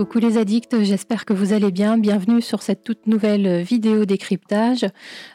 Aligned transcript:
Coucou 0.00 0.18
les 0.18 0.38
addicts, 0.38 0.82
j'espère 0.82 1.26
que 1.26 1.34
vous 1.34 1.52
allez 1.52 1.70
bien. 1.70 1.98
Bienvenue 1.98 2.40
sur 2.40 2.62
cette 2.62 2.84
toute 2.84 3.06
nouvelle 3.06 3.60
vidéo 3.60 4.06
décryptage. 4.06 4.86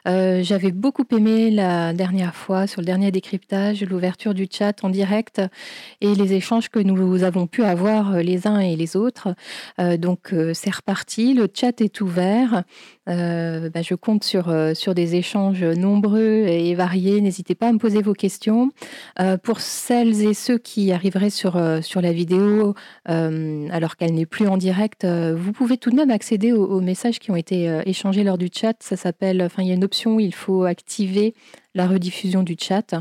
Euh, 0.07 0.41
j'avais 0.41 0.71
beaucoup 0.71 1.05
aimé 1.11 1.51
la 1.51 1.93
dernière 1.93 2.33
fois 2.33 2.65
sur 2.65 2.81
le 2.81 2.87
dernier 2.87 3.11
décryptage, 3.11 3.83
l'ouverture 3.83 4.33
du 4.33 4.47
chat 4.51 4.83
en 4.83 4.89
direct 4.89 5.39
et 6.01 6.15
les 6.15 6.33
échanges 6.33 6.69
que 6.69 6.79
nous 6.79 7.21
avons 7.21 7.45
pu 7.45 7.63
avoir 7.63 8.17
les 8.23 8.47
uns 8.47 8.59
et 8.59 8.75
les 8.75 8.95
autres. 8.95 9.35
Euh, 9.79 9.97
donc 9.97 10.33
euh, 10.33 10.55
c'est 10.55 10.73
reparti, 10.73 11.35
le 11.35 11.47
chat 11.53 11.79
est 11.79 12.01
ouvert. 12.01 12.63
Bah, 13.07 13.83
je 13.83 13.93
compte 13.93 14.23
sur, 14.23 14.51
sur 14.73 14.95
des 14.95 15.13
échanges 15.13 15.63
nombreux 15.63 16.47
et 16.47 16.73
variés. 16.73 17.21
N'hésitez 17.21 17.53
pas 17.53 17.67
à 17.67 17.71
me 17.71 17.77
poser 17.77 18.01
vos 18.01 18.15
questions. 18.15 18.71
pour 19.43 19.59
celles 19.59 20.23
et 20.23 20.33
ceux 20.33 20.57
qui 20.57 20.91
arriveraient 20.91 21.29
sur, 21.29 21.61
sur 21.83 22.01
la 22.01 22.11
vidéo 22.11 22.73
alors 23.05 23.95
qu'elle 23.95 24.15
n'est 24.15 24.25
plus 24.25 24.47
en 24.47 24.54
direct, 24.57 25.05
euh, 25.05 25.35
vous 25.35 25.51
pouvez 25.51 25.77
tout 25.77 25.89
de 25.89 25.95
même 25.95 26.11
accéder 26.11 26.51
aux, 26.51 26.81
messages 26.81 27.19
qui 27.19 27.31
ont 27.31 27.35
été 27.35 27.69
euh, 27.69 27.81
échangés 27.85 28.23
lors 28.23 28.37
du 28.37 28.49
chat. 28.53 28.75
Ça 28.79 28.95
s'appelle, 28.95 29.41
enfin, 29.41 29.63
il 29.63 29.67
y 29.67 29.71
a 29.71 29.75
une 29.75 29.83
option 29.83 30.15
où 30.15 30.19
il 30.19 30.33
faut 30.33 30.63
activer 30.63 31.33
la 31.75 31.87
rediffusion 31.87 32.41
du 32.41 32.55
chat. 32.59 32.95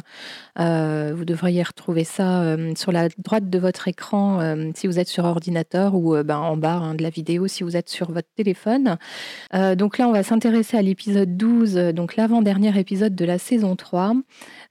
Euh, 0.59 1.13
vous 1.17 1.25
devriez 1.25 1.63
retrouver 1.63 2.05
ça 2.05 2.43
euh, 2.43 2.75
sur 2.77 2.93
la 2.93 3.09
droite 3.19 3.49
de 3.49 3.59
votre 3.59 3.89
écran 3.89 4.41
euh, 4.41 4.71
si 4.75 4.87
vous 4.87 4.99
êtes 4.99 5.09
sur 5.09 5.25
ordinateur 5.25 5.95
ou 5.95 6.17
ben, 6.23 6.37
en 6.37 6.57
bas 6.57 6.75
hein, 6.75 6.95
de 6.95 7.03
la 7.03 7.11
vidéo 7.11 7.47
si 7.47 7.63
vous 7.63 7.77
êtes 7.77 7.89
sur 7.89 8.11
votre 8.11 8.29
téléphone. 8.37 8.97
donc 9.77 9.99
là, 9.99 10.09
on 10.09 10.13
va 10.13 10.25
s'intéresser 10.25 10.77
à 10.77 10.83
l'épisode 10.83 11.37
12, 11.37 11.75
donc 11.95 12.17
l'avant-dernier 12.17 12.77
épisode 12.79 13.15
de 13.15 13.25
la 13.25 13.39
saison 13.39 13.77
3. 13.77 14.15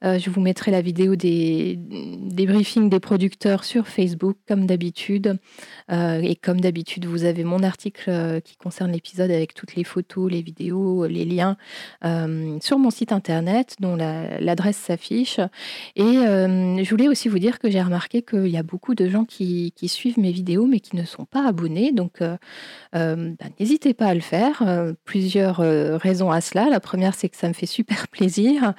je 0.02 0.29
vous 0.29 0.41
mettrai 0.41 0.71
la 0.71 0.81
vidéo 0.81 1.15
des, 1.15 1.77
des 1.77 2.45
briefings 2.45 2.90
des 2.90 2.99
producteurs 2.99 3.63
sur 3.63 3.88
Facebook, 3.88 4.35
comme 4.48 4.65
d'habitude. 4.65 5.40
et 5.90 6.35
comme 6.35 6.60
d'habitude, 6.60 7.05
vous 7.05 7.23
avez 7.23 7.43
mon 7.45 7.63
article 7.63 8.41
qui 8.43 8.57
concerne 8.57 8.91
l'épisode 8.91 9.32
avec 9.32 9.54
toutes 9.54 9.76
les 9.76 9.85
photos, 9.85 10.29
les 10.29 10.41
vidéos, 10.41 11.05
les 11.05 11.26
liens 11.26 11.55
sur 12.60 12.77
mon 12.77 12.90
site 12.90 13.13
internet. 13.13 13.77
L'adresse 13.96 14.77
s'affiche. 14.77 15.40
Et 15.96 16.02
euh, 16.04 16.84
je 16.84 16.90
voulais 16.90 17.08
aussi 17.08 17.30
vous 17.30 17.40
dire 17.40 17.60
que 17.60 17.70
j'ai 17.70 17.82
remarqué 17.82 18.22
qu'il 18.22 18.48
y 18.48 18.58
a 18.58 18.63
beaucoup 18.63 18.96
de 18.96 19.08
gens 19.08 19.26
qui, 19.26 19.74
suivent 19.85 20.18
mes 20.18 20.32
vidéos 20.32 20.66
mais 20.66 20.80
qui 20.80 20.96
ne 20.96 21.04
sont 21.04 21.26
pas 21.26 21.46
abonnés. 21.48 21.91
Donc 21.91 22.22
euh, 22.22 22.38
euh, 22.96 23.34
bah, 23.40 23.46
n'hésitez 23.60 23.94
pas 23.94 24.08
à 24.08 24.13
le 24.13 24.22
faire. 24.22 24.63
plusieurs 25.05 25.58
raisons 25.58 26.32
à 26.32 26.41
cela. 26.41 26.70
La 26.70 26.80
première, 26.80 27.16
c'est 27.16 27.30
que 27.30 27.38
ça 27.38 27.48
me 27.48 27.54
fait 27.54 27.66
super 27.66 28.08
plaisir. 28.12 28.74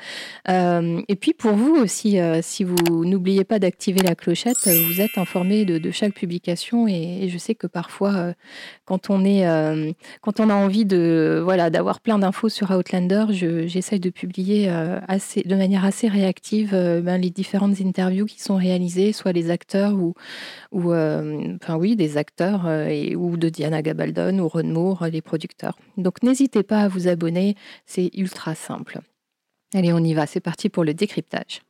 et 0.49 1.17
puis 1.17 1.33
pour 1.35 1.53
vous 1.53 1.75
aussi, 1.75 2.19
si 2.43 2.65
vous 2.65 3.05
n'oubliez 3.05 3.45
pas 3.45 3.59
d'activer 3.59 4.01
la 4.01 4.15
clochette, 4.15 4.67
vous 4.67 5.01
êtes 5.01 5.19
informé 5.19 5.65
de, 5.65 5.91
chaque 5.91 6.15
publication. 6.15 6.89
Et, 6.89 7.29
je 7.29 7.39
sais 7.39 7.55
que 7.55 7.67
parfois, 7.67 8.35
quand 8.85 9.11
on 9.11 9.25
a 9.25 10.55
envie 10.55 10.85
de 10.85 11.41
voilà 11.45 11.71
d'avoir 11.71 12.01
plein 12.01 12.19
d'infos 12.19 12.49
sur 12.49 12.71
Outlander, 12.71 13.27
j'essaye 13.31 14.01
de 14.01 14.11
publier 14.11 14.69
de 15.09 15.55
manière 15.55 15.85
assez 15.85 16.09
réactive 16.09 16.71
euh, 16.75 17.01
ben, 17.01 17.21
les 17.21 17.31
différentes 17.31 17.81
interviews 17.81 18.27
qui 18.27 18.41
sont 18.41 18.57
réalisées, 18.57 19.13
soit 19.13 19.33
les 19.33 19.51
acteurs 19.51 19.95
ou, 19.95 20.15
ou 20.73 20.93
euh, 20.93 21.57
oui, 21.71 21.97
des 21.97 22.17
acteurs 22.17 22.67
euh, 22.67 23.15
ou 23.15 23.37
de 23.37 23.49
Diana 23.49 23.83
Gabaldon 23.83 24.39
ou 24.39 24.49
Ron 24.49 24.65
Moore, 24.65 25.07
les 25.11 25.23
producteurs. 25.23 25.79
Donc 25.97 26.23
n'hésitez 26.23 26.63
pas 26.63 26.81
à 26.81 26.89
vous 26.89 27.09
abonner, 27.09 27.57
c'est 27.87 28.11
ultra 28.15 28.55
simple. 28.55 29.01
Allez, 29.75 29.93
on 29.93 29.99
y 29.99 30.15
va, 30.15 30.27
c'est 30.27 30.41
parti 30.41 30.69
pour 30.69 30.85
le 30.85 30.95
décryptage. 30.95 31.61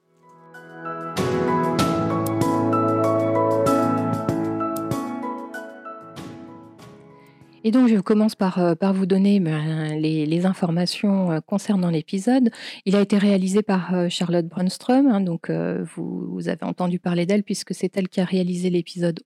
Et 7.67 7.71
donc, 7.71 7.89
je 7.89 7.99
commence 7.99 8.35
par, 8.35 8.59
euh, 8.59 8.75
vous 8.93 9.07
donner 9.07 9.41
ben, 9.41 9.99
les, 9.99 10.47
informations 10.47 11.33
euh, 11.33 11.41
concernant 11.41 11.89
l'épisode. 11.89 12.51
Il 12.85 12.95
a 12.95 13.01
été 13.01 13.17
réalisé 13.17 13.63
par 13.63 13.95
euh, 13.95 14.09
Charlotte 14.11 14.47
Brunstrom, 14.47 15.07
hein, 15.07 15.23
donc 15.23 15.51
vous, 15.51 16.49
avez 16.49 16.65
entendu 16.65 16.99
parler 16.99 17.25
d'elle 17.25 17.43
puisque 17.43 17.75
c'est 17.75 17.97
elle 17.97 18.09
qui 18.09 18.21
a 18.21 18.27
réalisé 18.27 18.69
l'épisode 18.69 19.21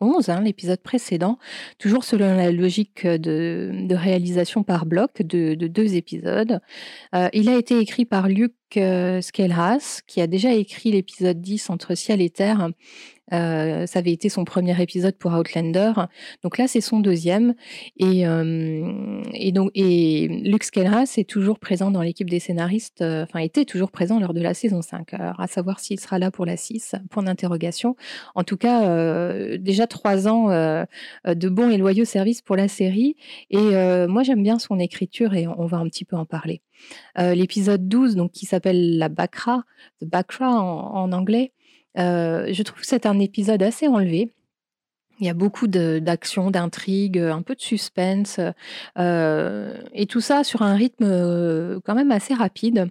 11, 0.00 0.28
hein, 0.28 0.40
l'épisode 0.42 0.80
précédent, 0.80 1.38
toujours 1.78 2.04
selon 2.04 2.36
la 2.36 2.50
logique 2.50 3.06
de, 3.06 3.94
réalisation 3.94 4.62
par 4.62 4.86
bloc 4.86 5.22
de, 5.22 5.54
deux 5.54 5.94
épisodes. 5.94 6.60
il 7.32 7.48
a 7.48 7.56
été 7.56 7.78
écrit 7.78 8.04
par 8.04 8.28
Luc 8.28 8.54
Skelras, 8.72 10.00
qui 10.06 10.20
a 10.20 10.26
déjà 10.26 10.52
écrit 10.52 10.92
l'épisode 10.92 11.40
10 11.40 11.70
entre 11.70 11.94
ciel 11.94 12.20
et 12.20 12.30
terre 12.30 12.70
euh, 13.32 13.86
ça 13.86 14.00
avait 14.00 14.12
été 14.12 14.28
son 14.28 14.44
premier 14.44 14.80
épisode 14.80 15.16
pour 15.16 15.32
Outlander. 15.32 15.92
Donc 16.42 16.58
là, 16.58 16.68
c'est 16.68 16.80
son 16.80 17.00
deuxième. 17.00 17.54
Et, 17.96 18.26
euh, 18.26 19.22
donc, 19.52 19.70
et 19.74 20.28
Luke 20.28 20.64
Skelras 20.64 21.14
est 21.16 21.28
toujours 21.28 21.58
présent 21.58 21.90
dans 21.90 22.02
l'équipe 22.02 22.28
des 22.28 22.40
scénaristes, 22.40 23.02
euh, 23.02 23.24
enfin, 23.24 23.40
était 23.40 23.64
toujours 23.64 23.90
présent 23.90 24.20
lors 24.20 24.34
de 24.34 24.40
la 24.40 24.54
saison 24.54 24.82
5. 24.82 25.14
Alors, 25.14 25.40
à 25.40 25.46
savoir 25.46 25.80
s'il 25.80 25.98
sera 25.98 26.18
là 26.18 26.30
pour 26.30 26.44
la 26.44 26.56
6, 26.56 26.96
point 27.10 27.22
d'interrogation. 27.22 27.96
En 28.34 28.44
tout 28.44 28.56
cas, 28.56 28.82
déjà 29.58 29.86
trois 29.86 30.28
ans 30.28 30.48
de 31.26 31.48
bons 31.48 31.70
et 31.70 31.76
loyaux 31.76 32.04
services 32.04 32.42
pour 32.42 32.56
la 32.56 32.68
série. 32.68 33.16
Et 33.50 34.06
moi, 34.06 34.22
j'aime 34.22 34.42
bien 34.42 34.58
son 34.58 34.78
écriture 34.78 35.34
et 35.34 35.46
on 35.46 35.66
va 35.66 35.78
un 35.78 35.88
petit 35.88 36.04
peu 36.04 36.16
en 36.16 36.24
parler. 36.24 36.62
L'épisode 37.18 37.88
12, 37.88 38.16
donc, 38.16 38.32
qui 38.32 38.46
s'appelle 38.46 38.98
La 38.98 39.08
Bakra, 39.08 39.64
The 40.00 40.06
Bakra 40.06 40.50
en 40.50 41.12
anglais, 41.12 41.52
euh, 41.98 42.48
je 42.52 42.62
trouve 42.62 42.80
que 42.80 42.86
c'est 42.86 43.06
un 43.06 43.18
épisode 43.18 43.62
assez 43.62 43.86
enlevé. 43.88 44.32
Il 45.20 45.26
y 45.26 45.30
a 45.30 45.34
beaucoup 45.34 45.68
d'action, 45.68 46.50
d'intrigue, 46.50 47.18
un 47.18 47.42
peu 47.42 47.54
de 47.54 47.60
suspense, 47.60 48.40
euh, 48.98 49.74
et 49.92 50.06
tout 50.06 50.20
ça 50.20 50.42
sur 50.42 50.62
un 50.62 50.74
rythme 50.74 51.04
euh, 51.04 51.80
quand 51.84 51.94
même 51.94 52.10
assez 52.10 52.34
rapide. 52.34 52.88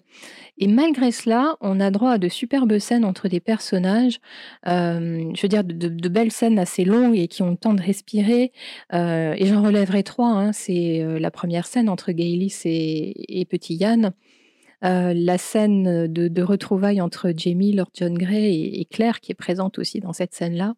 Et 0.58 0.68
malgré 0.68 1.12
cela, 1.12 1.58
on 1.60 1.80
a 1.80 1.92
droit 1.92 2.12
à 2.12 2.18
de 2.18 2.30
superbes 2.30 2.78
scènes 2.78 3.04
entre 3.04 3.28
des 3.28 3.40
personnages, 3.40 4.20
je 4.66 5.42
veux 5.42 5.48
dire 5.48 5.64
de, 5.64 6.10
belles 6.10 6.32
scènes 6.32 6.60
assez 6.60 6.86
longues 6.86 7.18
et 7.18 7.28
qui 7.28 7.42
ont 7.42 7.52
le 7.52 7.58
temps 7.58 7.74
de 7.74 7.82
respirer. 7.82 8.52
et 8.94 9.46
j'en 9.46 9.64
relèverai 9.64 10.04
trois. 10.04 10.30
Hein. 10.30 10.54
C'est 10.54 11.04
la 11.20 11.32
première 11.32 11.66
scène 11.66 11.90
entre 11.90 12.12
Gaylis 12.12 12.62
et, 12.66 13.42
et 13.42 13.46
Petit 13.46 13.76
Yann. 13.76 14.14
Euh, 14.84 15.14
la 15.16 15.38
scène 15.38 16.08
de, 16.08 16.42
retrouvailles 16.42 17.02
entre 17.02 17.32
Jamie, 17.36 17.74
Lord 17.74 17.92
John 17.94 18.16
Grey 18.16 18.52
et, 18.52 18.86
Claire, 18.86 19.20
qui 19.20 19.32
est 19.32 19.36
présente 19.36 19.78
aussi 19.78 20.00
dans 20.00 20.14
cette 20.14 20.34
scène-là. 20.34 20.74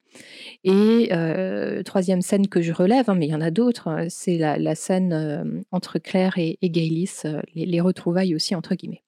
Et 0.66 1.10
euh, 1.14 1.84
troisième 1.84 2.22
scène 2.22 2.48
que 2.48 2.62
je 2.62 2.74
relève, 2.74 3.10
hein, 3.10 3.16
mais 3.16 3.28
il 3.28 3.32
y 3.32 3.36
en 3.36 3.42
a 3.42 3.52
d'autres, 3.52 3.88
euh, 3.88 4.06
c'est 4.10 4.38
la, 4.38 4.76
scène 4.76 5.64
entre 5.72 6.00
Claire 6.00 6.38
et, 6.38 6.58
et 6.62 6.70
Gaylis, 6.70 7.22
les, 7.56 7.80
retrouvailles 7.80 8.36
aussi 8.36 8.56
entre 8.56 8.76
guillemets. 8.76 9.04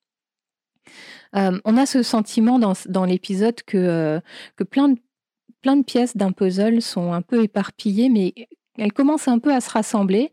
on 1.34 1.78
a 1.78 1.86
ce 1.86 2.04
sentiment 2.04 2.60
dans, 2.60 3.06
l'épisode 3.06 3.62
que, 3.64 4.22
que 4.56 4.64
plein 4.64 4.90
de 4.90 5.84
pièces 5.84 6.16
d'un 6.16 6.32
puzzle 6.32 6.82
sont 6.82 7.12
un 7.14 7.22
peu 7.22 7.44
éparpillées, 7.44 8.10
mais 8.10 8.34
elle 8.78 8.94
commence 8.94 9.28
un 9.28 9.40
peu 9.40 9.53
à 9.53 9.62
se 9.62 9.69
rassembler. 9.69 10.31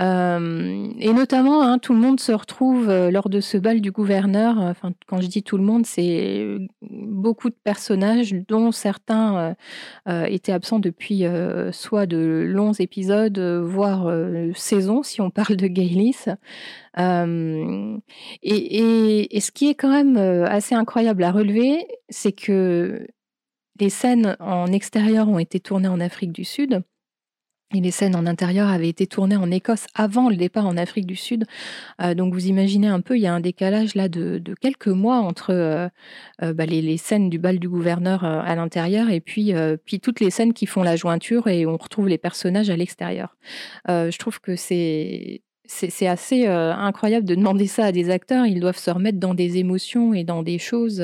Euh, 0.00 0.88
et 0.98 1.12
notamment, 1.12 1.62
hein, 1.62 1.78
tout 1.78 1.94
le 1.94 2.00
monde 2.00 2.20
se 2.20 2.32
retrouve 2.32 2.88
euh, 2.88 3.10
lors 3.10 3.28
de 3.28 3.40
ce 3.40 3.56
bal 3.58 3.80
du 3.80 3.90
gouverneur. 3.90 4.58
Enfin, 4.58 4.92
quand 5.06 5.20
je 5.20 5.28
dis 5.28 5.42
tout 5.42 5.56
le 5.56 5.62
monde, 5.62 5.86
c'est 5.86 6.56
beaucoup 6.82 7.48
de 7.48 7.56
personnages, 7.62 8.34
dont 8.48 8.72
certains 8.72 9.54
euh, 10.08 10.24
étaient 10.24 10.52
absents 10.52 10.78
depuis 10.78 11.24
soit 11.72 12.06
de 12.06 12.44
longs 12.46 12.72
épisodes, 12.72 13.38
voire 13.38 14.12
saisons, 14.54 15.02
si 15.02 15.20
on 15.20 15.30
parle 15.30 15.56
de 15.56 15.66
Gaylis. 15.66 16.26
Et, 18.42 19.36
et, 19.36 19.40
ce 19.40 19.50
qui 19.50 19.68
est 19.68 19.74
quand 19.74 19.90
même 19.90 20.16
assez 20.16 20.74
incroyable 20.74 21.22
à 21.22 21.30
relever, 21.30 21.86
c'est 22.08 22.32
que 22.32 23.06
les 23.78 23.90
scènes 23.90 24.36
en 24.40 24.72
extérieur 24.72 25.28
ont 25.28 25.38
été 25.38 25.60
tournées 25.60 25.88
en 25.88 26.00
Afrique 26.00 26.32
du 26.32 26.44
Sud 26.44 26.82
et 27.74 27.80
les 27.80 27.90
scènes 27.90 28.14
en 28.14 28.26
intérieur 28.26 28.68
avaient 28.68 28.88
été 28.88 29.06
tournées 29.06 29.36
en 29.36 29.50
Écosse 29.50 29.86
avant 29.94 30.30
le 30.30 30.36
départ 30.36 30.66
en 30.66 30.76
Afrique 30.76 31.06
du 31.06 31.16
Sud. 31.16 31.46
Euh, 32.00 32.14
donc 32.14 32.32
vous 32.32 32.46
imaginez 32.46 32.86
un 32.86 33.00
peu, 33.00 33.16
il 33.16 33.22
y 33.22 33.26
a 33.26 33.34
un 33.34 33.40
décalage 33.40 33.96
là 33.96 34.08
de, 34.08 34.40
quelques 34.60 34.86
mois 34.86 35.16
entre 35.16 35.52
euh, 35.52 35.88
euh, 36.42 36.52
bah, 36.52 36.64
les, 36.64 36.96
scènes 36.96 37.28
du 37.28 37.38
bal 37.38 37.58
du 37.58 37.68
gouverneur 37.68 38.24
à 38.24 38.54
l'intérieur 38.54 39.10
et 39.10 39.20
puis, 39.20 39.52
puis 39.84 40.00
toutes 40.00 40.20
les 40.20 40.30
scènes 40.30 40.54
qui 40.54 40.66
font 40.66 40.82
la 40.82 40.96
jointure 40.96 41.46
et 41.46 41.66
on 41.66 41.76
retrouve 41.76 42.08
les 42.08 42.18
personnages 42.18 42.70
à 42.70 42.76
l'extérieur. 42.76 43.36
je 43.86 44.18
trouve 44.18 44.40
que 44.40 44.56
c'est 44.56 45.42
c'est 45.68 46.06
assez 46.06 46.46
incroyable 46.46 47.26
de 47.26 47.34
demander 47.34 47.66
ça 47.66 47.86
à 47.86 47.92
des 47.92 48.10
acteurs. 48.10 48.46
Ils 48.46 48.60
doivent 48.60 48.78
se 48.78 48.90
remettre 48.90 49.18
dans 49.18 49.34
des 49.34 49.58
émotions 49.58 50.14
et 50.14 50.24
dans 50.24 50.42
des 50.42 50.58
choses 50.58 51.02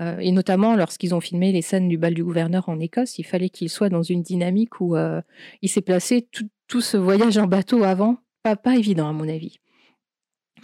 euh, 0.00 0.16
et 0.18 0.32
notamment 0.32 0.74
lorsqu'ils 0.74 1.14
ont 1.14 1.20
filmé 1.20 1.52
les 1.52 1.62
scènes 1.62 1.88
du 1.88 1.98
bal 1.98 2.14
du 2.14 2.24
gouverneur 2.24 2.68
en 2.68 2.80
Écosse, 2.80 3.18
il 3.18 3.24
fallait 3.24 3.50
qu'il 3.50 3.68
soit 3.68 3.90
dans 3.90 4.02
une 4.02 4.22
dynamique 4.22 4.80
où 4.80 4.96
euh, 4.96 5.20
il 5.60 5.68
s'est 5.68 5.82
placé 5.82 6.28
tout, 6.66 6.80
ce 6.80 6.96
voyage 6.96 7.36
en 7.36 7.46
bateau 7.46 7.84
avant. 7.84 8.16
Pas, 8.42 8.76
évident 8.76 9.08
à 9.08 9.12
mon 9.12 9.28
avis. 9.28 9.58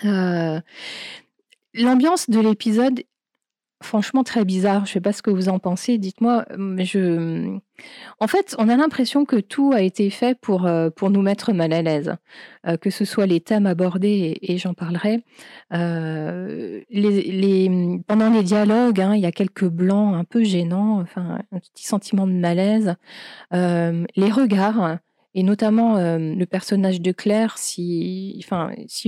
Euh, 0.04 0.60
l'ambiance 1.74 2.30
de 2.30 2.40
l'épisode 2.40 3.02
franchement 3.82 4.24
très 4.24 4.44
bizarre. 4.44 4.86
Je 4.86 4.92
sais 4.92 5.00
pas 5.00 5.12
ce 5.12 5.22
que 5.22 5.30
vous 5.30 5.48
en 5.48 5.58
pensez, 5.58 5.98
dites-moi. 5.98 6.44
Mais 6.58 6.84
je 6.84 7.58
en 8.20 8.26
fait, 8.28 8.54
on 8.58 8.68
a 8.68 8.76
l'impression 8.76 9.24
que 9.24 9.36
tout 9.36 9.72
a 9.74 9.82
été 9.82 10.10
fait 10.10 10.38
pour, 10.40 10.66
heu, 10.66 10.90
pour 10.90 11.10
nous 11.10 11.22
mettre 11.22 11.52
mal 11.52 11.72
à 11.72 11.82
l'aise. 11.82 12.16
Heu, 12.66 12.76
que 12.76 12.90
ce 12.90 13.04
soit 13.04 13.26
les 13.26 13.40
thèmes 13.40 13.66
abordés 13.66 14.38
et 14.42 14.58
j'en 14.58 14.74
parlerai. 14.74 15.24
Heu, 15.74 16.84
les 16.90 17.22
les, 17.32 17.68
mmh, 17.68 18.04
pendant 18.04 18.30
les 18.30 18.42
dialogues, 18.42 19.00
hein, 19.00 19.14
il 19.16 19.20
y 19.22 19.26
a 19.26 19.32
quelques 19.32 19.66
blancs 19.68 20.14
un 20.16 20.24
peu 20.24 20.44
gênants, 20.44 21.00
enfin, 21.00 21.40
un 21.52 21.58
petit 21.60 21.86
sentiment 21.86 22.26
de 22.26 22.32
malaise. 22.32 22.94
Hem, 23.52 24.06
les 24.16 24.30
regards 24.32 24.98
et 25.38 25.44
notamment, 25.44 25.96
hem, 26.00 26.36
le 26.36 26.46
personnage 26.46 27.00
de 27.00 27.12
Claire, 27.12 27.58
si 27.58 28.44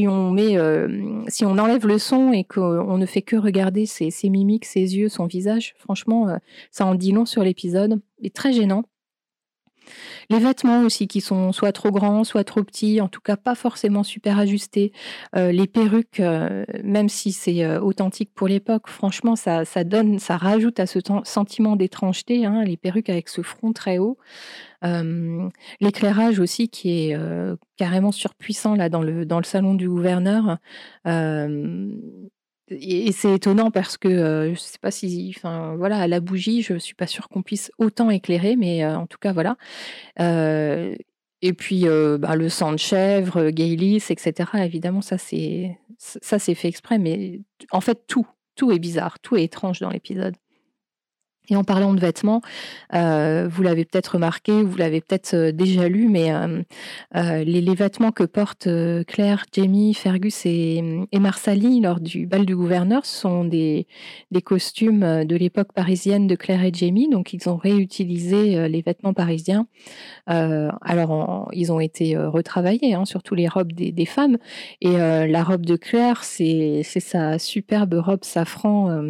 on 0.07 0.31
met, 0.31 0.53
hem, 0.53 1.25
si 1.27 1.45
on 1.45 1.59
enlève 1.59 1.89
le 1.89 1.99
son 1.99 2.33
et 2.33 2.45
qu'on 2.45 2.97
ne 2.99 3.05
fait 3.05 3.21
que 3.21 3.35
regarder 3.35 3.85
ses 3.85 4.13
mimiques, 4.31 4.65
ses 4.65 4.97
yeux, 4.97 5.09
son 5.09 5.27
visage, 5.27 5.75
franchement, 5.81 6.29
heu, 6.29 6.39
ça 6.71 6.87
en 6.87 6.95
dit 6.95 7.11
long 7.11 7.27
sur 7.27 7.43
l'épisode 7.43 8.01
et 8.23 8.31
très 8.31 8.53
gênant. 8.53 8.85
Les 10.31 10.39
vêtements 10.39 10.83
aussi 10.83 11.09
qui 11.09 11.21
sont 11.21 11.53
soit 11.53 11.73
trop 11.73 11.91
grands, 11.91 12.25
soit 12.25 12.45
trop 12.45 12.63
petits, 12.65 13.01
en 13.01 13.09
tout 13.09 13.21
cas 13.21 13.37
pas 13.37 13.55
forcément 13.55 14.03
super 14.03 14.39
ajustés. 14.39 14.93
Heu, 15.37 15.51
les 15.51 15.67
perruques, 15.67 16.21
heu, 16.21 16.65
même 16.85 17.09
si 17.09 17.33
c'est, 17.33 17.65
heu, 17.65 17.81
authentique 17.83 18.31
pour 18.35 18.49
l'époque, 18.49 18.89
franchement 18.89 19.37
ça 19.37 19.65
donne 19.85 20.19
ça 20.19 20.37
rajoute 20.37 20.81
à 20.81 20.87
ce 20.87 20.99
sentiment 21.25 21.77
d'étrangeté, 21.77 22.45
hein, 22.47 22.63
les 22.65 22.77
perruques 22.77 23.11
avec 23.11 23.29
ce 23.29 23.43
front 23.43 23.73
très 23.73 23.99
haut. 23.99 24.19
L'éclairage 25.81 26.41
aussi 26.41 26.69
qui 26.69 27.11
est, 27.11 27.17
carrément 27.77 28.13
surpuissant 28.13 28.75
là 28.77 28.89
dans 28.89 29.03
le 29.03 29.45
salon 29.45 29.75
du 29.75 29.89
gouverneur. 29.89 30.59
Et 32.71 33.11
c'est 33.11 33.35
étonnant 33.35 33.71
parce 33.73 33.97
que, 33.97 34.07
heu, 34.09 34.55
je 34.55 34.59
sais 34.61 34.79
pas 34.81 34.93
si 34.93 35.33
enfin 35.37 35.75
voilà, 35.77 35.99
à 35.99 36.07
la 36.07 36.21
bougie, 36.21 36.63
je 36.63 36.79
suis 36.79 36.95
pas 36.95 37.09
sûre 37.09 37.29
qu'on 37.29 37.43
puisse 37.43 37.73
autant 37.79 38.11
éclairer, 38.11 38.55
mais, 38.57 38.85
heu, 38.85 38.95
en 38.95 39.07
tout 39.07 39.19
cas 39.19 39.33
voilà. 39.33 39.57
Heu 40.21 40.97
et 41.43 41.53
puis, 41.55 41.87
heu, 41.87 42.19
bah, 42.19 42.37
le 42.37 42.49
sang 42.51 42.73
de 42.73 42.79
chèvre, 42.79 43.39
heu, 43.41 43.51
Gaylis 43.51 43.97
et 44.11 44.17
cetera, 44.19 44.65
évidemment 44.67 45.03
ça 45.03 45.19
c'est 45.19 45.79
ça 45.99 46.39
c'est 46.39 46.55
fait 46.55 46.69
exprès, 46.69 46.99
mais 46.99 47.41
en 47.73 47.81
fait 47.81 48.07
tout, 48.09 48.27
tout 48.57 48.73
est 48.73 48.79
bizarre, 48.81 49.21
tout 49.21 49.37
est 49.37 49.45
étrange 49.45 49.81
dans 49.81 49.91
l'épisode. 49.91 50.37
Et 51.51 51.57
en 51.57 51.65
parlant 51.65 51.93
de 51.95 52.01
vêtements, 52.01 52.41
heu, 52.95 53.49
vous 53.49 53.63
l'avez 53.63 53.85
peut-être 53.85 54.15
remarqué, 54.15 54.63
vous 54.63 54.77
l'avez 54.77 55.01
peut-être, 55.01 55.35
heu, 55.35 55.53
déjà 55.53 55.89
lu, 55.89 56.09
mais 56.09 56.31
heu, 56.33 56.65
les 57.45 57.75
vêtements 57.75 58.13
que 58.13 58.23
portent, 58.25 58.69
Claire, 59.07 59.45
Jamie, 59.53 59.95
Fergus 59.95 60.47
et 60.47 60.83
et 61.13 61.19
Marsali 61.19 61.81
lors 61.81 62.01
du 62.01 62.27
bal 62.27 62.47
du 62.47 62.55
gouverneur 62.57 63.05
sont 63.05 63.45
des 63.45 63.87
costumes, 64.45 65.25
de 65.25 65.37
l'époque 65.37 65.73
parisienne 65.73 66.27
de 66.29 66.37
Claire 66.37 66.63
et 66.65 66.73
Jamie. 66.73 67.09
Donc 67.09 67.33
ils 67.35 67.49
ont 67.49 67.57
réutilisé, 67.57 68.69
les 68.69 68.83
vêtements 68.83 69.13
parisiens. 69.15 69.67
Alors 70.27 71.49
ils 71.53 71.73
ont 71.73 71.81
été, 71.81 72.17
retravaillés, 72.17 72.95
hein, 72.95 73.05
surtout 73.05 73.35
les 73.35 73.49
robes 73.49 73.73
des 73.73 73.93
des 73.93 74.07
femmes 74.07 74.39
et 74.81 74.93
la 74.97 75.43
robe 75.45 75.67
de 75.67 75.77
Claire, 75.77 76.25
c'est 76.25 76.83
sa 76.85 77.39
superbe 77.39 77.95
robe 77.95 78.25
safran, 78.25 79.03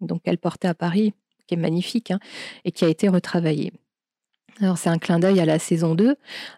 donc 0.00 0.22
qu'elle 0.22 0.38
portait 0.38 0.68
à 0.68 0.74
Paris 0.74 1.14
magnifique, 1.56 2.10
hein, 2.10 2.18
et 2.64 2.72
qui 2.72 2.84
a 2.84 2.88
été 2.88 3.08
retravaillé. 3.08 3.72
Alors 4.60 4.78
c'est 4.78 4.90
un 4.90 4.98
clin 4.98 5.18
d'œil 5.18 5.40
à 5.40 5.46
la 5.46 5.58
saison 5.58 5.94
2, 5.94 6.16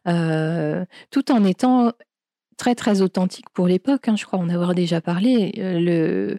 heu, 0.09 0.87
tout 1.11 1.33
en 1.33 1.45
étant 1.45 1.93
très, 2.59 2.75
très 2.77 3.03
authentique 3.03 3.51
pour 3.55 3.69
l'époque, 3.69 4.09
hein, 4.09 4.17
je 4.17 4.25
crois 4.27 4.39
en 4.41 4.49
avoir 4.51 4.75
déjà 4.75 5.01
parlé. 5.01 5.53
Heu, 5.59 6.39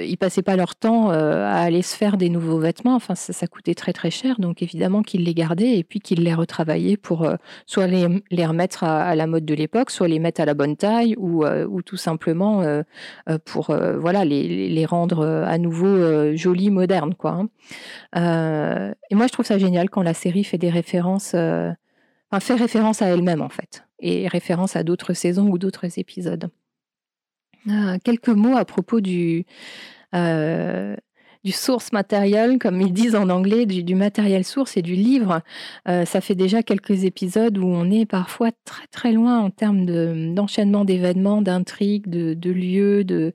ils 0.00 0.16
passaient 0.16 0.42
pas 0.42 0.56
leur 0.56 0.76
temps, 0.76 1.10
heu, 1.10 1.14
à 1.14 1.60
aller 1.60 1.82
se 1.82 1.96
faire 1.96 2.16
des 2.16 2.28
nouveaux 2.28 2.58
vêtements, 2.58 2.94
enfin 2.94 3.14
ça 3.14 3.46
coûtait 3.46 3.74
très, 3.74 3.92
très 3.92 4.10
cher 4.10 4.38
donc 4.40 4.62
évidemment 4.62 5.02
qu'ils 5.02 5.24
les 5.24 5.34
gardaient 5.34 5.78
et 5.78 5.84
puis 5.84 6.00
qu'ils 6.00 6.22
les 6.22 6.34
retravaillaient 6.34 6.96
pour, 6.96 7.24
heu, 7.24 7.36
soit 7.66 7.86
les 7.86 8.46
remettre 8.46 8.84
à 8.84 9.14
la 9.14 9.26
mode 9.26 9.44
de 9.44 9.54
l'époque, 9.54 9.90
soit 9.90 10.08
les 10.08 10.18
mettre 10.18 10.40
à 10.40 10.44
la 10.44 10.54
bonne 10.54 10.76
taille 10.76 11.14
ou, 11.18 11.44
ou 11.46 11.82
tout 11.82 11.96
simplement, 11.96 12.62
pour, 13.44 13.66
voilà 13.98 14.24
les 14.24 14.86
rendre, 14.86 15.24
à 15.24 15.58
nouveau, 15.58 16.34
jolis, 16.36 16.70
modernes 16.70 17.14
quoi, 17.14 17.46
hein. 18.14 18.94
Et 19.10 19.14
moi 19.14 19.26
je 19.26 19.32
trouve 19.32 19.46
ça 19.46 19.58
génial 19.58 19.90
quand 19.90 20.02
la 20.02 20.14
série 20.14 20.44
fait 20.44 20.58
des 20.58 20.70
références, 20.70 21.30
fait 21.32 22.54
référence 22.54 23.02
à 23.02 23.06
elle-même 23.06 23.42
en 23.42 23.48
fait 23.48 23.84
et 24.00 24.28
référence 24.28 24.76
à 24.76 24.82
d'autres 24.84 25.14
saisons 25.14 25.48
ou 25.48 25.58
d'autres 25.58 25.98
épisodes. 25.98 26.50
Heu, 27.68 27.98
quelques 28.04 28.28
mots 28.28 28.56
à 28.56 28.64
propos 28.64 29.00
du, 29.00 29.44
heu, 30.14 30.96
du 31.44 31.52
source 31.52 31.92
material 31.92 32.58
comme 32.58 32.80
ils 32.80 32.92
disent 32.92 33.14
en 33.16 33.28
anglais, 33.30 33.66
du 33.66 33.94
matériel 33.94 34.44
source 34.44 34.76
et 34.76 34.82
du 34.82 34.94
livre. 34.94 35.42
Heu, 35.88 36.04
ça 36.06 36.20
fait 36.20 36.34
déjà 36.34 36.62
quelques 36.62 37.04
épisodes 37.04 37.58
où 37.58 37.66
on 37.66 37.90
est 37.90 38.06
parfois 38.06 38.50
très, 38.64 38.86
très 38.88 39.12
loin 39.12 39.40
en 39.40 39.50
termes 39.50 39.86
de, 39.86 40.32
d'enchaînement 40.34 40.84
d'événements, 40.84 41.42
d'intrigues, 41.42 42.08
de 42.08 42.50
lieux, 42.50 43.04
de 43.04 43.34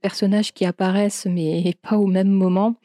personnages 0.00 0.52
qui 0.52 0.64
apparaissent 0.66 1.26
mais 1.30 1.74
pas 1.82 1.96
au 1.98 2.06
même 2.06 2.28
moment. 2.30 2.76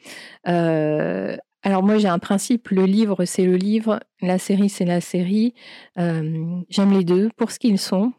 Heu, 0.48 1.38
alors 1.62 1.82
moi 1.82 1.98
j'ai 1.98 2.08
un 2.08 2.18
principe, 2.20 2.68
le 2.70 2.84
livre 2.86 3.24
c'est 3.26 3.44
le 3.46 3.56
livre, 3.56 4.00
la 4.22 4.38
série 4.38 4.68
c'est 4.70 4.84
la 4.86 5.00
série. 5.00 5.54
J'aime 5.98 6.92
les 6.92 7.04
2 7.04 7.30
pour 7.36 7.50
ce 7.52 7.58
qu'ils 7.58 7.78
sont. 7.80 8.12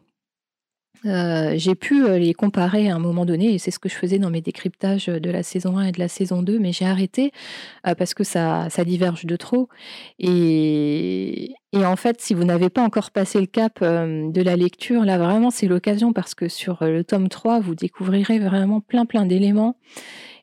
Heu, 1.06 1.56
j'ai 1.56 1.74
pu, 1.76 2.02
heu, 2.04 2.16
les 2.18 2.34
comparer 2.34 2.90
à 2.90 2.96
un 2.96 2.98
moment 2.98 3.24
donné 3.24 3.54
et 3.54 3.58
c'est 3.58 3.70
ce 3.70 3.78
que 3.78 3.88
je 3.88 3.94
faisais 3.94 4.18
dans 4.18 4.30
mes 4.30 4.40
décryptages, 4.40 5.06
de 5.06 5.30
la 5.30 5.42
saison 5.42 5.78
1 5.78 5.86
et 5.88 5.92
de 5.92 6.00
la 6.00 6.08
saison 6.08 6.42
2, 6.42 6.58
mais 6.58 6.72
j'ai 6.72 6.84
arrêté, 6.86 7.32
heu, 7.86 7.94
parce 7.94 8.14
que 8.14 8.24
ça 8.24 8.68
diverge 8.84 9.26
de 9.26 9.36
trop. 9.36 9.68
Et 10.18 11.54
en 11.74 11.96
fait, 11.96 12.20
si 12.20 12.34
vous 12.34 12.44
n'avez 12.44 12.70
pas 12.70 12.82
encore 12.82 13.10
passé 13.10 13.40
le 13.40 13.46
cap, 13.46 13.80
de 13.82 14.42
la 14.42 14.56
lecture, 14.56 15.04
là 15.04 15.18
vraiment 15.18 15.50
c'est 15.50 15.66
l'occasion 15.68 16.12
parce 16.12 16.34
que 16.34 16.48
sur, 16.48 16.78
le 16.82 17.04
tome 17.04 17.28
3, 17.28 17.60
vous 17.60 17.74
découvrirez 17.74 18.38
vraiment 18.38 18.80
plein, 18.80 19.06
plein 19.06 19.26
d'éléments 19.26 19.76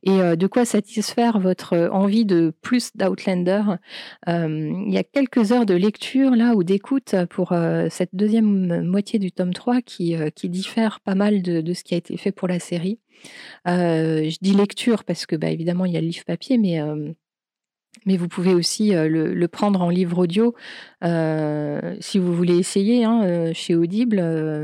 et 0.04 0.12
heu, 0.22 0.38
de 0.38 0.48
quoi 0.48 0.66
satisfaire 0.66 1.40
votre, 1.40 1.76
heu, 1.76 1.92
envie 1.94 2.26
de 2.26 2.54
plus 2.62 2.92
d'Outlander? 2.96 3.62
Hem, 4.28 4.86
il 4.88 4.94
y 4.94 4.98
a 4.98 5.04
quelques 5.04 5.52
heures 5.52 5.66
de 5.66 5.74
lecture 5.76 6.32
là 6.36 6.56
ou 6.56 6.64
d'écoute 6.64 7.16
pour, 7.30 7.54
cette 7.90 8.10
deuxième 8.16 8.84
moitié 8.84 9.20
du 9.20 9.32
tome 9.32 9.54
3 9.54 9.82
qui, 9.82 10.16
diffère 10.50 11.00
pas 11.02 11.16
mal 11.16 11.42
de 11.42 11.74
ce 11.74 11.84
qui 11.84 11.94
a 11.96 11.98
été 11.98 12.18
fait 12.18 12.32
pour 12.32 12.48
la 12.48 12.60
série. 12.60 13.00
Je 13.68 14.38
dis 14.42 14.54
lecture 14.54 15.04
parce 15.06 15.26
que, 15.28 15.36
bah, 15.38 15.50
évidemment 15.52 15.86
il 15.86 15.94
y 15.94 15.98
a 15.98 16.02
le 16.02 16.08
livre 16.08 16.26
papier 16.26 16.58
mais 16.60 16.80
mais 18.06 18.18
vous 18.18 18.28
pouvez 18.28 18.54
aussi, 18.54 18.94
heu, 18.96 19.08
le 19.08 19.48
prendre 19.48 19.82
en 19.82 19.90
livre 19.90 20.20
audio, 20.20 20.56
heu, 21.04 21.80
si 22.00 22.20
vous 22.20 22.34
voulez 22.36 22.58
essayer, 22.58 23.04
hein, 23.06 23.22
heu, 23.26 23.54
chez 23.54 23.76
Audible, 23.76 24.18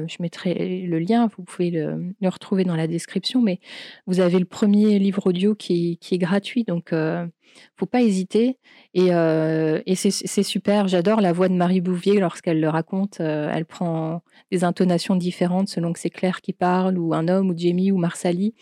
je 0.08 0.16
mettrai 0.22 0.86
le 0.88 1.00
lien, 1.00 1.28
vous 1.38 1.44
pouvez 1.44 1.70
le 1.72 2.14
retrouver 2.30 2.64
dans 2.64 2.76
la 2.76 2.88
description, 2.88 3.42
mais 3.42 3.60
vous 4.08 4.20
avez 4.20 4.40
le 4.40 4.46
premier 4.46 5.00
livre 5.00 5.28
audio 5.28 5.56
qui 5.56 6.00
est 6.12 6.18
gratuit 6.18 6.64
donc 6.64 6.94
heu, 6.94 7.30
faut 7.76 7.86
pas 7.86 8.02
hésiter 8.02 8.58
et 8.94 9.08
et 9.10 9.96
c'est 9.96 10.44
super. 10.44 10.88
J'adore 10.88 11.22
la 11.22 11.32
voix 11.34 11.50
de 11.50 11.54
Marie 11.54 11.82
Bouvier 11.82 12.20
lorsqu'elle 12.20 12.60
le 12.62 12.70
raconte, 12.70 13.20
elle 13.20 13.66
prend 13.66 14.22
des 14.52 14.64
intonations 14.64 15.16
différentes 15.16 15.70
selon 15.70 15.94
que 15.94 16.00
c'est 16.00 16.10
Claire 16.10 16.42
qui 16.42 16.54
parle 16.54 16.98
ou 16.98 17.14
un 17.14 17.28
homme 17.28 17.50
ou 17.52 17.58
Jamie 17.58 17.92
ou 17.92 17.98
Marsali. 17.98 18.54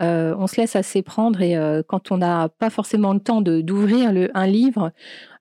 Heu, 0.00 0.34
on 0.38 0.46
se 0.46 0.60
laisse 0.60 0.76
assez 0.76 1.02
prendre 1.02 1.40
et 1.42 1.56
heu, 1.56 1.82
quand 1.86 2.12
on 2.12 2.18
n'a 2.18 2.48
pas 2.48 2.70
forcément 2.70 3.12
le 3.14 3.20
temps 3.20 3.40
d'ouvrir 3.42 4.12
un 4.34 4.46
livre, 4.46 4.92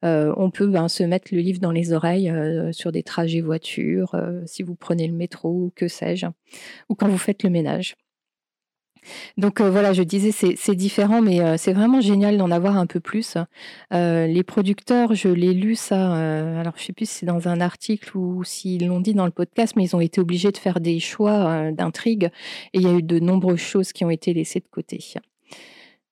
heu, 0.05 0.33
on 0.37 0.51
peut, 0.51 0.67
ben, 0.67 0.87
se 0.89 1.03
mettre 1.03 1.29
le 1.35 1.39
livre 1.41 1.59
dans 1.61 1.71
les 1.71 1.93
oreilles, 1.93 2.33
sur 2.73 2.91
des 2.93 3.03
trajets 3.03 3.41
voiture, 3.41 4.15
si 4.47 4.63
vous 4.63 4.75
prenez 4.75 5.07
le 5.07 5.13
métro 5.15 5.71
que 5.75 5.87
sais-je, 5.89 6.27
ou 6.89 6.95
quand 6.95 7.09
vous 7.09 7.17
faites 7.19 7.43
le 7.43 7.49
ménage. 7.51 7.95
Donc 9.37 9.61
heu, 9.61 9.69
voilà, 9.69 9.93
je 9.93 10.03
disais 10.03 10.31
c'est 10.31 10.75
différent, 10.75 11.21
mais 11.21 11.39
heu, 11.41 11.55
c'est 11.57 11.73
vraiment 11.73 12.01
génial 12.01 12.37
d'en 12.37 12.51
avoir 12.51 12.77
un 12.77 12.85
peu 12.85 12.99
plus. 12.99 13.37
Heu, 13.93 14.25
les 14.27 14.43
producteurs, 14.43 15.15
je 15.15 15.29
l'ai 15.29 15.53
lu 15.53 15.75
ça, 15.75 16.13
alors 16.59 16.73
je 16.77 16.83
sais 16.83 16.93
plus 16.93 17.07
si 17.09 17.19
c'est 17.19 17.25
dans 17.25 17.47
un 17.47 17.61
article 17.61 18.17
ou 18.17 18.43
s'ils 18.43 18.87
l'ont 18.87 18.99
dit 18.99 19.13
dans 19.13 19.25
le 19.25 19.31
podcast, 19.31 19.75
mais 19.75 19.83
ils 19.83 19.95
ont 19.95 20.01
été 20.01 20.21
obligés 20.21 20.51
de 20.51 20.57
faire 20.57 20.79
des 20.79 20.99
choix, 20.99 21.67
heu, 21.69 21.71
d'intrigues 21.71 22.29
et 22.73 22.79
il 22.79 22.81
y 22.81 22.87
a 22.87 22.93
eu 22.93 23.03
de 23.03 23.19
nombreuses 23.19 23.59
choses 23.59 23.93
qui 23.93 24.05
ont 24.05 24.09
été 24.09 24.33
laissées 24.33 24.59
de 24.59 24.67
côté. 24.69 24.99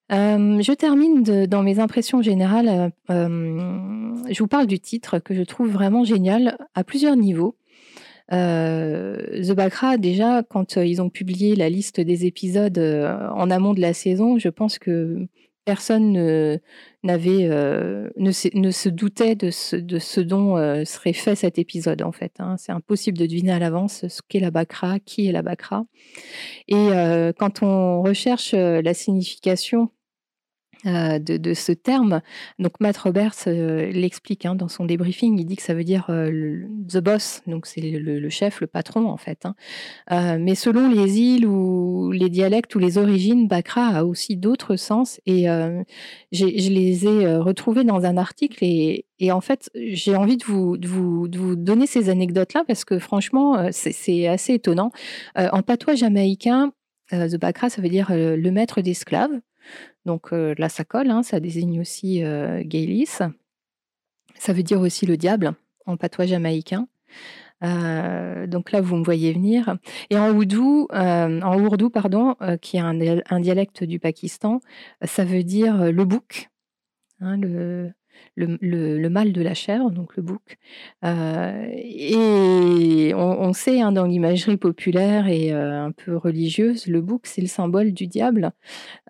Je 0.09 0.73
termine 0.73 1.23
dans 1.23 1.63
mes 1.63 1.79
impressions 1.79 2.21
générales, 2.21 2.91
je 3.09 4.39
vous 4.39 4.47
parle 4.47 4.67
du 4.67 4.79
titre 4.79 5.19
que 5.19 5.33
je 5.33 5.43
trouve 5.43 5.69
vraiment 5.69 6.03
génial 6.03 6.57
à 6.73 6.83
plusieurs 6.83 7.15
niveaux. 7.15 7.55
Heu, 8.32 9.41
The 9.48 9.51
Bacra 9.53 9.98
déjà 9.98 10.41
quand, 10.44 10.77
heu, 10.77 10.86
ils 10.88 11.01
ont 11.01 11.10
publié 11.10 11.55
la 11.55 11.70
liste 11.70 12.00
des 12.01 12.25
épisodes, 12.25 12.77
heu, 12.77 13.05
en 13.36 13.51
amont 13.51 13.74
de 13.74 13.82
la 13.82 13.94
saison, 13.94 14.39
je 14.39 14.50
pense 14.50 14.79
que 14.79 15.27
personne 15.65 16.12
ne 16.12 16.60
n'avait, 17.03 17.48
ne 18.17 18.32
se 18.72 18.89
doutait 18.89 19.36
de 19.36 19.50
ce 19.51 20.22
dont, 20.22 20.55
serait 20.86 21.13
fait 21.13 21.36
cet 21.36 21.60
épisode, 21.60 22.01
en 22.03 22.12
fait, 22.12 22.34
hein. 22.39 22.55
C'est 22.58 22.72
impossible 22.72 23.17
de 23.17 23.25
deviner 23.27 23.51
à 23.53 23.60
l'avance 23.60 24.08
ce 24.08 24.22
qu'est 24.27 24.39
la 24.39 24.51
Bacra, 24.51 25.00
qui 25.00 25.27
est 25.27 25.32
la 25.32 25.41
Bacra 25.44 25.86
et 26.67 26.89
quand 27.39 27.63
on 27.63 28.01
recherche, 28.03 28.53
la 28.53 28.94
signification 28.96 29.91
euh, 30.86 31.18
de, 31.18 31.54
ce 31.56 31.72
terme. 31.72 32.22
Donc 32.60 32.80
Matt 32.80 32.98
Roberts 32.98 33.48
euh, 33.48 33.92
l'explique 33.92 34.46
hein, 34.46 34.54
dans 34.54 34.68
son 34.68 34.86
débriefing, 34.86 35.39
il 35.39 35.46
dit 35.46 35.56
que 35.56 35.63
ça 35.63 35.74
veut 35.74 35.84
dire 35.84 36.06
euh, 36.10 36.63
the 36.88 37.00
boss, 37.00 37.42
donc 37.48 37.65
c'est 37.65 37.82
le, 37.82 38.30
chef, 38.30 38.62
le 38.62 38.68
patron 38.68 39.08
en 39.08 39.18
fait. 39.18 39.46
Hein. 40.10 40.38
mais 40.38 40.54
selon 40.54 40.88
les 40.88 41.20
îles 41.20 41.48
ou 41.48 42.12
les 42.12 42.30
dialectes 42.30 42.75
ou 42.75 42.80
les 42.80 43.00
origines, 43.00 43.48
Bakra 43.48 43.88
a 43.88 44.04
aussi 44.04 44.38
d'autres 44.38 44.75
sens 44.75 45.20
et 45.25 45.46
je 46.32 46.70
les 46.70 47.08
ai 47.08 47.36
retrouvés 47.38 47.84
dans 47.84 48.06
un 48.06 48.18
article 48.18 48.60
et, 48.62 49.06
en 49.32 49.42
fait 49.42 49.72
j'ai 49.74 50.15
envie 50.15 50.38
de 50.38 50.46
vous, 50.46 50.77
vous, 50.84 51.56
donner 51.56 51.88
ces 51.88 52.10
anecdotes-là 52.10 52.63
parce 52.68 52.86
que 52.86 53.00
franchement 53.00 53.70
c'est 53.72 54.27
assez 54.27 54.54
étonnant. 54.54 54.92
en 55.36 55.62
patois 55.63 55.96
jamaïcain, 55.96 56.74
the 57.12 57.38
Bakra 57.38 57.70
ça 57.70 57.82
veut 57.82 57.89
dire 57.89 58.08
le 58.12 58.50
maître 58.51 58.82
d'esclaves. 58.82 59.39
Donc 60.05 60.31
là, 60.31 60.69
ça 60.69 60.84
colle, 60.84 61.10
hein, 61.10 61.24
ça 61.24 61.39
désigne 61.39 61.79
aussi 61.79 62.24
euh, 62.24 62.63
Ça 63.07 64.53
veut 64.53 64.63
dire 64.63 64.81
aussi 64.81 65.05
le 65.05 65.17
diable 65.17 65.53
en 65.86 65.98
patois 65.98 66.25
jamaïcain. 66.25 66.88
donc 67.62 68.72
là, 68.72 68.81
vous 68.81 68.95
me 68.95 69.03
voyez 69.03 69.34
venir. 69.34 69.77
Et 70.10 70.17
en 70.17 70.31
ourdou, 70.31 70.88
en 70.91 71.60
ourdou 71.60 71.89
pardon, 71.89 72.36
qui 72.62 72.77
est 72.77 72.81
un, 72.81 73.39
dialecte 73.39 73.84
du 73.84 74.00
Pakistan, 74.00 74.62
ça 75.03 75.25
veut 75.25 75.43
dire 75.43 75.91
le 75.91 76.05
bouc, 76.05 76.50
hein, 77.22 77.38
le, 78.36 79.10
mal 79.10 79.31
de 79.31 79.41
la 79.41 79.53
chèvre, 79.53 79.91
donc 79.91 80.15
le 80.15 80.24
bouc. 80.24 80.57
Euh, 81.03 81.67
et 81.74 83.13
on, 83.15 83.53
sait 83.53 83.81
hein, 83.81 83.91
dans 83.91 84.05
l'imagerie 84.05 84.57
populaire 84.57 85.27
et 85.27 85.53
euh, 85.53 85.86
un 85.86 85.91
peu 85.91 86.17
religieuse, 86.17 86.88
le 86.88 87.01
bouc, 87.01 87.22
c'est 87.25 87.41
le 87.41 87.48
symbole 87.48 87.93
du 87.93 88.07
diable. 88.07 88.51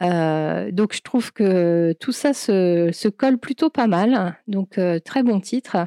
Euh, 0.01 0.71
donc 0.71 0.93
je 0.93 1.01
trouve 1.01 1.33
que 1.33 1.93
tout 2.00 2.12
ça 2.12 2.33
se, 2.33 3.07
colle 3.09 3.38
plutôt 3.38 3.69
pas 3.69 3.88
mal. 3.88 4.38
Donc 4.47 4.79
très 5.03 5.24
bon 5.24 5.39
titre. 5.39 5.77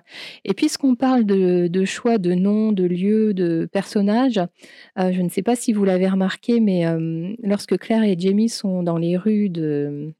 Et 0.44 0.54
puisqu'on 0.54 0.94
parle 0.94 1.24
de, 1.24 1.68
de, 1.68 1.84
choix 1.84 2.18
de 2.18 2.34
noms, 2.34 2.72
de 2.72 2.84
lieux, 2.84 3.34
de 3.34 3.68
personnages, 3.70 4.40
je 4.96 5.22
ne 5.22 5.28
sais 5.28 5.42
pas 5.42 5.56
si 5.56 5.72
vous 5.72 5.84
l'avez 5.84 6.08
remarqué, 6.08 6.60
mais 6.60 6.84
lorsque 7.42 7.78
Claire 7.78 8.02
et 8.02 8.16
Jamie 8.18 8.48
sont 8.48 8.82
dans 8.82 8.98
les 8.98 9.16
rues 9.16 9.50
de 9.50 10.14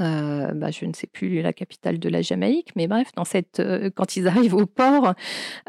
euh, 0.00 0.52
bah, 0.52 0.70
je 0.70 0.84
ne 0.86 0.92
sais 0.92 1.06
plus 1.06 1.42
la 1.42 1.52
capitale 1.52 1.98
de 1.98 2.08
la 2.08 2.22
Jamaïque, 2.22 2.70
mais 2.76 2.86
bref, 2.86 3.08
euh, 3.58 3.90
quand 3.94 4.16
ils 4.16 4.26
arrivent 4.26 4.54
au 4.54 4.66
port, 4.66 5.14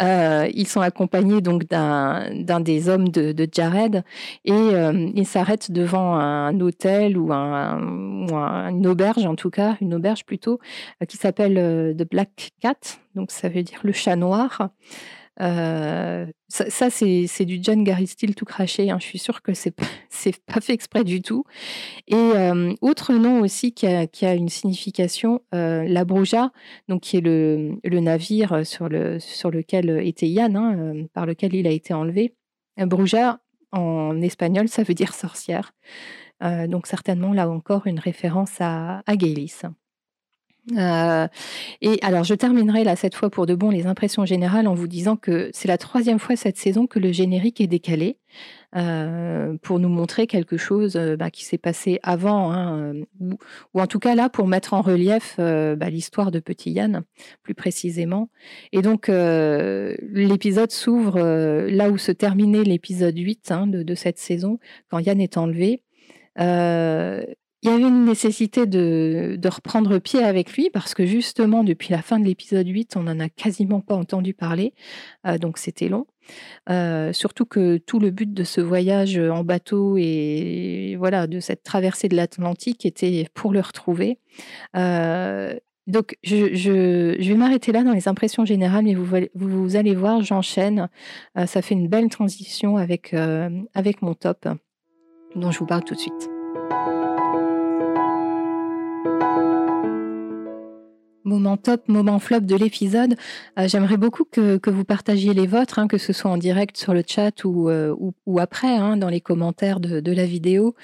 euh, 0.01 0.47
ils 0.53 0.67
sont 0.67 0.81
accompagnés 0.81 1.41
donc 1.41 1.65
d'un 1.65 2.59
des 2.61 2.89
hommes 2.89 3.09
de, 3.09 3.47
Jared 3.51 4.03
et 4.45 4.51
ils 4.53 5.27
s'arrêtent 5.27 5.71
devant 5.71 6.15
un 6.15 6.59
hôtel 6.61 7.17
ou, 7.17 7.33
un, 7.33 8.69
une 8.69 8.87
auberge 8.87 9.25
en 9.25 9.35
tout 9.35 9.49
cas, 9.49 9.77
une 9.81 9.93
auberge 9.93 10.25
plutôt, 10.25 10.59
qui 11.07 11.17
s'appelle 11.17 11.95
The 11.97 12.09
Black 12.09 12.51
Cat, 12.61 12.99
donc 13.15 13.31
ça 13.31 13.49
veut 13.49 13.63
dire 13.63 13.79
le 13.83 13.91
chat 13.91 14.15
noir. 14.15 14.69
Ça, 15.39 16.89
c'est 16.89 17.45
du 17.45 17.59
John 17.61 17.83
Gary 17.83 18.07
Steele 18.07 18.35
tout 18.35 18.45
craché. 18.45 18.89
Hein. 18.89 18.97
Je 18.99 19.05
suis 19.05 19.19
sûre 19.19 19.41
que 19.41 19.53
c'est 19.53 19.71
pas, 19.71 19.85
pas 20.45 20.61
fait 20.61 20.73
exprès 20.73 21.03
du 21.03 21.21
tout. 21.21 21.43
Et 22.07 22.31
autre 22.81 23.13
nom 23.13 23.41
aussi 23.41 23.73
qui 23.73 23.87
a, 23.87 24.33
une 24.33 24.49
signification, 24.49 25.41
la 25.51 26.05
Bruja, 26.05 26.51
donc 26.87 27.01
qui 27.01 27.17
est 27.17 27.21
le, 27.21 27.79
navire 27.83 28.65
sur, 28.65 28.89
le, 28.89 29.19
sur 29.19 29.51
lequel 29.51 29.89
était 30.05 30.27
Yann, 30.27 30.55
hein, 30.55 31.05
par 31.13 31.25
lequel 31.25 31.55
il 31.55 31.67
a 31.67 31.71
été 31.71 31.93
enlevé. 31.93 32.35
Bruja, 32.77 33.39
en 33.71 34.21
espagnol, 34.21 34.67
ça 34.67 34.83
veut 34.83 34.93
dire 34.93 35.13
sorcière. 35.13 35.73
donc 36.41 36.87
certainement 36.87 37.33
là 37.33 37.49
encore 37.49 37.87
une 37.87 37.99
référence 37.99 38.59
à, 38.59 39.01
à 39.05 39.15
euh, 40.71 41.27
et 41.81 41.99
alors, 42.01 42.23
je 42.23 42.33
terminerai 42.33 42.83
là 42.83 42.95
cette 42.95 43.15
fois 43.15 43.29
pour 43.29 43.45
de 43.45 43.55
bon 43.55 43.69
les 43.69 43.85
impressions 43.85 44.25
générales 44.25 44.67
en 44.67 44.73
vous 44.73 44.87
disant 44.87 45.17
que 45.17 45.49
c'est 45.53 45.67
la 45.67 45.77
troisième 45.77 46.19
fois 46.19 46.35
cette 46.35 46.57
saison 46.57 46.87
que 46.87 46.99
le 46.99 47.11
générique 47.11 47.59
est 47.59 47.67
décalé 47.67 48.17
euh, 48.75 49.55
pour 49.61 49.79
nous 49.79 49.89
montrer 49.89 50.25
quelque 50.25 50.57
chose 50.57 50.95
euh, 50.95 51.17
bah, 51.17 51.29
qui 51.31 51.43
s'est 51.43 51.57
passé 51.57 51.99
avant, 52.01 52.53
hein, 52.53 52.93
ou, 53.19 53.37
en 53.81 53.87
tout 53.87 53.99
cas 53.99 54.15
là 54.15 54.29
pour 54.29 54.47
mettre 54.47 54.73
en 54.73 54.81
relief 54.81 55.35
bah, 55.37 55.89
l'histoire 55.89 56.31
de 56.31 56.39
Petit 56.39 56.71
Yann 56.71 57.03
plus 57.43 57.55
précisément. 57.55 58.29
Et 58.71 58.81
donc 58.81 59.09
l'épisode 59.09 60.71
s'ouvre 60.71 61.19
là 61.67 61.89
où 61.89 61.97
se 61.97 62.11
terminait 62.11 62.63
l'épisode 62.63 63.17
8 63.17 63.51
hein, 63.51 63.67
de, 63.67 63.83
de, 63.83 63.95
cette 63.95 64.17
saison, 64.17 64.59
quand 64.89 64.99
Yann 64.99 65.19
est 65.19 65.37
enlevé. 65.37 65.83
Il 67.63 67.69
y 67.69 67.73
avait 67.73 67.83
une 67.83 68.03
nécessité 68.03 68.65
de, 68.65 69.39
reprendre 69.47 69.97
pied 69.97 70.21
avec 70.21 70.51
lui 70.53 70.69
parce 70.69 70.93
que 70.93 71.05
justement, 71.05 71.63
depuis 71.63 71.93
la 71.93 72.01
fin 72.01 72.19
de 72.19 72.25
l'épisode 72.25 72.67
8, 72.67 72.97
on 72.97 73.03
n'en 73.03 73.19
a 73.21 73.29
quasiment 73.29 73.79
pas 73.79 73.95
entendu 73.95 74.33
parler, 74.33 74.73
euh, 75.25 75.37
donc 75.37 75.57
c'était 75.57 75.87
long. 75.87 76.05
Euh, 76.69 77.13
surtout 77.13 77.45
que 77.45 77.77
tout 77.77 77.99
le 77.99 78.11
but 78.11 78.33
de 78.33 78.43
ce 78.43 78.59
voyage 78.59 79.17
en 79.17 79.45
bateau 79.45 79.95
et 79.97 80.95
voilà 80.97 81.27
de 81.27 81.39
cette 81.39 81.63
traversée 81.63 82.09
de 82.09 82.15
l'Atlantique 82.17 82.85
était 82.85 83.27
pour 83.33 83.53
le 83.53 83.61
retrouver. 83.61 84.19
Euh, 84.75 85.55
donc, 85.87 86.17
je, 86.23 87.17
vais 87.17 87.35
m'arrêter 87.35 87.71
là 87.71 87.83
dans 87.83 87.91
les 87.91 88.07
impressions 88.07 88.45
générales, 88.45 88.85
mais 88.85 88.95
vous, 88.95 89.75
allez 89.75 89.95
voir, 89.95 90.21
j'enchaîne. 90.21 90.89
ça 91.35 91.61
fait 91.61 91.75
une 91.75 91.89
belle 91.89 92.09
transition 92.09 92.77
avec, 92.77 93.13
avec 93.73 94.01
mon 94.01 94.13
top, 94.13 94.47
dont 95.35 95.51
je 95.51 95.59
vous 95.59 95.65
parle 95.65 95.83
tout 95.83 95.95
de 95.95 95.99
suite. 95.99 96.29
Moment 101.33 101.57
top, 101.57 101.87
moment 101.87 102.19
flop 102.19 102.41
de 102.41 102.55
l'épisode. 102.55 103.15
Euh, 103.57 103.67
j'aimerais 103.67 103.97
beaucoup 103.97 104.25
que, 104.25 104.59
vous 104.69 104.83
partagiez 104.83 105.33
les 105.33 105.47
vôtres, 105.47 105.79
hein, 105.79 105.87
que 105.87 105.97
ce 105.97 106.13
soit 106.13 106.31
en 106.31 106.37
direct 106.37 106.77
sur 106.77 106.93
le 106.93 107.03
chat 107.05 107.43
ou, 107.43 107.69
euh, 107.69 107.95
après, 108.37 108.75
hein, 108.75 108.97
dans 108.97 109.09
les 109.09 109.21
commentaires 109.21 109.79
de, 109.79 110.13
la 110.13 110.25
vidéo. 110.25 110.75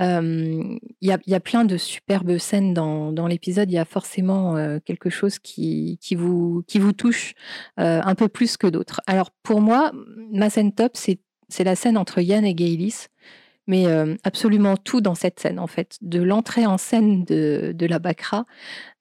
Euh, 0.00 0.76
il 1.00 1.18
y, 1.26 1.34
a, 1.34 1.40
plein 1.40 1.64
de 1.64 1.76
superbes 1.76 2.38
scènes 2.38 2.74
dans, 2.74 3.26
l'épisode. 3.26 3.70
Il 3.70 3.74
y 3.74 3.78
a 3.78 3.84
forcément 3.84 4.56
quelque 4.84 5.10
chose 5.10 5.38
qui, 5.38 5.98
vous, 6.16 6.62
qui 6.66 6.78
vous 6.78 6.92
touche 6.92 7.34
un 7.76 8.14
peu 8.14 8.28
plus 8.28 8.56
que 8.56 8.66
d'autres. 8.66 9.00
Alors 9.06 9.30
pour 9.42 9.60
moi, 9.60 9.92
ma 10.32 10.48
scène 10.48 10.72
top, 10.72 10.96
c'est 10.96 11.64
la 11.64 11.76
scène 11.76 11.98
entre 11.98 12.20
Yann 12.20 12.44
et 12.44 12.54
Gaylis 12.54 13.08
mais 13.68 13.86
euh, 13.86 14.16
absolument 14.24 14.76
tout 14.76 15.00
dans 15.00 15.14
cette 15.14 15.38
scène, 15.38 15.60
en 15.60 15.68
fait. 15.68 15.98
De 16.00 16.20
l'entrée 16.20 16.66
en 16.66 16.78
scène 16.78 17.24
de, 17.24 17.86
la 17.86 18.00
Bacra 18.00 18.46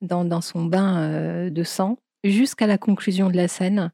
dans, 0.01 0.41
son 0.41 0.65
bain 0.65 0.99
euh, 0.99 1.49
de 1.49 1.63
sang 1.63 1.97
jusqu'à 2.23 2.67
la 2.67 2.77
conclusion 2.77 3.29
de 3.29 3.37
la 3.37 3.47
scène. 3.47 3.91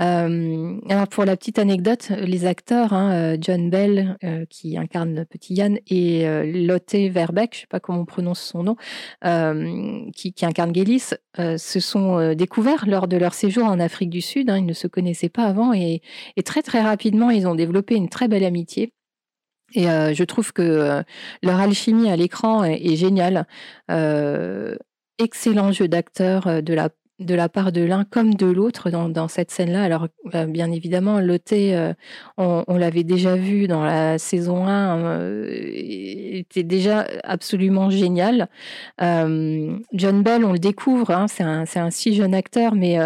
Euh, 0.00 0.78
alors 0.88 1.08
pour 1.08 1.24
la 1.26 1.36
petite 1.36 1.58
anecdote, 1.58 2.08
les 2.10 2.46
acteurs, 2.46 2.94
hein, 2.94 3.36
John 3.38 3.68
Bell 3.68 4.16
qui 4.48 4.78
incarne 4.78 5.26
Petit 5.26 5.54
Yann 5.54 5.78
et 5.88 6.24
Lotte 6.44 6.94
Verbeck, 6.94 7.52
je 7.52 7.58
ne 7.58 7.60
sais 7.62 7.66
pas 7.68 7.80
comment 7.80 8.00
on 8.00 8.04
prononce 8.06 8.40
son 8.40 8.62
nom, 8.62 8.76
qui, 10.12 10.34
incarne 10.42 10.74
Gélis, 10.74 11.10
se 11.36 11.80
sont 11.80 12.34
découverts 12.34 12.86
lors 12.86 13.08
de 13.08 13.18
leur 13.18 13.34
séjour 13.34 13.66
en 13.66 13.78
Afrique 13.80 14.10
du 14.10 14.22
Sud. 14.22 14.48
Hein. 14.48 14.58
ils 14.58 14.66
ne 14.66 14.72
se 14.72 14.86
connaissaient 14.86 15.28
pas 15.28 15.44
avant 15.44 15.74
et, 15.74 16.00
et, 16.36 16.42
très 16.42 16.62
très 16.62 16.80
rapidement, 16.80 17.30
ils 17.30 17.46
ont 17.46 17.56
développé 17.56 17.96
une 17.96 18.08
très 18.08 18.28
belle 18.28 18.44
amitié. 18.44 18.94
Et 19.74 19.90
euh, 19.90 20.14
je 20.14 20.24
trouve 20.24 20.52
que 20.52 20.62
euh, 20.62 21.02
leur 21.42 21.60
alchimie 21.60 22.10
à 22.10 22.16
l'écran 22.16 22.64
est, 22.64 22.96
géniale. 22.96 23.46
Euh, 23.90 24.76
excellent 25.18 25.72
jeu 25.72 25.88
d'acteur 25.88 26.62
de 26.62 26.74
la 26.74 26.90
de 27.18 27.34
la 27.34 27.48
part 27.48 27.72
de 27.72 27.80
l'un 27.80 28.04
comme 28.04 28.34
de 28.34 28.46
l'autre 28.46 28.90
dans, 28.90 29.28
cette 29.28 29.50
scène-là. 29.50 29.82
Alors, 29.82 30.08
euh, 30.34 30.46
bien 30.46 30.70
évidemment, 30.70 31.18
Loté, 31.20 31.74
euh, 31.74 31.94
on, 32.36 32.76
l'avait 32.76 33.04
déjà 33.04 33.36
vu 33.36 33.66
dans 33.66 33.82
la 33.82 34.18
saison 34.18 34.66
1, 34.66 34.98
euh, 34.98 35.70
était 35.72 36.62
déjà 36.62 37.06
absolument 37.24 37.88
génial. 37.88 38.48
John 38.98 40.22
Bell, 40.22 40.44
on 40.44 40.52
le 40.52 40.58
découvre, 40.58 41.10
hein, 41.10 41.26
c'est 41.26 41.42
un, 41.42 41.64
un, 41.76 41.90
si 41.90 42.14
jeune 42.14 42.34
acteur, 42.34 42.74
mais, 42.74 42.98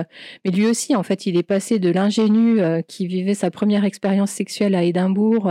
mais 0.45 0.51
lui 0.51 0.67
aussi, 0.67 0.97
en 0.97 1.03
fait, 1.03 1.27
il 1.27 1.37
est 1.37 1.45
passé 1.45 1.79
de 1.79 1.91
l'ingénu 1.91 2.61
qui 2.89 3.07
vivait 3.07 3.35
sa 3.35 3.51
première 3.51 3.85
expérience 3.85 4.31
sexuelle 4.31 4.75
à 4.75 4.83
Édimbourg, 4.83 5.51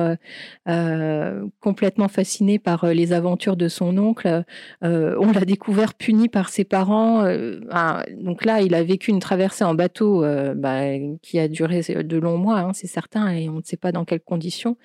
complètement 1.61 2.07
fasciné 2.09 2.59
par 2.59 2.87
les 2.87 3.13
aventures 3.13 3.55
de 3.55 3.69
son 3.69 3.97
oncle. 3.97 4.43
on 4.81 5.31
l'a 5.31 5.45
découvert 5.45 5.93
puni 5.93 6.27
par 6.27 6.49
ses 6.49 6.65
parents. 6.65 7.23
donc 8.17 8.45
il 8.57 8.73
a 8.75 8.83
vécu 8.83 9.11
une 9.11 9.19
traversée 9.19 9.63
en 9.63 9.73
bateau 9.73 10.23
euh, 10.23 10.53
bah, 10.55 10.81
qui 11.21 11.39
a 11.39 11.47
duré 11.47 11.81
de 11.81 12.17
longs 12.17 12.37
mois, 12.37 12.59
hein, 12.59 12.73
c'est 12.73 12.87
certain, 12.87 13.31
et 13.31 13.49
on 13.49 13.57
ne 13.57 13.63
sait 13.63 13.77
pas 13.77 13.91
dans 13.91 14.05
quelles 14.05 14.21
conditions. 14.21 14.77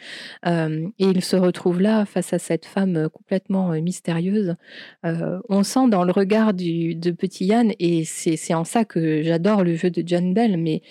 Euh, 0.47 0.87
et 0.99 1.07
il 1.07 1.23
se 1.23 1.37
retrouve 1.37 1.81
là 1.81 2.05
face 2.05 2.33
à 2.33 2.39
cette 2.39 2.67
femme 2.67 2.97
euh, 2.97 3.09
complètement 3.09 3.71
mystérieuse. 3.81 4.57
on 5.03 5.63
sent 5.63 5.89
dans 5.89 6.05
le 6.05 6.13
regard 6.13 6.55
de 6.55 7.11
Petit 7.11 7.47
Yann, 7.47 7.73
et 7.79 8.05
c'est 8.05 8.55
en 8.55 8.65
ça 8.65 8.85
que 8.85 9.23
j'adore 9.23 9.65
le 9.65 9.75
jeu 9.75 9.91
de 9.91 10.03
John 10.07 10.35
Bell, 10.35 10.57
mais 10.59 10.83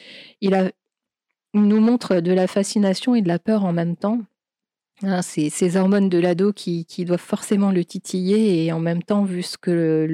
il 0.41 0.71
nous 1.53 1.79
montre 1.79 2.19
de 2.19 2.31
la 2.31 2.47
fascination 2.47 3.15
et 3.15 3.21
de 3.21 3.27
la 3.27 3.39
peur 3.39 3.65
en 3.65 3.73
même 3.73 3.95
temps. 3.95 4.19
Hein, 5.03 5.21
ces, 5.21 5.75
hormones 5.77 6.07
de 6.07 6.17
l'ado 6.17 6.53
qui, 6.53 6.85
doivent 7.05 7.19
forcément 7.19 7.71
le 7.71 7.83
titiller 7.83 8.65
et 8.65 8.71
en 8.71 8.79
même 8.79 9.03
temps, 9.03 9.23
vu 9.25 9.43
ce 9.43 9.57
que 9.57 10.07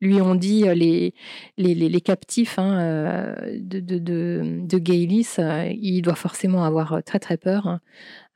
lui 0.00 0.20
ont 0.22 0.34
dit 0.34 0.64
les, 0.74 1.14
les, 1.58 2.00
captifs 2.00 2.58
hein, 2.58 2.78
euh, 2.78 3.58
de, 3.60 3.80
de, 3.80 3.98
de, 3.98 4.60
de 4.62 4.78
Gaylis, 4.78 5.28
euh, 5.38 5.70
il 5.78 6.00
doit 6.02 6.14
forcément 6.14 6.64
avoir 6.64 7.02
très 7.04 7.18
très 7.18 7.36
peur. 7.36 7.66
hein. 7.66 7.80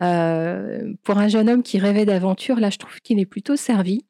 Euh, 0.02 0.93
pour 1.02 1.19
un 1.19 1.28
jeune 1.28 1.49
homme 1.49 1.62
qui 1.62 1.78
rêvait 1.78 2.05
d'aventure, 2.05 2.61
là, 2.61 2.71
je 2.71 2.78
trouve 2.78 3.00
qu'il 3.00 3.19
est 3.19 3.26
plutôt 3.26 3.57
servi. 3.57 4.05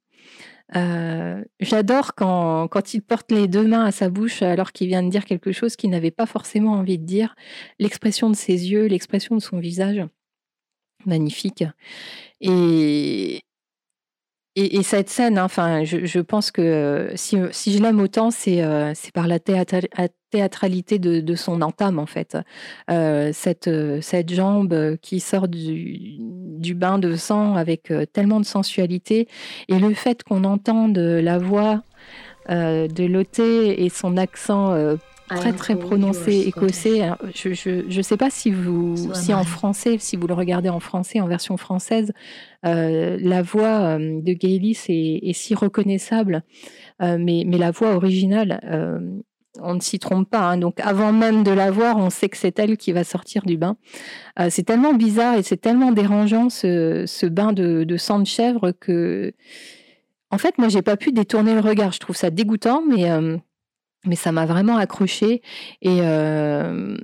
Euh, 0.77 1.43
J'adore 1.61 2.15
quand, 2.15 2.69
quand 2.69 2.95
il 2.95 3.01
porte 3.03 3.33
les 3.33 3.49
deux 3.49 3.67
mains 3.67 3.85
à 3.87 3.93
sa 3.93 4.11
bouche 4.11 4.43
alors 4.43 4.73
qu'il 4.73 4.89
vient 4.89 5.03
de 5.03 5.09
dire 5.09 5.25
quelque 5.25 5.53
chose 5.53 5.77
qu'il 5.77 5.91
n'avait 5.91 6.11
pas 6.11 6.27
forcément 6.27 6.73
envie 6.73 6.99
de 6.99 7.05
dire. 7.07 7.35
L'expression 7.79 8.29
de 8.31 8.37
ses 8.37 8.71
yeux, 8.71 8.87
l'expression 8.87 9.37
de 9.37 9.41
son 9.43 9.59
visage 9.59 10.05
magnifique. 11.09 11.65
Et, 12.41 13.41
et, 14.55 14.77
et 14.77 14.83
cette 14.83 15.09
scène, 15.09 15.39
hein, 15.39 15.45
enfin, 15.45 15.85
je, 15.85 16.21
pense 16.21 16.51
que 16.51 16.63
euh, 16.63 17.17
si, 17.17 17.37
si 17.53 17.77
je 17.77 17.83
l'aime 17.83 18.01
autant, 18.01 18.31
c'est 18.31 18.63
euh, 18.63 18.93
par 19.15 19.29
la 19.29 19.39
théâtra- 19.39 19.87
la 19.97 20.09
théâtralité 20.31 20.99
de, 20.99 21.21
de 21.21 21.35
son 21.35 21.63
entame, 21.63 21.99
en 21.99 22.07
fait. 22.07 22.37
Euh, 22.91 23.31
cette, 23.33 23.69
euh, 23.69 24.01
cette 24.01 24.33
jambe 24.33 24.97
qui 25.01 25.21
sort 25.21 25.49
du, 25.49 26.17
du 26.19 26.75
bain 26.75 26.99
de 26.99 27.17
sang 27.17 27.55
avec 27.55 27.91
euh, 27.91 28.05
tellement 28.05 28.41
de 28.41 28.47
sensualité. 28.47 29.29
Et 29.69 29.79
le 29.79 29.95
fait 29.95 30.23
qu'on 30.25 30.45
entende 30.45 30.99
la 30.99 31.39
voix 31.39 31.83
euh, 32.51 32.89
de 32.89 33.05
Loté 33.05 33.85
et 33.85 33.89
son 33.91 34.17
accent 34.17 34.73
euh, 34.73 34.97
très 35.29 35.53
très 35.53 35.77
prononcé 35.77 36.45
écossais. 36.47 37.11
Je 37.35 37.55
je 37.55 37.85
je 37.89 38.03
sais 38.03 38.17
pas 38.17 38.31
si 38.31 38.51
vous 38.51 38.97
si 39.15 39.33
en 39.33 39.45
français, 39.45 39.97
si 39.99 40.17
vous 40.17 40.27
le 40.27 40.35
regardez 40.35 40.69
en 40.69 40.81
français, 40.81 41.21
en 41.21 41.27
version 41.29 41.57
française, 41.57 42.13
euh, 42.67 43.17
la 43.21 43.43
voix 43.43 43.97
euh, 43.99 44.21
de 44.21 44.33
Gaylis 44.33 44.79
est, 44.89 45.29
est 45.29 45.33
si 45.33 45.55
reconnaissable, 45.55 46.43
euh, 47.03 47.17
mais 47.21 47.45
mais 47.47 47.59
la 47.59 47.71
voix 47.71 47.95
originale. 47.95 48.61
euh, 48.65 48.99
on 49.61 49.75
ne 49.75 49.81
s'y 49.81 49.99
trompe 49.99 50.31
pas, 50.31 50.51
hein. 50.51 50.57
donc 50.57 50.79
avant 50.79 51.13
même 51.13 51.43
de 51.43 51.51
la 51.51 51.73
voir, 51.73 51.97
on 51.97 52.11
sait 52.11 52.29
que 52.29 52.37
c'est 52.37 52.57
elle 52.61 52.77
qui 52.77 52.93
va 52.93 53.03
sortir 53.03 53.43
du 53.45 53.57
bain. 53.57 53.77
C'est 54.51 54.63
tellement 54.63 54.95
bizarre 54.95 55.37
et 55.37 55.43
c'est 55.43 55.57
tellement 55.57 55.91
dérangeant 55.91 56.49
ce, 56.49 57.05
ce 57.07 57.27
bain 57.27 57.53
de, 57.53 57.83
de 57.83 57.97
sang 57.97 58.21
de 58.21 58.27
chèvre 58.27 58.71
que, 58.71 59.33
en 60.31 60.39
fait, 60.39 60.59
moi, 60.59 60.69
j'ai 60.69 60.83
pas 60.83 60.97
pu 60.97 61.11
détourner 61.11 61.55
le 61.55 61.61
regard. 61.61 61.91
Je 61.91 61.99
trouve 61.99 62.15
ça 62.15 62.31
dégoûtant, 62.31 62.85
mais 62.89 63.11
mais 64.07 64.17
ça 64.17 64.33
m'a 64.33 64.47
vraiment 64.47 64.77
accroché 64.77 65.43
et, 65.83 65.99
euh, 66.03 66.97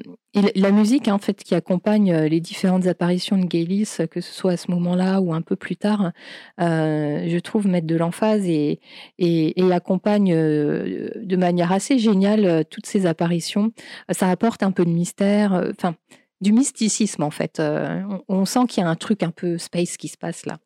la- 0.54 0.70
musique 0.72 1.08
en 1.08 1.18
fait 1.18 1.42
qui 1.44 1.54
accompagne 1.54 2.12
euh, 2.12 2.28
les 2.28 2.40
différentes 2.40 2.86
apparitions 2.86 3.36
de 3.38 3.44
Gaylis, 3.46 3.88
que 4.10 4.20
ce 4.20 4.32
soit 4.32 4.52
à 4.52 4.56
ce 4.56 4.70
moment-là 4.72 5.20
ou 5.20 5.32
un 5.32 5.42
peu 5.42 5.56
plus 5.56 5.76
tard, 5.76 6.12
euh, 6.60 7.24
je 7.28 7.38
trouve 7.38 7.66
mettre 7.68 7.86
de 7.86 7.96
l'emphase 7.96 8.46
et, 8.46 8.80
et, 9.18 9.72
accompagne 9.72 10.32
euh, 10.34 11.10
de 11.16 11.36
manière 11.36 11.72
assez 11.72 11.98
géniale 11.98 12.44
euh, 12.44 12.62
toutes 12.68 12.86
ces 12.86 13.06
apparitions. 13.06 13.72
Ça 14.10 14.28
apporte 14.30 14.62
un 14.62 14.70
peu 14.72 14.84
de 14.84 14.90
mystère, 14.90 15.54
euh, 15.54 15.70
enfin 15.70 15.94
du 16.44 16.52
mysticisme 16.52 17.24
en 17.24 17.30
fait. 17.30 17.58
Euh, 17.58 18.02
on, 18.28 18.44
sent 18.44 18.60
qu'il 18.68 18.84
y 18.84 18.86
a 18.86 18.88
un 18.88 18.94
truc 18.94 19.24
un 19.24 19.32
peu 19.32 19.58
space 19.58 19.96
qui 19.96 20.06
se 20.08 20.16
passe 20.16 20.46
là. 20.46 20.58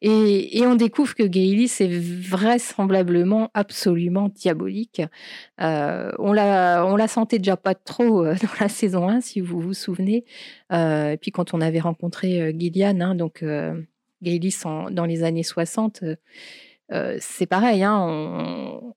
Et, 0.00 0.62
on 0.66 0.74
découvre 0.74 1.14
que 1.14 1.22
Gaylis 1.22 1.72
est 1.80 1.88
vraisemblablement 1.88 3.50
absolument 3.54 4.28
diabolique. 4.28 5.02
Euh, 5.60 6.10
on 6.18 6.32
la, 6.32 6.84
on 6.86 6.96
la 6.96 7.08
sentait 7.08 7.38
déjà 7.38 7.56
pas 7.56 7.74
trop 7.74 8.24
euh, 8.24 8.34
dans 8.42 8.48
la 8.60 8.68
saison 8.68 9.08
1, 9.08 9.20
si 9.20 9.40
vous 9.40 9.60
vous 9.60 9.74
souvenez. 9.74 10.24
Et 10.72 11.18
puis 11.20 11.30
quand 11.30 11.54
on 11.54 11.60
avait 11.60 11.80
rencontré 11.80 12.54
Gillian, 12.58 13.00
hein, 13.00 13.14
donc 13.14 13.44
Gaylis 14.22 14.56
en- 14.64 14.90
dans 14.90 15.04
les 15.04 15.22
années 15.22 15.42
60, 15.42 16.02
euh, 16.02 16.16
euh, 16.92 17.16
c'est 17.20 17.46
pareil, 17.46 17.82
hein, 17.82 17.98
on, 17.98 18.94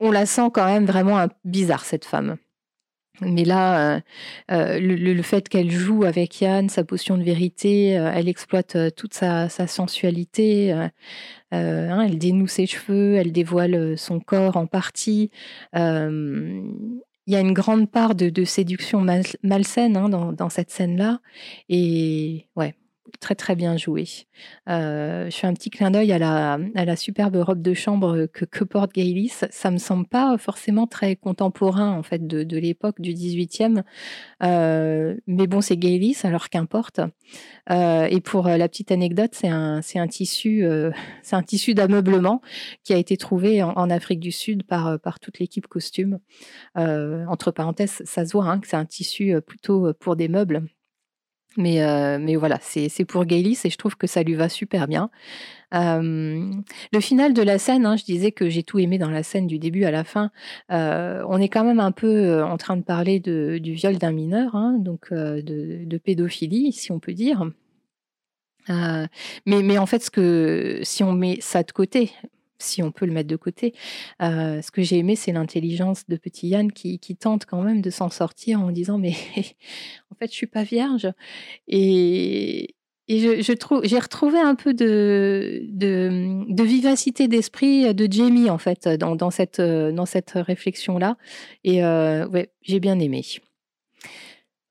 on 0.00 0.10
la 0.10 0.26
sent 0.26 0.48
quand 0.52 0.66
même 0.66 0.86
vraiment 0.86 1.26
bizarre, 1.44 1.84
cette 1.84 2.04
femme. 2.04 2.36
Mais 3.20 3.44
là, 3.44 3.96
euh, 3.96 4.00
euh, 4.50 4.78
le, 4.80 5.22
fait 5.22 5.48
qu'elle 5.48 5.70
joue 5.70 6.04
avec 6.04 6.40
Yann, 6.40 6.68
sa 6.68 6.82
potion 6.84 7.16
de 7.16 7.22
vérité, 7.22 7.96
euh, 7.96 8.10
elle 8.12 8.28
exploite 8.28 8.76
toute 8.96 9.14
sa, 9.14 9.48
sensualité, 9.48 10.72
hein, 10.72 10.90
elle 11.50 12.18
dénoue 12.18 12.48
ses 12.48 12.66
cheveux, 12.66 13.14
elle 13.14 13.32
dévoile 13.32 13.96
son 13.96 14.18
corps 14.20 14.56
en 14.56 14.66
partie. 14.66 15.30
Il 15.74 17.32
y 17.32 17.36
a 17.36 17.40
une 17.40 17.52
grande 17.54 17.90
part 17.90 18.14
de, 18.14 18.44
séduction 18.44 19.00
mal- 19.00 19.22
malsaine 19.42 19.96
hein, 19.96 20.08
dans, 20.08 20.32
dans 20.32 20.48
cette 20.50 20.70
scène-là. 20.70 21.20
Et 21.68 22.48
ouais, 22.56 22.74
très 23.20 23.34
très 23.34 23.54
bien 23.54 23.76
joué. 23.76 24.04
Euh, 24.68 25.30
je 25.30 25.36
fais 25.36 25.46
un 25.46 25.54
petit 25.54 25.70
clin 25.70 25.90
d'œil 25.90 26.12
à 26.12 26.18
la, 26.18 26.96
superbe 26.96 27.36
robe 27.36 27.62
de 27.62 27.74
chambre 27.74 28.26
que, 28.26 28.64
porte 28.64 28.92
Gaylis. 28.92 29.32
Ça 29.50 29.70
me 29.70 29.78
semble 29.78 30.06
pas 30.06 30.36
forcément 30.38 30.86
très 30.86 31.16
contemporain 31.16 31.92
en 31.92 32.02
fait 32.02 32.26
de, 32.26 32.58
l'époque 32.58 33.00
du 33.00 33.12
18e. 33.12 33.82
Euh, 34.42 35.16
mais 35.26 35.46
bon, 35.46 35.60
c'est 35.60 35.76
Gaylis, 35.76 36.18
alors 36.24 36.48
qu'importe. 36.48 37.00
Euh, 37.70 38.06
et 38.10 38.20
pour 38.20 38.46
la 38.48 38.68
petite 38.68 38.92
anecdote, 38.92 39.32
c'est 39.34 39.48
un, 39.48 39.80
tissu, 40.08 40.64
d'ameublement 41.74 42.40
qui 42.84 42.92
a 42.92 42.96
été 42.96 43.16
trouvé 43.16 43.62
en, 43.62 43.90
Afrique 43.90 44.20
du 44.20 44.32
Sud 44.32 44.64
par, 44.64 44.98
toute 45.20 45.38
l'équipe 45.38 45.66
costume. 45.66 46.18
Entre 46.74 47.50
parenthèses, 47.50 48.02
ça 48.04 48.24
se 48.24 48.32
voit 48.32 48.46
hein, 48.46 48.60
que 48.60 48.66
c'est 48.66 48.76
un 48.76 48.86
tissu 48.86 49.34
plutôt 49.46 49.92
pour 49.94 50.16
des 50.16 50.28
meubles. 50.28 50.62
Mais, 51.56 51.82
euh, 51.82 52.18
mais 52.20 52.36
voilà, 52.36 52.58
c'est 52.60 53.04
pour 53.04 53.24
Gaylis 53.24 53.58
et 53.64 53.70
je 53.70 53.76
trouve 53.76 53.96
que 53.96 54.06
ça 54.06 54.22
lui 54.22 54.34
va 54.34 54.48
super 54.48 54.88
bien. 54.88 55.10
Euh, 55.72 56.52
le 56.92 57.00
final 57.00 57.32
de 57.32 57.42
la 57.42 57.58
scène, 57.58 57.86
hein, 57.86 57.96
je 57.96 58.04
disais 58.04 58.32
que 58.32 58.48
j'ai 58.48 58.62
tout 58.62 58.78
aimé 58.78 58.98
dans 58.98 59.10
la 59.10 59.22
scène 59.22 59.46
du 59.46 59.58
début 59.58 59.84
à 59.84 59.90
la 59.90 60.04
fin. 60.04 60.30
Euh, 60.70 61.24
on 61.28 61.38
est 61.38 61.48
quand 61.48 61.64
même 61.64 61.80
un 61.80 61.92
peu 61.92 62.42
en 62.42 62.56
train 62.56 62.76
de 62.76 62.82
parler 62.82 63.20
du 63.20 63.72
viol 63.72 63.98
d'un 63.98 64.12
mineur, 64.12 64.54
hein, 64.54 64.76
donc 64.78 65.12
de, 65.12 65.98
pédophilie, 65.98 66.72
si 66.72 66.92
on 66.92 66.98
peut 66.98 67.14
dire. 67.14 67.50
Mais, 68.68 69.08
mais 69.46 69.78
en 69.78 69.86
fait, 69.86 70.02
ce 70.02 70.10
que, 70.10 70.80
si 70.82 71.02
on 71.04 71.12
met 71.12 71.38
ça 71.40 71.62
de 71.62 71.72
côté, 71.72 72.12
si 72.58 72.82
on 72.82 72.92
peut 72.92 73.04
le 73.04 73.12
mettre 73.12 73.28
de 73.28 73.36
côté, 73.36 73.74
ce 74.20 74.70
que 74.70 74.82
j'ai 74.82 74.98
aimé, 74.98 75.16
c'est 75.16 75.32
l'intelligence 75.32 76.06
de 76.08 76.16
petit 76.16 76.48
Yann 76.48 76.72
qui, 76.72 76.98
qui 76.98 77.16
tente 77.16 77.46
quand 77.46 77.62
même 77.62 77.80
de 77.82 77.90
s'en 77.90 78.10
sortir 78.10 78.60
en 78.60 78.70
disant 78.70 78.98
mais 78.98 79.14
en 80.14 80.18
fait, 80.18 80.30
je 80.30 80.36
suis 80.36 80.46
pas 80.46 80.62
vierge. 80.62 81.08
Et, 81.68 82.74
je, 83.08 83.52
trouve, 83.52 83.82
j'ai 83.84 83.98
retrouvé 83.98 84.38
un 84.38 84.54
peu 84.54 84.72
de, 84.72 86.62
vivacité 86.62 87.28
d'esprit 87.28 87.94
de 87.94 88.10
Jamie 88.10 88.48
en 88.48 88.56
fait 88.56 88.88
dans, 88.88 89.30
cette, 89.30 89.60
dans 89.60 90.06
cette 90.06 90.32
réflexion-là. 90.34 91.16
Et 91.64 91.84
euh, 91.84 92.26
ouais, 92.28 92.50
j'ai 92.62 92.80
bien 92.80 92.98
aimé. 92.98 93.22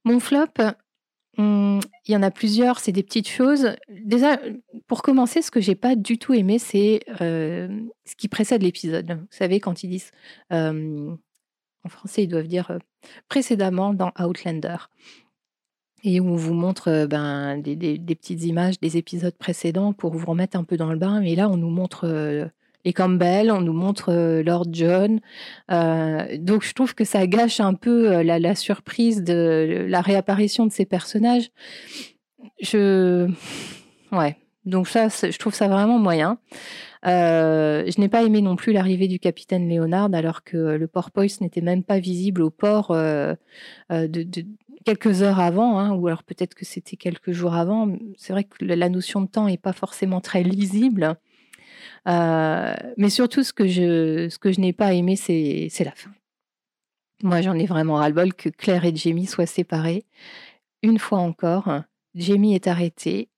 Mon 0.03 0.19
flop, 0.19 0.47
hum, 1.37 1.79
il 2.07 2.11
y 2.11 2.15
en 2.15 2.23
a 2.23 2.31
plusieurs, 2.31 2.79
c'est 2.79 2.91
des 2.91 3.03
petites 3.03 3.29
choses. 3.29 3.75
Déjà, 3.89 4.39
pour 4.87 5.03
commencer, 5.03 5.41
ce 5.41 5.51
que 5.51 5.61
j'ai 5.61 5.75
pas 5.75 5.95
du 5.95 6.17
tout 6.17 6.33
aimé, 6.33 6.57
c'est 6.59 7.01
euh, 7.21 7.69
ce 8.05 8.15
qui 8.15 8.27
précède 8.27 8.63
l'épisode. 8.63 9.11
Vous 9.11 9.27
savez, 9.29 9.59
quand 9.59 9.83
ils 9.83 9.89
disent, 9.89 10.11
euh, 10.51 11.15
en 11.85 11.89
français, 11.89 12.23
ils 12.23 12.27
doivent 12.27 12.47
dire 12.47 12.79
précédemment 13.29 13.93
dans 13.93 14.11
Outlander. 14.19 14.77
Et 16.03 16.19
où 16.19 16.27
on 16.27 16.35
vous 16.35 16.53
montre 16.53 17.05
ben, 17.09 17.57
des, 17.61 17.97
petites 17.99 18.43
images 18.43 18.79
des 18.79 18.97
épisodes 18.97 19.35
précédents 19.35 19.93
pour 19.93 20.13
vous 20.13 20.25
remettre 20.25 20.57
un 20.57 20.63
peu 20.63 20.77
dans 20.77 20.91
le 20.91 20.97
bain. 20.97 21.21
Mais 21.21 21.35
là, 21.35 21.49
on 21.49 21.57
nous 21.57 21.69
montre 21.69 22.51
les 22.85 22.93
Campbell, 22.93 23.51
on 23.51 23.61
nous 23.61 23.73
montre 23.73 24.41
Lord 24.41 24.67
John. 24.73 25.21
Donc, 25.69 26.63
je 26.63 26.73
trouve 26.73 26.93
que 26.93 27.05
ça 27.05 27.25
gâche 27.25 27.61
un 27.61 27.73
peu 27.73 28.21
la, 28.21 28.55
surprise 28.55 29.23
de 29.23 29.85
la 29.87 30.01
réapparition 30.01 30.65
de 30.65 30.71
ces 30.73 30.85
personnages. 30.85 31.51
Je. 32.61 33.29
Ouais. 34.11 34.35
Donc, 34.65 34.89
ça, 34.89 35.07
je 35.07 35.37
trouve 35.37 35.53
ça 35.53 35.69
vraiment 35.69 35.99
moyen. 35.99 36.37
Je 37.05 37.99
n'ai 37.99 38.09
pas 38.09 38.23
aimé 38.23 38.41
non 38.41 38.55
plus 38.55 38.73
l'arrivée 38.73 39.07
du 39.07 39.19
capitaine 39.19 39.67
Léonard, 39.67 40.09
alors 40.13 40.43
que 40.43 40.57
le 40.57 40.87
porpoise 40.87 41.41
n'était 41.41 41.61
même 41.61 41.83
pas 41.83 41.99
visible 41.99 42.41
au 42.41 42.49
port 42.49 42.91
euh, 42.91 43.35
de- 43.89 44.45
quelques 44.83 45.21
heures 45.23 45.39
avant, 45.39 45.79
hein, 45.79 45.91
ou 45.91 46.07
alors 46.07 46.23
peut-être 46.23 46.55
que 46.55 46.65
c'était 46.65 46.97
quelques 46.97 47.31
jours 47.31 47.55
avant. 47.55 47.97
C'est 48.17 48.33
vrai 48.33 48.43
que 48.43 48.63
la 48.63 48.89
notion 48.89 49.21
de 49.21 49.27
temps 49.27 49.47
n'est 49.47 49.57
pas 49.57 49.73
forcément 49.73 50.21
très 50.21 50.43
lisible. 50.43 51.17
Euh, 52.07 52.73
mais 52.97 53.09
surtout, 53.09 53.43
ce 53.43 53.53
que 53.53 53.67
je, 53.67 54.27
ce 54.29 54.37
que 54.37 54.51
je 54.51 54.59
n'ai 54.59 54.73
pas 54.73 54.93
aimé, 54.93 55.15
c'est 55.15 55.67
c'est 55.69 55.83
la 55.83 55.91
fin. 55.91 56.11
Moi, 57.23 57.41
j'en 57.41 57.53
ai 57.53 57.65
vraiment 57.65 57.95
ras-le-bol 57.95 58.33
que 58.33 58.49
Claire 58.49 58.85
et 58.85 58.95
Jamie 58.95 59.25
soient 59.25 59.45
séparés. 59.45 60.05
Une 60.81 60.99
fois 60.99 61.19
encore, 61.19 61.69
Jamie 62.15 62.55
est 62.55 62.67
arrêté. 62.67 63.29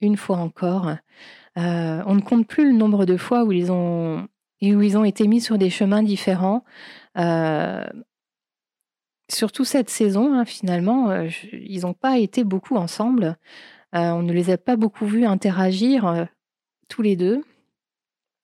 Une 0.00 0.16
fois 0.16 0.36
encore. 0.38 0.88
Euh, 1.58 2.02
on 2.06 2.14
ne 2.14 2.20
compte 2.20 2.46
plus 2.46 2.70
le 2.70 2.76
nombre 2.76 3.06
de 3.06 3.16
fois 3.16 3.44
où 3.44 3.52
ils 3.52 3.72
ont, 3.72 4.28
où 4.62 4.82
ils 4.82 4.96
ont 4.96 5.04
été 5.04 5.26
mis 5.26 5.40
sur 5.40 5.58
des 5.58 5.70
chemins 5.70 6.02
différents. 6.02 6.64
Euh, 7.18 7.84
surtout 9.30 9.64
cette 9.64 9.90
saison, 9.90 10.34
hein, 10.34 10.44
finalement, 10.44 11.10
euh, 11.10 11.28
ils 11.52 11.82
n'ont 11.82 11.94
pas 11.94 12.18
été 12.18 12.44
beaucoup 12.44 12.76
ensemble. 12.76 13.36
on 13.92 14.22
ne 14.22 14.32
les 14.32 14.50
a 14.50 14.58
pas 14.58 14.76
beaucoup 14.76 15.06
vus 15.06 15.24
interagir 15.24 16.26
tous 16.88 17.02
les 17.02 17.16
deux. 17.16 17.44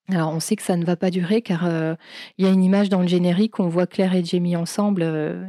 Alors, 0.08 0.32
on 0.32 0.40
sait 0.40 0.56
que 0.56 0.62
ça 0.62 0.76
ne 0.76 0.84
va 0.84 0.96
pas 0.96 1.10
durer 1.10 1.42
car 1.42 1.68
il 2.38 2.44
y 2.44 2.48
a 2.48 2.52
une 2.52 2.62
image 2.62 2.88
dans 2.88 3.00
le 3.00 3.08
générique, 3.08 3.58
on 3.58 3.68
voit 3.68 3.86
Claire 3.88 4.14
et 4.14 4.24
Jamie 4.24 4.54
ensemble, 4.56 5.02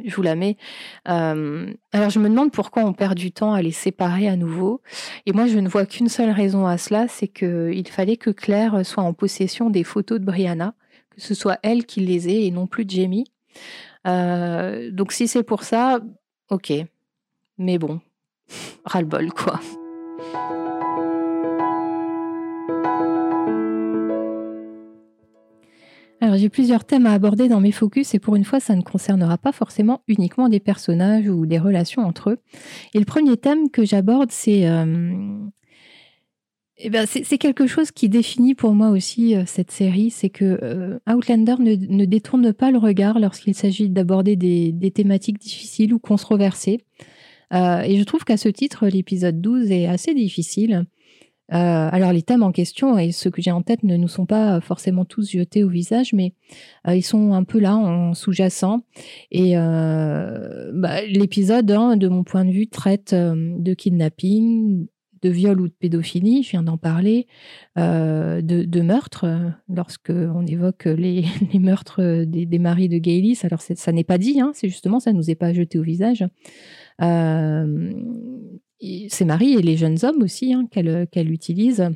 je 0.04 0.16
vous 0.16 0.22
la 0.24 0.36
mets. 0.36 0.58
alors, 1.06 2.10
je 2.10 2.20
me 2.20 2.30
demande 2.30 2.52
pourquoi 2.52 2.84
on 2.84 2.94
perd 2.94 3.16
du 3.16 3.32
temps 3.32 3.54
à 3.54 3.62
les 3.62 3.72
séparer 3.72 4.28
à 4.28 4.36
nouveau. 4.36 4.82
Et 5.28 5.34
moi, 5.34 5.46
je 5.46 5.60
ne 5.60 5.70
vois 5.70 5.86
qu'une 5.86 6.10
seule 6.10 6.32
raison 6.32 6.66
à 6.66 6.80
cela, 6.80 7.08
c'est 7.08 7.28
qu'il 7.28 7.88
fallait 7.88 8.18
que 8.18 8.32
Claire 8.32 8.84
soit 8.86 9.04
en 9.04 9.14
possession 9.14 9.70
des 9.70 9.84
photos 9.84 10.20
de 10.20 10.26
Brianna, 10.26 10.74
que 11.12 11.22
ce 11.22 11.36
soit 11.36 11.60
elle 11.62 11.86
qui 11.86 12.02
les 12.02 12.28
ait 12.30 12.46
et 12.46 12.52
non 12.52 12.66
plus 12.66 12.86
Jamie. 12.88 13.26
Donc, 14.06 15.12
si 15.12 15.28
c'est 15.28 15.44
pour 15.44 15.64
ça, 15.64 16.00
ok. 16.50 16.74
Mais 17.58 17.78
bon, 17.78 18.02
ras-le-bol, 18.86 19.32
quoi. 19.32 19.60
Alors 26.24 26.38
j'ai 26.38 26.50
plusieurs 26.50 26.86
thèmes 26.86 27.08
à 27.08 27.14
aborder 27.14 27.50
dans 27.50 27.60
mes 27.60 27.72
focus 27.72 28.14
et 28.14 28.20
pour 28.20 28.36
une 28.36 28.46
fois 28.46 28.60
ça 28.60 28.76
ne 28.76 28.84
concernera 28.84 29.40
pas 29.40 29.52
forcément 29.52 30.04
uniquement 30.08 30.50
des 30.50 30.60
personnages 30.60 31.28
ou 31.28 31.48
des 31.48 31.58
relations 31.58 32.04
entre 32.04 32.30
eux. 32.30 32.38
Et 32.94 33.00
le 33.00 33.06
premier 33.06 33.38
thème 33.38 33.72
que 33.72 33.84
j'aborde 33.84 34.32
c'est 34.32 34.70
euh, 34.70 35.16
eh 36.84 36.90
ben, 36.90 37.06
c'est 37.06 37.38
quelque 37.38 37.68
chose 37.68 37.92
qui 37.92 38.10
définit 38.10 38.56
pour 38.56 38.74
moi 38.74 38.90
aussi 38.90 39.36
euh, 39.36 39.44
cette 39.46 39.72
série, 39.72 40.10
c'est 40.10 40.30
que 40.30 40.60
euh, 40.64 41.00
Outlander 41.10 41.56
ne, 41.60 42.06
détourne 42.06 42.54
pas 42.54 42.72
le 42.72 42.78
regard 42.78 43.20
lorsqu'il 43.20 43.56
s'agit 43.56 43.90
d'aborder 43.90 44.36
des, 44.36 44.92
thématiques 44.92 45.40
difficiles 45.40 45.94
ou 45.94 46.00
controversées. 46.00 46.86
et 47.52 47.98
je 47.98 48.04
trouve 48.04 48.24
qu'à 48.24 48.38
ce 48.38 48.50
titre, 48.50 48.88
l'épisode 48.88 49.42
12 49.42 49.72
est 49.72 49.88
assez 49.88 50.14
difficile. 50.14 50.86
Euh, 51.54 51.90
alors 51.92 52.14
les 52.14 52.22
thèmes 52.22 52.44
en 52.44 52.54
question 52.54 52.98
et 52.98 53.12
ceux 53.12 53.30
que 53.30 53.42
j'ai 53.42 53.52
en 53.52 53.62
tête 53.62 53.84
ne 53.84 53.98
nous 53.98 54.08
sont 54.08 54.26
pas 54.26 54.62
forcément 54.62 55.04
tous 55.04 55.32
jetés 55.32 55.66
au 55.66 55.70
visage, 55.70 56.14
mais 56.14 56.34
euh, 56.88 56.96
ils 56.96 57.02
sont 57.02 57.34
un 57.34 57.44
peu 57.44 57.60
là 57.60 57.76
en 57.76 58.14
sous-jacent. 58.14 58.82
Et 59.32 59.58
euh, 59.58 60.72
bah, 60.74 61.02
l'épisode, 61.06 61.70
hein, 61.72 61.98
de 61.98 62.08
mon 62.08 62.24
point 62.24 62.46
de 62.46 62.52
vue, 62.52 62.68
traite 62.68 63.14
de 63.14 63.74
kidnapping, 63.74 64.88
de 65.22 65.30
viol 65.30 65.60
ou 65.62 65.68
de 65.68 65.74
pédophilie, 65.74 66.44
je 66.44 66.52
viens 66.52 66.64
d'en 66.64 66.78
parler, 66.78 67.28
de, 67.76 68.42
de, 68.42 68.82
meurtre, 68.82 69.54
lorsque 69.70 70.10
on 70.12 70.46
évoque 70.46 70.86
les, 70.86 71.26
meurtres 71.60 72.24
des, 72.26 72.60
maris 72.60 72.90
de 72.90 72.98
Gaylis. 72.98 73.40
Alors 73.44 73.62
ça 73.62 73.92
n'est 73.92 74.04
pas 74.04 74.18
dit, 74.18 74.42
hein, 74.42 74.52
c'est 74.54 74.70
justement 74.70 75.00
ça 75.00 75.14
nous 75.14 75.30
est 75.30 75.36
pas 75.36 75.54
jeté 75.54 75.80
au 75.80 75.84
visage 75.84 76.26
ses 79.10 79.26
maris 79.26 79.54
et 79.54 79.62
les 79.62 79.78
jeunes 79.78 79.98
hommes 80.04 80.24
aussi 80.24 80.54
hein, 80.54 80.68
qu'elle 80.72 81.32
utilise. 81.32 81.90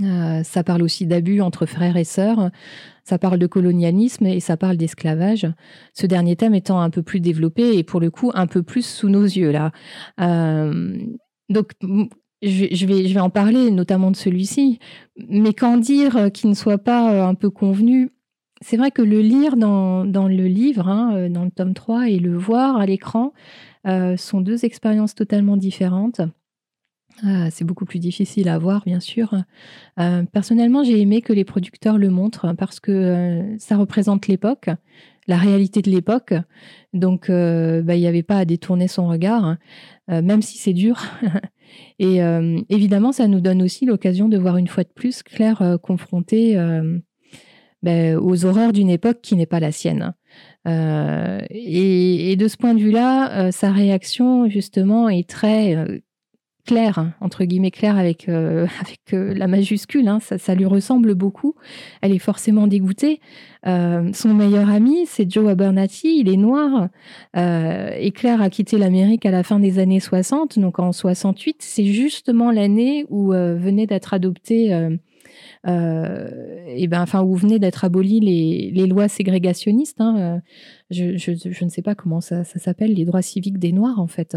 Euh, 0.00 0.42
ça 0.42 0.64
parle 0.64 0.82
aussi 0.82 1.06
d'abus 1.06 1.42
entre 1.42 1.66
frères 1.66 1.98
et 1.98 2.04
sœurs, 2.04 2.50
ça 3.04 3.18
parle 3.18 3.38
de 3.38 3.46
colonialisme 3.46 4.24
et 4.24 4.40
ça 4.40 4.56
parle 4.56 4.78
d'esclavage. 4.78 5.46
Ce 5.92 6.06
dernier 6.06 6.34
thème 6.34 6.54
étant 6.54 6.80
un 6.80 6.88
peu 6.88 7.02
plus 7.02 7.20
développé 7.20 7.76
et 7.76 7.84
pour 7.84 8.00
le 8.00 8.10
coup 8.10 8.30
un 8.34 8.46
peu 8.46 8.62
plus 8.62 8.86
sous 8.86 9.10
nos 9.10 9.24
yeux 9.24 9.50
là. 9.50 9.70
Euh, 10.18 10.96
donc 11.50 11.72
je 12.42 12.86
vais, 12.86 13.20
en 13.20 13.30
parler 13.30 13.70
notamment 13.70 14.10
de 14.10 14.16
celui-ci, 14.16 14.78
mais 15.28 15.54
qu'en 15.54 15.76
dire 15.76 16.30
qu'il 16.32 16.50
ne 16.50 16.54
soit 16.54 16.78
pas 16.78 17.12
euh, 17.12 17.26
un 17.26 17.34
peu 17.34 17.50
convenu? 17.50 18.10
C'est 18.60 18.76
vrai 18.76 18.92
que 18.92 19.02
le 19.02 19.20
lire 19.20 19.56
dans, 19.56 20.04
le 20.04 20.46
livre, 20.46 20.88
hein, 20.88 21.28
dans 21.28 21.44
le 21.44 21.50
tome 21.50 21.74
3, 21.74 22.08
et 22.08 22.20
le 22.20 22.36
voir 22.36 22.76
à 22.76 22.86
l'écran, 22.86 23.32
euh, 23.86 24.16
sont 24.16 24.40
deux 24.40 24.64
expériences 24.64 25.14
totalement 25.14 25.56
différentes. 25.56 26.20
Euh, 27.24 27.48
c'est 27.50 27.64
beaucoup 27.64 27.84
plus 27.84 27.98
difficile 27.98 28.48
à 28.48 28.58
voir, 28.58 28.84
bien 28.86 29.00
sûr. 29.00 29.34
Euh, 29.98 30.22
personnellement, 30.32 30.84
j'ai 30.84 31.00
aimé 31.00 31.20
que 31.20 31.32
les 31.32 31.44
producteurs 31.44 31.98
le 31.98 32.08
montrent 32.08 32.54
parce 32.54 32.78
que 32.78 33.56
ça 33.58 33.76
représente 33.76 34.28
l'époque, 34.28 34.70
la 35.26 35.36
réalité 35.36 35.82
de 35.82 35.90
l'époque. 35.90 36.32
Donc, 36.92 37.28
bah, 37.28 37.96
il 37.96 38.00
n'y 38.00 38.06
avait 38.06 38.22
pas 38.22 38.38
à 38.38 38.44
détourner 38.44 38.86
son 38.86 39.08
regard, 39.08 39.56
même 40.08 40.42
si 40.42 40.58
c'est 40.58 40.72
dur. 40.72 41.02
Et 41.98 42.20
évidemment, 42.68 43.12
ça 43.12 43.28
nous 43.28 43.40
donne 43.40 43.62
aussi 43.62 43.86
l'occasion 43.86 44.28
de 44.28 44.38
voir 44.38 44.56
une 44.56 44.66
fois 44.66 44.84
de 44.84 44.88
plus 44.88 45.22
Claire 45.22 45.78
confrontée 45.82 46.56
bah, 47.82 48.16
aux 48.18 48.44
horreurs 48.44 48.72
d'une 48.72 48.90
époque 48.90 49.20
qui 49.22 49.36
n'est 49.36 49.46
pas 49.46 49.60
la 49.60 49.72
sienne. 49.72 50.14
Euh, 50.68 51.40
et, 51.50 52.36
de 52.36 52.48
ce 52.48 52.56
point 52.56 52.74
de 52.74 52.80
vue-là, 52.80 53.46
euh, 53.46 53.50
sa 53.50 53.72
réaction 53.72 54.48
justement 54.48 55.08
est 55.08 55.28
très 55.28 55.76
euh, 55.76 55.98
claire, 56.66 57.12
entre 57.20 57.44
guillemets 57.44 57.70
claire 57.70 57.96
avec, 57.96 58.28
avec 58.28 59.00
la 59.12 59.46
majuscule, 59.46 60.08
hein, 60.08 60.18
ça, 60.20 60.54
lui 60.54 60.66
ressemble 60.66 61.14
beaucoup. 61.14 61.54
Elle 62.00 62.12
est 62.12 62.18
forcément 62.18 62.66
dégoûtée. 62.66 63.20
son 63.64 64.34
meilleur 64.34 64.70
ami, 64.70 65.06
c'est 65.06 65.30
Joe 65.30 65.50
Abernathy, 65.50 66.18
il 66.20 66.28
est 66.28 66.36
noir. 66.36 66.88
et 67.34 68.10
Claire 68.12 68.40
a 68.42 68.50
quitté 68.50 68.78
l'Amérique 68.78 69.26
à 69.26 69.30
la 69.30 69.42
fin 69.42 69.58
des 69.58 69.78
années 69.78 70.00
60, 70.00 70.58
donc 70.58 70.78
en 70.78 70.92
68. 70.92 71.56
C'est 71.60 71.86
justement 71.86 72.50
l'année 72.50 73.06
où 73.08 73.32
venait 73.32 73.86
d'être 73.86 74.14
adopté 74.14 74.72
euh, 74.72 74.96
et 75.64 76.86
ben, 76.88 77.02
enfin, 77.02 77.22
où 77.22 77.34
venaient 77.34 77.58
d'être 77.58 77.84
abolies 77.84 78.20
les, 78.20 78.86
lois 78.86 79.08
ségrégationnistes. 79.08 80.00
Hein, 80.00 80.16
euh, 80.18 80.38
je, 80.90 81.64
ne 81.64 81.70
sais 81.70 81.82
pas 81.82 81.94
comment 81.94 82.20
ça, 82.20 82.44
s'appelle, 82.44 82.94
les 82.94 83.04
droits 83.04 83.22
civiques 83.22 83.58
des 83.58 83.72
Noirs, 83.72 83.98
en 83.98 84.06
fait. 84.06 84.36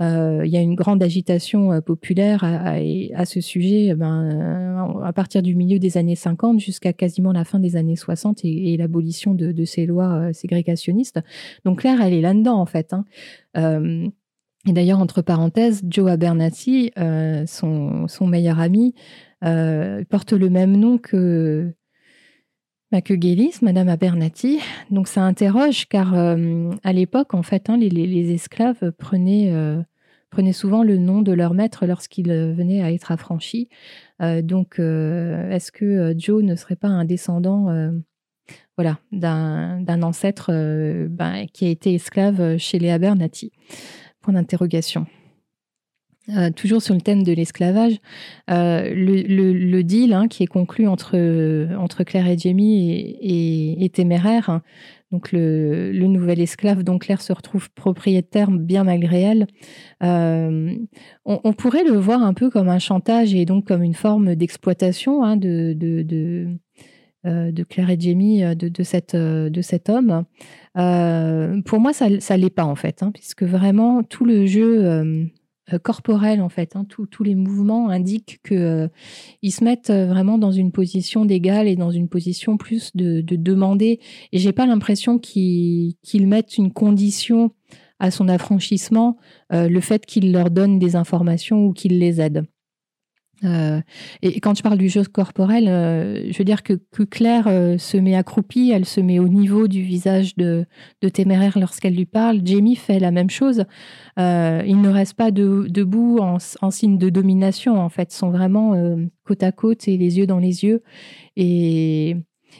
Euh, 0.00 0.42
il 0.44 0.52
y 0.52 0.56
a 0.56 0.60
une 0.60 0.74
grande 0.74 1.02
agitation 1.02 1.80
populaire 1.80 2.44
à, 2.44 3.24
ce 3.24 3.40
sujet 3.40 3.94
ben, 3.94 5.00
à 5.04 5.12
partir 5.12 5.42
du 5.42 5.54
milieu 5.54 5.78
des 5.78 5.98
années 5.98 6.16
50 6.16 6.60
jusqu'à 6.60 6.92
quasiment 6.92 7.32
la 7.32 7.44
fin 7.44 7.58
des 7.58 7.76
années 7.76 7.96
60 7.96 8.44
et, 8.44 8.76
l'abolition 8.76 9.34
de, 9.34 9.64
ces 9.64 9.86
lois 9.86 10.32
ségrégationnistes. 10.32 11.20
Donc 11.64 11.80
Claire, 11.80 12.00
elle 12.00 12.14
est 12.14 12.20
là-dedans, 12.20 12.60
en 12.60 12.66
fait. 12.66 12.92
Hein. 12.92 13.04
et 14.66 14.72
d'ailleurs, 14.72 15.00
entre 15.00 15.22
parenthèses, 15.22 15.82
Joe 15.88 16.10
Abernathy, 16.10 16.92
son 17.46 18.26
meilleur 18.26 18.60
ami, 18.60 18.94
euh, 19.44 20.04
porte 20.08 20.32
le 20.32 20.48
même 20.48 20.76
nom 20.76 20.98
que, 20.98 21.72
bah, 22.90 23.00
Gélis, 23.04 23.58
Madame 23.62 23.88
Abernathy. 23.88 24.60
Donc 24.90 25.08
ça 25.08 25.22
interroge 25.22 25.86
car 25.88 26.14
euh, 26.14 26.70
à 26.84 26.92
l'époque, 26.92 27.34
en 27.34 27.42
fait, 27.42 27.68
hein, 27.68 27.76
les, 27.76 28.32
esclaves 28.32 28.92
prenaient, 28.92 29.52
euh, 29.52 29.80
prenaient 30.30 30.52
souvent 30.52 30.82
le 30.82 30.96
nom 30.96 31.22
de 31.22 31.32
leur 31.32 31.54
maître 31.54 31.86
lorsqu'ils 31.86 32.28
venaient 32.28 32.82
à 32.82 32.92
être 32.92 33.12
affranchis. 33.12 33.68
donc 34.20 34.78
est-ce 34.78 35.70
que 35.72 36.14
Joe 36.16 36.42
ne 36.42 36.54
serait 36.56 36.76
pas 36.76 36.88
un 36.88 37.04
descendant 37.04 37.92
voilà, 38.76 38.98
d'un 39.12 40.02
ancêtre 40.02 40.50
ben, 41.08 41.46
qui 41.52 41.66
a 41.66 41.68
été 41.68 41.94
esclave 41.94 42.58
chez 42.58 42.78
les 42.78 42.90
Abernathy? 42.90 43.52
Point 44.20 44.34
d'interrogation. 44.34 45.06
Euh, 46.30 46.50
toujours 46.50 46.82
sur 46.82 46.94
le 46.94 47.00
thème 47.00 47.22
de 47.22 47.32
l'esclavage, 47.32 48.00
euh, 48.50 48.90
le, 48.92 49.82
deal 49.82 50.12
hein, 50.12 50.26
qui 50.26 50.42
est 50.42 50.48
conclu 50.48 50.88
entre, 50.88 51.16
entre 51.78 52.02
Claire 52.02 52.26
et 52.26 52.36
Jamie 52.36 53.16
est, 53.20 53.94
téméraire. 53.94 54.50
Hein. 54.50 54.62
Donc 55.12 55.30
le, 55.30 55.92
nouvel 55.92 56.40
esclave 56.40 56.82
dont 56.82 56.98
Claire 56.98 57.22
se 57.22 57.32
retrouve 57.32 57.70
propriétaire 57.70 58.50
bien 58.50 58.82
malgré 58.82 59.20
elle. 59.20 59.46
Euh, 60.02 60.74
on, 61.24 61.52
pourrait 61.52 61.84
le 61.84 61.96
voir 61.96 62.22
un 62.22 62.34
peu 62.34 62.50
comme 62.50 62.68
un 62.68 62.80
chantage 62.80 63.32
et 63.32 63.44
donc 63.44 63.64
comme 63.64 63.84
une 63.84 63.94
forme 63.94 64.34
d'exploitation 64.34 65.22
hein, 65.22 65.36
de, 65.36 65.74
de, 65.74 66.58
Claire 67.68 67.90
et 67.90 68.00
Jamie, 68.00 68.40
de, 68.56 68.68
de 68.68 68.82
cet 68.82 69.88
homme. 69.88 70.24
pour 70.74 71.80
moi, 71.80 71.92
ça 71.92 72.08
ne 72.08 72.36
l'est 72.36 72.50
pas 72.50 72.64
en 72.64 72.74
fait, 72.74 73.04
puisque 73.14 73.44
vraiment 73.44 74.02
tout 74.02 74.24
le 74.24 74.44
jeu 74.46 75.30
euh, 75.72 75.78
corporel 75.80 76.40
en 76.40 76.48
fait. 76.48 76.76
Hein. 76.76 76.86
Tous 76.88 77.24
les 77.24 77.34
mouvements 77.34 77.88
indiquent 77.88 78.38
qu'ils 78.46 78.56
euh, 78.56 78.88
se 79.42 79.64
mettent 79.64 79.90
euh, 79.90 80.06
vraiment 80.06 80.38
dans 80.38 80.52
une 80.52 80.70
position 80.70 81.24
d'égal 81.24 81.66
et 81.66 81.74
dans 81.74 81.90
une 81.90 82.08
position 82.08 82.56
plus 82.56 82.92
de, 82.94 83.20
demander. 83.20 83.98
Et 84.32 84.38
j'ai 84.38 84.52
pas 84.52 84.66
l'impression 84.66 85.18
qu'ils 85.18 85.96
mettent 86.14 86.56
une 86.56 86.72
condition 86.72 87.50
à 87.98 88.10
son 88.10 88.28
affranchissement, 88.28 89.16
le 89.50 89.80
fait 89.80 90.04
qu'il 90.04 90.30
leur 90.30 90.50
donne 90.50 90.78
des 90.78 90.96
informations 90.96 91.64
ou 91.64 91.72
qu'il 91.72 91.98
les 91.98 92.20
aide. 92.20 92.44
Euh, 93.44 93.80
et 94.22 94.40
quand 94.40 94.56
je 94.56 94.62
parle 94.62 94.78
du 94.78 94.88
jeu 94.88 95.04
corporel, 95.04 95.68
euh, 95.68 96.30
je 96.30 96.38
veux 96.38 96.44
dire 96.44 96.62
que, 96.62 96.72
que 96.72 97.02
Claire 97.02 97.46
euh, 97.48 97.76
se 97.78 97.96
met 97.96 98.14
accroupie, 98.14 98.70
elle 98.74 98.86
se 98.86 99.00
met 99.00 99.18
au 99.18 99.28
niveau 99.28 99.68
du 99.68 99.82
visage 99.82 100.36
de, 100.36 100.64
de 101.02 101.08
Téméraire 101.08 101.58
lorsqu'elle 101.58 101.94
lui 101.94 102.06
parle. 102.06 102.40
Jamie 102.44 102.76
fait 102.76 102.98
la 102.98 103.10
même 103.10 103.30
chose. 103.30 103.64
il 104.16 104.80
ne 104.80 104.88
reste 104.88 105.14
pas 105.14 105.30
debout 105.30 106.18
en, 106.20 106.38
en, 106.62 106.70
signe 106.70 106.98
de 106.98 107.10
domination, 107.10 107.78
en 107.78 107.88
fait, 107.88 108.12
ils 108.14 108.16
sont 108.16 108.30
vraiment 108.30 108.74
côte 109.24 109.42
à 109.42 109.52
côte 109.52 109.88
et 109.88 109.96
les 109.96 110.18
yeux 110.18 110.26
dans 110.26 110.38
les 110.38 110.64
yeux. 110.64 110.82
Et, 111.36 112.16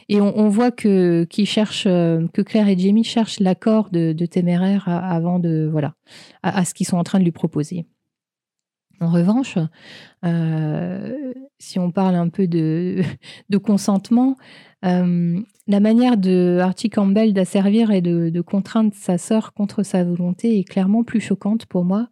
et 0.09 0.21
on, 0.21 0.49
voit 0.49 0.71
que, 0.71 1.25
cherche, 1.45 1.85
que 1.85 2.41
Claire 2.41 2.67
et 2.67 2.77
Jamie 2.77 3.03
cherchent 3.03 3.39
l'accord 3.39 3.89
de, 3.89 4.13
de 4.13 4.25
Téméraire 4.25 4.87
avant 4.87 5.39
de 5.39 5.67
voilà 5.71 5.95
à 6.43 6.65
ce 6.65 6.73
qu'ils 6.73 6.87
sont 6.87 6.97
en 6.97 7.03
train 7.03 7.19
de 7.19 7.23
lui 7.23 7.31
proposer. 7.31 7.85
En 8.99 9.11
revanche, 9.11 9.57
si 11.59 11.79
on 11.79 11.91
parle 11.91 12.15
un 12.15 12.29
peu 12.29 12.47
de, 12.47 13.01
consentement, 13.63 14.37
la 14.81 15.79
manière 15.79 16.17
de 16.17 16.59
Archie 16.61 16.89
Campbell 16.89 17.33
d'asservir 17.33 17.91
et 17.91 18.01
de, 18.01 18.41
contraindre 18.41 18.93
sa 18.93 19.17
sœur 19.17 19.53
contre 19.53 19.83
sa 19.83 20.03
volonté 20.03 20.57
est 20.59 20.63
clairement 20.63 21.03
plus 21.03 21.19
choquante 21.19 21.65
pour 21.65 21.85
moi. 21.85 22.09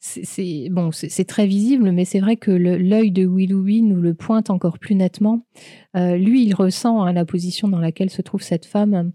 c'est 0.00 0.68
bon, 0.70 0.90
c'est 0.92 1.24
très 1.24 1.46
visible, 1.46 1.92
mais 1.92 2.04
c'est 2.04 2.20
vrai 2.20 2.36
que 2.36 2.50
l'œil 2.50 3.12
de 3.12 3.26
Willoughby 3.26 3.82
nous 3.82 4.00
le 4.00 4.14
pointe 4.14 4.50
encore 4.50 4.78
plus 4.78 4.96
nettement. 4.96 5.46
lui, 5.94 6.44
il 6.44 6.54
ressent 6.54 7.02
hein, 7.02 7.12
la 7.12 7.24
position 7.24 7.68
dans 7.68 7.80
laquelle 7.80 8.10
se 8.10 8.22
trouve 8.22 8.42
cette 8.42 8.66
femme, 8.66 9.12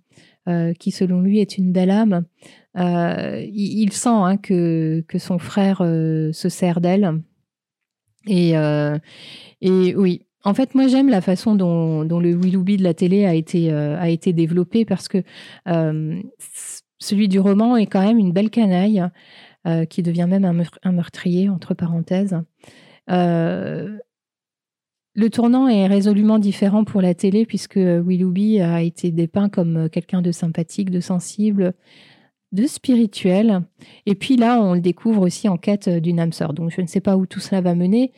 qui 0.79 0.91
selon 0.91 1.21
lui 1.21 1.39
est 1.39 1.57
une 1.57 1.73
belle 1.73 1.91
âme. 1.91 2.23
Il, 2.75 3.91
sent 3.91 4.09
hein, 4.09 4.37
que, 4.37 5.03
que 5.07 5.19
son 5.19 5.39
frère 5.39 5.79
se 5.79 6.49
sert 6.49 6.81
d'elle. 6.81 7.21
Et, 8.27 8.51
et 9.61 9.95
oui, 9.95 10.25
en 10.43 10.53
fait, 10.53 10.73
moi, 10.73 10.87
j'aime 10.87 11.09
la 11.09 11.21
façon 11.21 11.55
dont, 11.55 12.03
le 12.03 12.33
Willoughby 12.33 12.77
de 12.77 12.83
la 12.83 12.93
télé 12.93 13.25
a 13.25 13.33
été, 13.33 13.71
euh, 13.73 13.99
a 13.99 14.09
été 14.09 14.31
développé 14.31 14.85
parce 14.85 15.07
que 15.07 15.21
euh, 15.67 16.21
celui 16.97 17.27
du 17.27 17.39
roman 17.39 17.75
est 17.75 17.87
quand 17.87 18.01
même 18.01 18.17
une 18.17 18.31
belle 18.31 18.49
canaille 18.49 19.03
euh, 19.67 19.85
qui 19.85 20.01
devient 20.01 20.27
même 20.29 20.45
un, 20.45 20.91
meurtrier, 20.91 21.49
entre 21.49 21.73
parenthèses. 21.73 22.37
le 23.07 23.99
tournant 25.29 25.67
est 25.67 25.87
résolument 25.87 26.39
différent 26.39 26.85
pour 26.85 27.01
la 27.01 27.13
télé 27.13 27.45
puisque 27.45 27.75
Willoughby 27.75 28.61
a 28.61 28.81
été 28.81 29.11
dépeint 29.11 29.49
comme 29.49 29.89
quelqu'un 29.89 30.21
de 30.21 30.31
sympathique, 30.31 30.89
de 30.89 31.01
sensible, 31.01 31.73
de 32.51 32.65
spirituel. 32.65 33.61
Et 34.05 34.15
puis 34.15 34.37
là, 34.37 34.61
on 34.61 34.73
le 34.73 34.81
découvre 34.81 35.21
aussi 35.21 35.47
en 35.47 35.57
quête 35.57 35.89
d'une 35.89 36.19
âme 36.19 36.33
sœur. 36.33 36.53
Donc 36.53 36.71
je 36.75 36.81
ne 36.81 36.87
sais 36.87 37.01
pas 37.01 37.15
où 37.17 37.25
tout 37.25 37.39
cela 37.39 37.61
va 37.61 37.75
mener. 37.75 38.11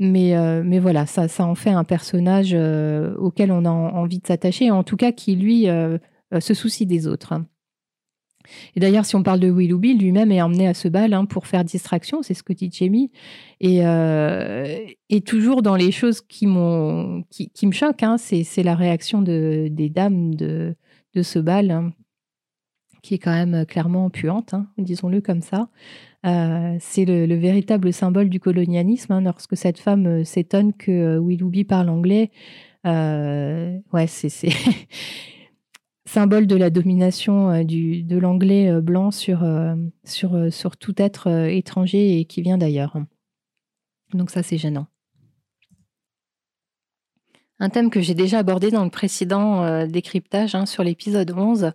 Mais, 0.00 0.34
euh, 0.34 0.62
mais 0.64 0.78
voilà, 0.78 1.04
ça, 1.04 1.28
ça 1.28 1.44
en 1.44 1.54
fait 1.54 1.70
un 1.70 1.84
personnage 1.84 2.52
euh, 2.54 3.14
auquel 3.16 3.52
on 3.52 3.66
a 3.66 3.70
envie 3.70 4.18
de 4.18 4.26
s'attacher, 4.26 4.70
en 4.70 4.82
tout 4.82 4.96
cas 4.96 5.12
qui, 5.12 5.36
lui, 5.36 5.68
euh, 5.68 5.98
se 6.40 6.54
soucie 6.54 6.86
des 6.86 7.06
autres. 7.06 7.34
Et 8.74 8.80
d'ailleurs, 8.80 9.04
si 9.04 9.14
on 9.14 9.22
parle 9.22 9.40
de 9.40 9.50
Willoughby, 9.50 9.92
lui-même 9.92 10.32
est 10.32 10.40
emmené 10.40 10.66
à 10.66 10.72
ce 10.72 10.88
bal 10.88 11.12
hein, 11.12 11.26
pour 11.26 11.46
faire 11.46 11.64
distraction, 11.64 12.22
c'est 12.22 12.32
ce 12.32 12.42
que 12.42 12.54
dit 12.54 12.70
Jamie. 12.72 13.12
Et, 13.60 13.82
toujours 15.20 15.60
dans 15.60 15.76
les 15.76 15.92
choses 15.92 16.22
qui, 16.22 16.46
qui, 17.28 17.50
qui 17.50 17.66
me 17.66 17.72
choquent, 17.72 18.02
hein, 18.02 18.16
c'est 18.16 18.62
la 18.62 18.74
réaction 18.74 19.20
de, 19.20 19.68
des 19.70 19.90
dames 19.90 20.34
de, 20.34 20.74
de 21.14 21.22
ce 21.22 21.38
bal, 21.38 21.70
hein, 21.70 21.92
qui 23.02 23.14
est 23.14 23.18
quand 23.18 23.32
même 23.32 23.64
clairement 23.66 24.10
puante, 24.10 24.54
disons-le 24.78 25.20
comme 25.20 25.42
ça. 25.42 25.68
Euh, 26.26 26.76
c'est 26.80 27.04
le, 27.04 27.34
véritable 27.34 27.92
symbole 27.92 28.28
du 28.28 28.40
colonialisme. 28.40 29.12
Hein, 29.12 29.20
lorsque 29.22 29.56
cette 29.56 29.78
femme 29.78 30.06
euh, 30.06 30.24
s'étonne 30.24 30.72
que 30.72 30.90
euh, 30.90 31.18
Willoughby 31.18 31.64
parle 31.64 31.88
anglais, 31.88 32.30
ouais, 32.84 34.06
c'est 34.06 34.30
symbole 36.06 36.46
de 36.46 36.56
la 36.56 36.70
domination 36.70 37.62
de 37.62 38.18
l'anglais 38.18 38.80
blanc 38.80 39.10
sur, 39.10 39.46
sur, 40.04 40.52
sur 40.52 40.76
tout 40.76 40.94
être 40.96 41.28
étranger 41.48 42.18
et 42.18 42.24
qui 42.24 42.42
vient 42.42 42.58
d'ailleurs. 42.58 42.96
Donc 44.14 44.30
ça, 44.30 44.42
c'est 44.42 44.56
gênant. 44.56 44.86
Un 47.60 47.68
thème 47.68 47.90
que 47.90 48.00
j'ai 48.00 48.14
déjà 48.14 48.38
abordé 48.38 48.70
dans 48.70 48.84
le 48.84 48.90
précédent 48.90 49.86
décryptage 49.86 50.54
hein, 50.54 50.66
sur 50.66 50.82
l'épisode 50.82 51.30
11 51.30 51.72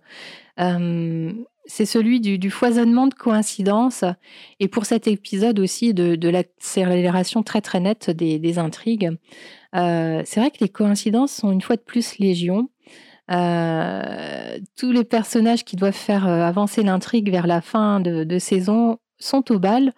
c'est 1.66 1.84
celui 1.84 2.20
du, 2.20 2.50
foisonnement 2.50 3.06
de 3.06 3.14
coïncidences 3.14 4.04
et 4.60 4.68
pour 4.68 4.86
cet 4.86 5.06
épisode 5.08 5.58
aussi 5.58 5.94
de, 5.94 6.28
l'accélération 6.28 7.42
très 7.42 7.60
très 7.60 7.80
nette 7.80 8.10
des, 8.10 8.58
intrigues. 8.58 9.10
Euh, 9.74 10.22
c'est 10.24 10.40
vrai 10.40 10.50
que 10.50 10.58
les 10.60 10.68
coïncidences 10.68 11.32
sont 11.32 11.52
une 11.52 11.60
fois 11.60 11.76
de 11.76 11.82
plus 11.82 12.18
légion. 12.18 12.70
Euh, 13.32 14.58
tous 14.78 14.92
les 14.92 15.04
personnages 15.04 15.64
qui 15.64 15.74
doivent 15.74 15.92
faire 15.92 16.28
euh, 16.28 16.42
avancer 16.42 16.84
l'intrigue 16.84 17.30
vers 17.30 17.48
la 17.48 17.60
fin 17.60 17.98
de, 18.00 18.38
saison 18.38 18.98
sont 19.18 19.50
au 19.50 19.58
bal 19.58 19.92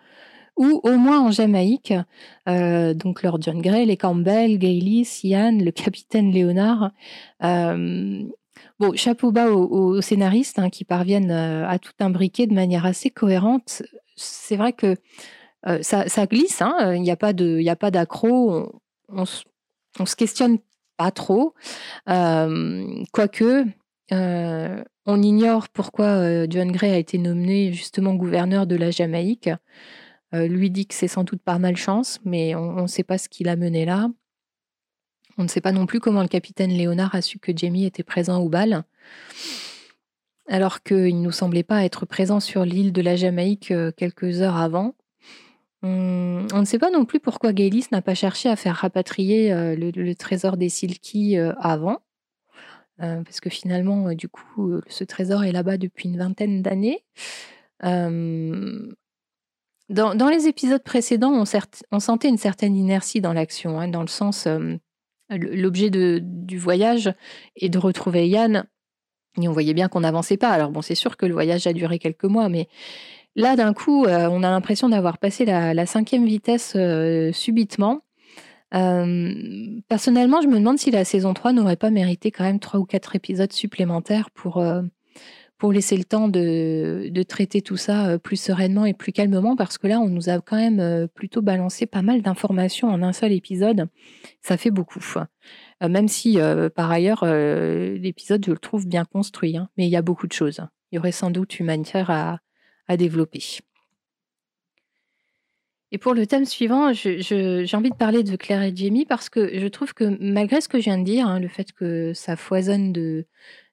ou 0.59 0.81
au 0.83 0.97
moins 0.97 1.21
en 1.21 1.31
Jamaïque. 1.31 1.95
donc 2.47 3.23
Lord 3.23 3.41
John 3.41 3.63
Gray, 3.63 3.87
les 3.87 3.97
Campbell, 3.97 4.59
Gailey, 4.59 5.05
Sian, 5.05 5.59
le 5.59 5.71
capitaine 5.73 6.31
Léonard. 6.31 6.93
Bon, 8.79 8.95
chapeau 8.95 9.33
bas 9.33 9.51
aux, 9.51 10.01
scénaristes 10.01 10.61
hein, 10.61 10.71
qui 10.71 10.85
parviennent 10.85 11.33
euh, 11.33 11.67
à 11.67 11.81
tout 11.81 11.93
imbriquer 11.99 12.47
de 12.47 12.55
manière 12.55 12.87
assez 12.87 13.11
cohérente. 13.11 13.83
C'est 14.15 14.57
vrai 14.57 14.73
que 14.73 14.95
euh, 15.67 15.79
ça, 15.83 16.27
glisse, 16.27 16.63
hein, 16.63 16.95
il 16.95 17.03
n'y 17.03 17.11
a 17.11 17.17
pas 17.17 17.33
d'accro, 17.33 18.71
on, 19.09 19.25
on, 19.99 20.07
se 20.07 20.17
questionne 20.17 20.59
pas 20.97 21.11
trop. 21.11 21.55
Euh, 22.09 23.03
quoique, 23.13 23.65
on 24.13 25.23
ignore 25.23 25.69
pourquoi 25.71 26.47
John 26.49 26.71
Gray 26.71 26.93
a 26.93 26.99
été 26.99 27.19
nommé 27.19 27.73
justement 27.73 28.15
gouverneur 28.15 28.67
de 28.67 28.77
la 28.77 28.93
Jamaïque. 28.93 29.51
Lui 30.33 30.71
dit 30.71 30.87
que 30.87 30.95
c'est 30.95 31.09
sans 31.09 31.25
doute 31.25 31.43
par 31.43 31.59
malchance, 31.59 32.21
mais 32.25 32.55
on 32.55 32.83
ne 32.83 32.87
sait 32.87 33.03
pas 33.03 33.19
ce 33.19 33.29
qu'il 33.29 33.49
a 33.49 33.57
mené 33.57 33.85
là. 33.85 34.09
On 35.39 35.45
ne 35.45 35.49
sait 35.49 35.61
pas 35.61 35.71
non 35.71 35.87
plus 35.87 36.01
comment 36.01 36.23
le 36.23 36.29
capitaine 36.29 36.73
Léonard 36.73 37.15
a 37.15 37.23
su 37.23 37.39
que 37.39 37.57
Jamie 37.57 37.85
était 37.85 38.03
présent 38.03 38.41
au 38.41 38.49
bal, 38.49 38.83
alors 40.49 40.83
qu'il 40.83 41.17
ne 41.17 41.23
nous 41.23 41.33
semblait 41.33 41.63
pas 41.63 41.85
être 41.85 42.07
présent 42.07 42.41
sur 42.41 42.65
l'île 42.65 42.93
de 42.93 43.01
la 43.01 43.15
Jamaïque 43.15 43.71
euh, 43.71 43.93
quelques 43.97 44.43
heures 44.43 44.57
avant. 44.57 44.95
On, 45.83 46.49
ne 46.53 46.65
sait 46.65 46.81
pas 46.81 46.91
non 46.91 47.05
plus 47.05 47.21
pourquoi 47.21 47.53
Gaylis 47.53 47.87
n'a 47.93 48.03
pas 48.03 48.17
cherché 48.17 48.49
à 48.49 48.57
faire 48.57 48.75
rapatrier 48.75 49.53
euh, 49.53 49.77
le, 49.77 50.15
trésor 50.17 50.57
des 50.57 50.69
Silky 50.69 51.39
euh, 51.39 51.53
avant, 51.61 51.99
parce 52.99 53.39
que 53.39 53.49
finalement, 53.49 54.13
du 54.13 54.29
coup, 54.29 54.73
ce 54.89 55.05
trésor 55.05 55.45
est 55.45 55.53
là-bas 55.53 55.79
depuis 55.79 56.09
une 56.09 56.19
vingtaine 56.19 56.63
d'années. 56.63 57.05
Dans, 59.89 60.29
les 60.29 60.49
épisodes 60.49 60.83
précédents, 60.83 61.33
on, 61.91 62.01
sentait 62.01 62.29
une 62.29 62.37
certaine 62.37 62.77
inertie 62.77 63.21
dans 63.21 63.33
l'action, 63.33 63.81
hein, 63.81 63.89
dans 63.89 64.03
le 64.03 64.09
sens 64.09 64.47
L'objet 65.31 65.91
du 65.91 66.59
voyage 66.59 67.13
est 67.57 67.69
de 67.69 67.79
retrouver 67.79 68.29
Yann. 68.29 68.65
Et 69.41 69.47
on 69.47 69.53
voyait 69.53 69.75
bien 69.75 69.89
qu'on 69.89 70.01
n'avançait 70.01 70.39
pas. 70.39 70.49
Alors 70.49 70.71
bon, 70.71 70.81
c'est 70.81 70.95
sûr 70.95 71.17
que 71.17 71.27
le 71.27 71.35
voyage 71.35 71.67
a 71.67 71.73
duré 71.73 71.99
quelques 71.99 72.25
mois, 72.25 72.49
mais 72.49 72.67
là, 73.37 73.55
d'un 73.55 73.75
coup, 73.75 74.05
euh, 74.05 74.29
on 74.31 74.43
a 74.43 74.51
l'impression 74.51 74.89
d'avoir 74.89 75.19
passé 75.19 75.45
la, 75.45 75.87
cinquième 75.87 76.25
vitesse 76.25 76.73
euh, 76.77 77.31
subitement. 77.33 78.01
Euh, 78.75 79.81
personnellement, 79.89 80.41
je 80.41 80.49
me 80.49 80.59
demande 80.59 80.79
si 80.79 80.91
la 80.91 81.05
saison 81.05 81.35
3 81.35 81.53
n'aurait 81.53 81.77
pas 81.77 81.91
mérité 81.91 82.31
quand 82.31 82.45
même 82.45 82.59
trois 82.59 82.81
ou 82.81 82.85
quatre 82.85 83.15
épisodes 83.15 83.53
supplémentaires 83.53 84.31
pour, 84.31 84.63
pour 85.59 85.73
laisser 85.73 85.97
le 85.97 86.05
temps 86.05 86.29
de, 86.29 87.23
traiter 87.29 87.61
tout 87.61 87.77
ça 87.77 88.11
euh, 88.11 88.19
plus 88.19 88.41
sereinement 88.41 88.87
et 88.87 88.95
plus 88.95 89.13
calmement, 89.13 89.57
parce 89.57 89.77
que 89.77 89.89
là, 89.89 90.01
on 90.01 90.09
nous 90.09 90.31
a 90.31 90.41
quand 90.41 90.57
même 90.57 90.79
euh, 90.79 91.07
plutôt 91.09 91.43
balancé 91.43 91.85
pas 91.85 92.01
mal 92.01 92.23
d'informations 92.23 92.89
en 92.89 93.03
un 93.03 93.13
seul 93.13 93.33
épisode. 93.33 93.89
Ça 94.41 94.57
fait 94.57 94.71
beaucoup. 94.71 95.01
Euh, 95.83 95.89
même 95.89 96.09
si, 96.09 96.39
par 96.75 96.91
ailleurs, 96.91 97.25
l'épisode, 97.25 98.45
je 98.47 98.53
le 98.53 98.59
trouve 98.59 98.87
bien 98.87 99.05
construit, 99.05 99.57
hein, 99.57 99.69
mais 99.77 99.87
il 99.87 99.91
y 99.91 99.97
a 99.97 100.03
beaucoup 100.03 100.27
de 100.27 100.33
choses. 100.33 100.61
Il 100.91 100.97
y 100.97 100.99
aurait 100.99 101.13
sans 101.13 101.31
doute 101.31 101.59
une 101.59 101.67
matière 101.67 102.11
à, 102.11 102.41
développer. 102.97 103.43
Et 105.91 105.99
pour 105.99 106.15
le 106.15 106.27
thème 106.27 106.47
suivant, 106.47 106.93
j'ai 106.93 107.69
envie 107.75 107.91
de 107.91 107.97
parler 107.97 108.23
de 108.23 108.37
Claire 108.37 108.63
et 108.63 108.75
Jamie 108.75 109.05
parce 109.05 109.29
que 109.29 109.59
je 109.59 109.67
trouve 109.67 109.93
que 109.93 110.17
malgré 110.21 110.61
ce 110.61 110.69
que 110.69 110.79
je 110.79 110.85
viens 110.85 110.99
de 110.99 111.05
dire, 111.05 111.27
hein, 111.27 111.39
le 111.39 111.49
fait 111.49 111.73
que 111.73 112.13
ça 112.15 112.37
foisonne 112.37 112.93
de, 112.93 113.27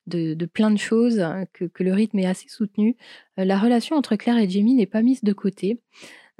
de, 0.07 0.45
plein 0.45 0.71
de 0.71 0.77
choses, 0.77 1.19
hein, 1.19 1.45
que, 1.53 1.65
le 1.79 1.93
rythme 1.93 2.19
est 2.19 2.25
assez 2.25 2.47
soutenu. 2.47 2.95
Euh, 3.39 3.45
la 3.45 3.57
relation 3.57 3.95
entre 3.95 4.15
Claire 4.15 4.37
et 4.37 4.49
Jamie 4.49 4.75
n'est 4.75 4.85
pas 4.85 5.01
mise 5.01 5.23
de 5.23 5.33
côté. 5.33 5.79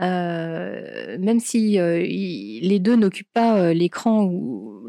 Euh, 0.02 1.18
même 1.20 1.40
si 1.40 1.80
euh, 1.80 2.00
les 2.00 2.80
deux 2.80 2.98
n'occupent 2.98 3.32
pas 3.32 3.74
l'écran 3.74 4.30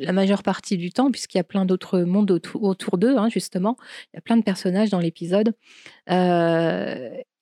la 0.01 0.13
majeure 0.13 0.43
partie 0.43 0.77
du 0.77 0.91
temps, 0.91 1.13
puisqu'il 1.13 1.39
y 1.39 1.41
a 1.41 1.45
plein 1.45 1.65
d'autres 1.65 2.01
mondes 2.01 2.31
autour, 2.31 2.99
d'eux, 2.99 3.17
hein, 3.17 3.29
justement. 3.29 3.77
Il 4.13 4.17
y 4.17 4.19
a 4.19 4.21
plein 4.21 4.37
de 4.37 4.43
personnages 4.43 4.91
dans 4.91 4.99
l'épisode. 4.99 5.55
y 6.09 6.75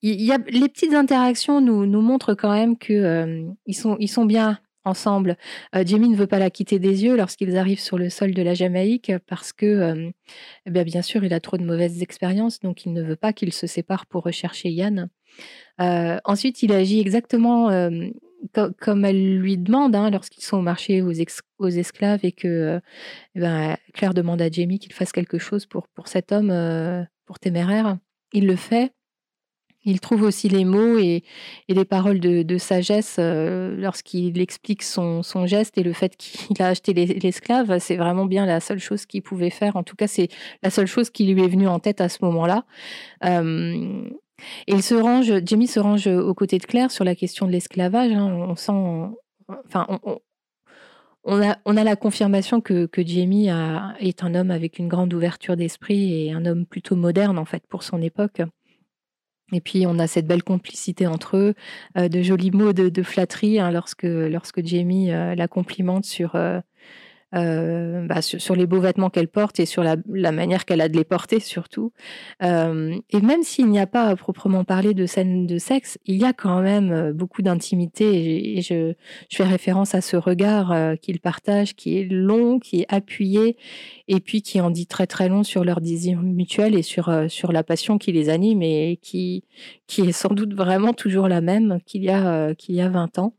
les 0.02 0.68
petites 0.68 0.92
interactions 0.94 1.60
nous, 1.62 1.86
nous 1.86 2.02
montrent 2.02 2.34
quand 2.34 2.52
même 2.52 2.76
qu'ils 2.76 3.74
sont, 3.74 3.96
ils 3.98 4.08
sont 4.08 4.26
bien 4.26 4.58
ensemble. 4.84 5.36
Euh, 5.74 5.84
Jamie 5.86 6.08
ne 6.08 6.16
veut 6.16 6.26
pas 6.26 6.38
la 6.38 6.50
quitter 6.50 6.78
des 6.78 7.04
yeux 7.04 7.16
lorsqu'ils 7.16 7.56
arrivent 7.56 7.80
sur 7.80 7.98
le 7.98 8.10
sol 8.10 8.32
de 8.32 8.42
la 8.42 8.54
Jamaïque 8.54 9.12
parce 9.26 9.52
que, 9.52 9.66
euh, 9.66 10.10
eh 10.66 10.84
bien, 10.84 11.02
sûr, 11.02 11.24
il 11.24 11.32
a 11.32 11.40
trop 11.40 11.56
de 11.56 11.64
mauvaises 11.64 12.02
expériences, 12.02 12.60
donc 12.60 12.86
il 12.86 12.92
ne 12.92 13.02
veut 13.02 13.16
pas 13.16 13.32
qu'ils 13.32 13.52
se 13.52 13.66
séparent 13.66 14.06
pour 14.06 14.24
rechercher 14.24 14.70
Yann. 14.70 15.08
Euh, 15.80 16.18
ensuite, 16.24 16.62
il 16.62 16.72
agit 16.72 17.00
exactement 17.00 17.70
comme 18.78 19.04
elle 19.06 19.38
lui 19.38 19.56
demande 19.56 19.96
hein, 19.96 20.10
lorsqu'ils 20.10 20.44
sont 20.44 20.58
au 20.58 20.62
marché 20.62 21.00
aux, 21.00 21.12
aux, 21.58 21.68
esclaves 21.68 22.20
et 22.24 22.32
que 22.32 22.80
eh 23.34 23.40
ben, 23.40 23.76
Claire 23.94 24.12
demande 24.12 24.42
à 24.42 24.50
Jamie 24.50 24.78
qu'il 24.78 24.92
fasse 24.92 25.12
quelque 25.12 25.38
chose 25.38 25.64
pour, 25.64 25.88
pour 25.88 26.08
cet 26.08 26.30
homme, 26.30 26.52
pour 27.24 27.38
téméraire. 27.38 27.98
Il 28.32 28.46
le 28.46 28.56
fait. 28.56 28.92
Il 29.84 30.00
trouve 30.00 30.22
aussi 30.22 30.48
les 30.48 30.64
mots 30.64 30.98
et, 30.98 31.22
les 31.68 31.84
paroles 31.84 32.20
de, 32.20 32.58
sagesse 32.58 33.16
euh, 33.18 33.74
lorsqu'il 33.76 34.40
explique 34.40 34.82
son, 34.82 35.22
geste 35.46 35.76
et 35.76 35.82
le 35.82 35.92
fait 35.92 36.16
qu'il 36.16 36.60
a 36.62 36.68
acheté 36.68 36.94
l'esclave. 36.94 37.78
C'est 37.78 37.96
vraiment 37.96 38.24
bien 38.24 38.46
la 38.46 38.60
seule 38.60 38.78
chose 38.78 39.06
qu'il 39.06 39.22
pouvait 39.22 39.50
faire. 39.50 39.76
En 39.76 39.82
tout 39.82 39.96
cas, 39.96 40.06
c'est 40.06 40.28
la 40.62 40.70
seule 40.70 40.86
chose 40.86 41.10
qui 41.10 41.26
lui 41.26 41.42
est 41.42 41.48
venue 41.48 41.68
en 41.68 41.78
tête 41.78 42.00
à 42.00 42.08
ce 42.08 42.18
moment-là. 42.22 42.64
Euh, 43.24 44.08
et 44.66 44.72
il 44.72 44.82
se 44.82 44.94
range, 44.94 45.32
Jamie 45.44 45.66
se 45.66 45.80
range 45.80 46.06
aux 46.06 46.34
côtés 46.34 46.58
de 46.58 46.66
Claire 46.66 46.90
sur 46.90 47.04
la 47.04 47.14
question 47.14 47.46
de 47.46 47.52
l'esclavage. 47.52 48.12
Hein. 48.12 48.24
On 48.24 48.56
sent, 48.56 48.72
enfin, 49.66 49.86
on, 51.24 51.40
a, 51.76 51.84
la 51.84 51.96
confirmation 51.96 52.60
que, 52.60 52.86
que 52.86 53.06
Jamie 53.06 53.48
est 54.00 54.24
un 54.24 54.34
homme 54.34 54.50
avec 54.50 54.78
une 54.78 54.88
grande 54.88 55.12
ouverture 55.14 55.56
d'esprit 55.56 56.26
et 56.26 56.32
un 56.32 56.46
homme 56.46 56.66
plutôt 56.66 56.96
moderne 56.96 57.38
en 57.38 57.44
fait 57.44 57.66
pour 57.66 57.82
son 57.82 58.02
époque. 58.02 58.42
Et 59.54 59.60
puis 59.60 59.86
on 59.86 59.98
a 59.98 60.06
cette 60.06 60.26
belle 60.26 60.42
complicité 60.42 61.06
entre 61.06 61.36
eux, 61.36 61.54
euh, 61.96 62.08
de 62.08 62.22
jolis 62.22 62.50
mots 62.50 62.72
de, 62.72 63.02
flatterie 63.02 63.60
hein, 63.60 63.70
lorsque, 63.70 64.06
Jamie 64.64 65.12
euh, 65.12 65.34
la 65.34 65.48
complimente 65.48 66.04
sur, 66.04 66.36
euh, 67.34 68.06
bah, 68.06 68.22
sur, 68.22 68.54
les 68.54 68.66
beaux 68.66 68.80
vêtements 68.80 69.10
qu'elle 69.10 69.28
porte 69.28 69.58
et 69.58 69.66
sur 69.66 69.82
la, 69.82 69.96
manière 70.32 70.64
qu'elle 70.64 70.80
a 70.80 70.88
de 70.88 70.96
les 70.96 71.04
porter 71.04 71.40
surtout. 71.40 71.92
Euh, 72.42 72.96
et 73.10 73.20
même 73.20 73.42
s'il 73.42 73.68
n'y 73.68 73.80
a 73.80 73.86
pas 73.86 74.14
proprement 74.14 74.62
parler 74.62 74.94
de 74.94 75.04
scène 75.06 75.46
de 75.46 75.58
sexe, 75.58 75.98
il 76.06 76.16
y 76.16 76.24
a 76.24 76.32
quand 76.32 76.60
même 76.60 76.92
euh, 76.92 77.12
beaucoup 77.12 77.42
d'intimité 77.42 78.56
et, 78.56 78.62
je, 78.62 78.92
fais 79.32 79.44
référence 79.44 79.96
à 79.96 80.00
ce 80.00 80.16
regard 80.16 80.72
qu'ils 81.00 81.18
partagent 81.18 81.74
qui 81.74 81.98
est 81.98 82.04
long, 82.04 82.60
qui 82.60 82.82
est 82.82 82.86
appuyé 82.88 83.56
et 84.06 84.20
puis 84.20 84.42
qui 84.42 84.60
en 84.60 84.70
dit 84.70 84.86
très 84.86 85.06
très 85.08 85.28
long 85.28 85.42
sur 85.42 85.64
leur 85.64 85.80
désir 85.80 86.22
mutuel 86.22 86.76
et 86.76 86.82
sur, 86.82 87.12
sur 87.28 87.50
la 87.50 87.64
passion 87.64 87.98
qui 87.98 88.12
les 88.12 88.28
anime 88.28 88.62
et 88.62 88.98
qui, 89.02 89.44
qui 89.88 90.02
est 90.02 90.12
sans 90.12 90.32
doute 90.32 90.54
vraiment 90.54 90.92
toujours 90.92 91.26
la 91.26 91.40
même 91.40 91.80
qu'il 91.84 92.04
y 92.04 92.10
a, 92.10 92.54
qu'il 92.54 92.76
y 92.76 92.80
a 92.80 92.88
20 92.88 93.18
ans. 93.18 93.34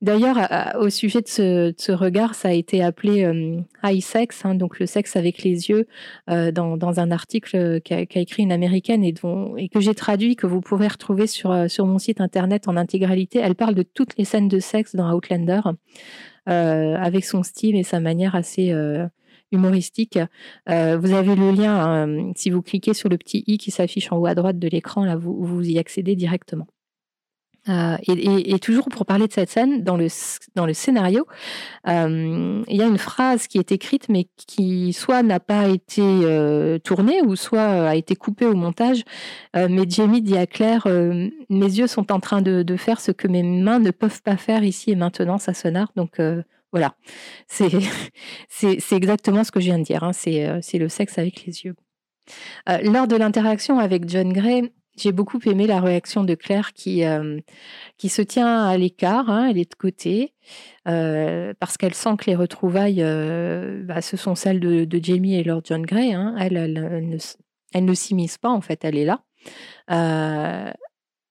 D'ailleurs, 0.00 0.48
au 0.78 0.90
sujet 0.90 1.22
de 1.22 1.28
ce 1.76 1.92
regard, 1.92 2.19
ça 2.34 2.48
a 2.48 2.52
été 2.52 2.82
appelé 2.82 3.24
euh, 3.24 3.60
high 3.82 4.00
sex, 4.00 4.44
hein, 4.44 4.54
donc 4.54 4.78
le 4.78 4.86
sexe 4.86 5.16
avec 5.16 5.42
les 5.42 5.70
yeux, 5.70 5.86
euh, 6.28 6.52
dans, 6.52 7.00
un 7.00 7.10
article 7.10 7.80
qu'a 7.80 8.00
écrit 8.00 8.42
une 8.42 8.52
américaine 8.52 9.04
et, 9.04 9.12
dont, 9.12 9.56
et 9.56 9.68
que 9.68 9.80
j'ai 9.80 9.94
traduit, 9.94 10.36
que 10.36 10.46
vous 10.46 10.60
pourrez 10.60 10.88
retrouver 10.88 11.26
sur, 11.26 11.50
euh, 11.50 11.68
sur 11.68 11.86
mon 11.86 11.98
site 11.98 12.20
internet 12.20 12.68
en 12.68 12.76
intégralité. 12.76 13.38
Elle 13.38 13.54
parle 13.54 13.74
de 13.74 13.82
toutes 13.82 14.16
les 14.16 14.24
scènes 14.24 14.48
de 14.48 14.58
sexe 14.58 14.94
dans 14.94 15.12
Outlander, 15.12 15.60
avec 16.46 17.24
son 17.24 17.42
style 17.44 17.76
et 17.76 17.84
sa 17.84 18.00
manière 18.00 18.34
assez 18.34 18.74
humoristique. 19.52 20.18
vous 20.66 20.72
avez 20.72 21.36
le 21.36 21.52
lien, 21.52 21.76
hein, 21.76 22.32
si 22.34 22.50
vous 22.50 22.60
cliquez 22.60 22.92
sur 22.92 23.08
le 23.08 23.18
petit 23.18 23.44
i 23.46 23.56
qui 23.56 23.70
s'affiche 23.70 24.10
en 24.10 24.16
haut 24.16 24.26
à 24.26 24.34
droite 24.34 24.58
de 24.58 24.68
l'écran, 24.68 25.04
là, 25.04 25.16
vous, 25.16 25.44
vous 25.44 25.62
y 25.62 25.78
accédez 25.78 26.16
directement. 26.16 26.66
Euh, 27.70 27.96
et, 28.08 28.58
toujours 28.58 28.88
pour 28.88 29.06
parler 29.06 29.26
de 29.28 29.32
cette 29.32 29.50
scène, 29.50 29.82
dans 29.84 29.96
le, 29.96 30.08
dans 30.54 30.66
le 30.66 30.74
scénario, 30.74 31.26
euh, 31.86 32.62
il 32.66 32.76
y 32.76 32.82
a 32.82 32.86
une 32.86 32.98
phrase 32.98 33.46
qui 33.46 33.58
est 33.58 33.72
écrite, 33.72 34.08
mais 34.08 34.26
qui 34.36 34.92
soit 34.92 35.22
n'a 35.22 35.40
pas 35.40 35.68
été 35.68 36.02
euh, 36.02 36.78
tournée, 36.78 37.22
ou 37.22 37.36
soit 37.36 37.88
a 37.88 37.94
été 37.94 38.16
coupée 38.16 38.46
au 38.46 38.54
montage. 38.54 39.04
mais 39.54 39.88
Jamie 39.88 40.22
dit 40.22 40.36
à 40.36 40.46
Claire 40.46 40.86
Mes 40.86 41.30
yeux 41.50 41.86
sont 41.86 42.12
en 42.12 42.20
train 42.20 42.42
de, 42.42 42.76
faire 42.76 43.00
ce 43.00 43.12
que 43.12 43.28
mes 43.28 43.42
mains 43.42 43.78
ne 43.78 43.90
peuvent 43.90 44.22
pas 44.22 44.36
faire 44.36 44.64
ici 44.64 44.90
et 44.90 44.96
maintenant, 44.96 45.38
ça 45.38 45.54
sonar. 45.54 45.92
Donc 45.96 46.20
voilà, 46.72 46.94
c'est 47.46 48.92
exactement 48.92 49.44
ce 49.44 49.52
que 49.52 49.60
je 49.60 49.66
viens 49.66 49.78
de 49.78 49.84
dire. 49.84 50.02
Hein. 50.02 50.12
C'est 50.12 50.78
le 50.78 50.88
sexe 50.88 51.18
avec 51.18 51.44
les 51.46 51.64
yeux. 51.64 51.76
lors 52.82 53.06
de 53.06 53.16
l'interaction 53.16 53.78
avec 53.78 54.08
John 54.08 54.32
Gray, 54.32 54.70
j'ai 54.96 55.12
beaucoup 55.12 55.38
aimé 55.46 55.66
la 55.66 55.80
réaction 55.80 56.24
de 56.24 56.34
Claire 56.34 56.72
qui, 56.72 57.04
euh, 57.04 57.40
qui 57.96 58.08
se 58.08 58.22
tient 58.22 58.64
à 58.64 58.76
l'écart, 58.76 59.30
hein, 59.30 59.48
elle 59.50 59.58
est 59.58 59.70
de 59.70 59.76
côté, 59.76 60.34
euh, 60.88 61.54
parce 61.58 61.76
qu'elle 61.76 61.94
sent 61.94 62.16
que 62.18 62.26
les 62.26 62.36
retrouvailles, 62.36 63.02
euh, 63.02 63.82
bah, 63.84 64.02
ce 64.02 64.16
sont 64.16 64.34
celles 64.34 64.60
de, 64.60 65.00
Jamie 65.02 65.34
et 65.34 65.44
Lord 65.44 65.62
John 65.64 65.82
Gray. 65.82 66.12
Hein. 66.12 66.34
Elle, 66.38 66.56
elle, 66.56 67.08
ne, 67.08 67.18
elle 67.72 67.84
ne 67.84 67.94
s'immisce 67.94 68.38
pas, 68.38 68.50
en 68.50 68.60
fait, 68.60 68.84
elle 68.84 68.98
est 68.98 69.06
là. 69.06 69.22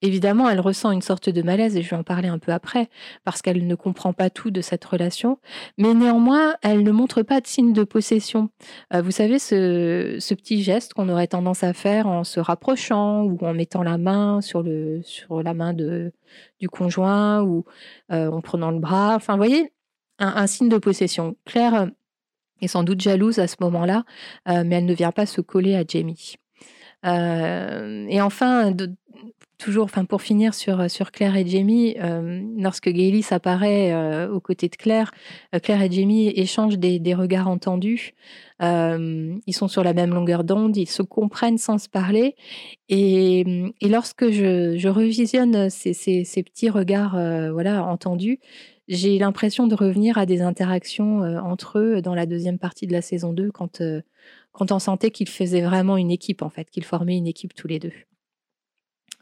Évidemment, 0.02 0.50
elle 0.50 0.62
ressent 0.62 0.92
une 0.92 1.02
sorte 1.02 1.30
de 1.30 1.42
malaise, 1.42 1.76
et 1.76 1.82
je 1.82 1.90
vais 1.90 1.98
en 1.98 2.04
parler 2.04 2.30
un 2.30 2.40
peu 2.40 2.54
après, 2.54 2.90
parce 3.26 3.42
qu'elle 3.42 3.68
ne 3.68 3.76
comprend 3.76 4.14
pas 4.14 4.30
tout 4.30 4.50
de 4.50 4.62
cette 4.62 4.86
relation, 4.86 5.40
mais 5.78 5.94
néanmoins, 5.94 6.56
elle 6.62 6.84
ne 6.84 6.92
montre 6.92 7.22
pas 7.22 7.42
de 7.42 7.48
signe 7.48 7.74
de 7.74 7.84
possession. 7.84 8.50
Euh, 8.94 9.02
vous 9.02 9.12
savez, 9.12 9.40
ce, 9.40 10.34
petit 10.36 10.64
geste 10.64 10.94
qu'on 10.94 11.10
aurait 11.10 11.28
tendance 11.28 11.64
à 11.64 11.74
faire 11.74 12.08
en 12.08 12.24
se 12.24 12.40
rapprochant 12.40 13.24
ou 13.24 13.38
en 13.42 13.54
mettant 13.54 13.84
la 13.84 13.98
main 13.98 14.40
sur, 14.40 14.64
la 14.64 15.54
main 15.54 15.74
du 15.74 16.70
conjoint 16.70 17.42
ou 17.42 17.66
euh, 18.14 18.32
en 18.32 18.40
prenant 18.40 18.72
le 18.72 18.80
bras, 18.80 19.16
enfin, 19.16 19.34
vous 19.34 19.40
voyez, 19.40 19.74
un, 20.20 20.48
signe 20.48 20.70
de 20.70 20.78
possession. 20.78 21.36
Claire 21.46 21.90
est 22.62 22.68
sans 22.68 22.84
doute 22.84 23.02
jalouse 23.02 23.40
à 23.40 23.48
ce 23.48 23.58
moment-là, 23.62 24.06
euh, 24.48 24.64
mais 24.66 24.78
elle 24.78 24.86
ne 24.86 24.94
vient 24.94 25.12
pas 25.12 25.26
se 25.26 25.42
coller 25.42 25.76
à 25.76 25.84
Jamie. 25.86 26.36
et 27.04 28.22
enfin, 28.22 28.74
toujours, 29.60 29.84
enfin 29.84 30.06
pour 30.06 30.24
finir 30.24 30.56
sur, 30.56 30.80
euh, 30.80 30.88
Claire 31.14 31.36
et 31.36 31.46
Jamie, 31.46 31.96
euh, 32.00 32.42
lorsque 32.58 32.90
Gaëlis 32.90 33.28
apparaît 33.30 33.94
euh, 33.94 34.32
aux 34.32 34.40
côtés 34.40 34.70
de 34.70 34.76
Claire, 34.76 35.12
Claire 35.62 35.82
et 35.84 35.92
Jamie 35.92 36.30
échangent 36.30 36.80
des, 36.80 37.14
regards 37.14 37.48
entendus. 37.48 38.14
ils 38.62 39.54
sont 39.54 39.68
sur 39.68 39.84
la 39.84 39.94
même 39.94 40.14
longueur 40.14 40.44
d'onde, 40.44 40.78
ils 40.78 40.90
se 40.90 41.02
comprennent 41.04 41.58
sans 41.58 41.78
se 41.78 41.90
parler. 41.90 42.36
Et, 42.88 43.74
lorsque 43.82 44.30
je, 44.30 44.78
je 44.78 44.90
revisionne 44.90 45.70
ces, 45.70 45.94
petits 46.44 46.70
regards 46.70 47.18
voilà, 47.52 47.84
entendus, 47.84 48.40
j'ai 48.88 49.20
l'impression 49.20 49.68
de 49.68 49.76
revenir 49.76 50.18
à 50.18 50.26
des 50.26 50.42
interactions 50.42 51.22
entre 51.44 51.80
eux 51.80 52.02
dans 52.02 52.16
la 52.16 52.26
deuxième 52.26 52.60
partie 52.60 52.88
de 52.88 52.94
la 52.94 53.02
saison 53.02 53.34
2, 53.34 53.52
quand, 53.52 53.82
quand 54.52 54.72
on 54.72 54.80
sentait 54.80 55.12
qu'ils 55.12 55.30
faisaient 55.30 55.62
vraiment 55.62 55.98
une 55.98 56.12
équipe, 56.12 56.42
en 56.42 56.50
fait, 56.50 56.70
qu'ils 56.70 56.86
formaient 56.86 57.18
une 57.18 57.28
équipe 57.28 57.54
tous 57.54 57.68
les 57.68 57.80
deux. 57.80 57.94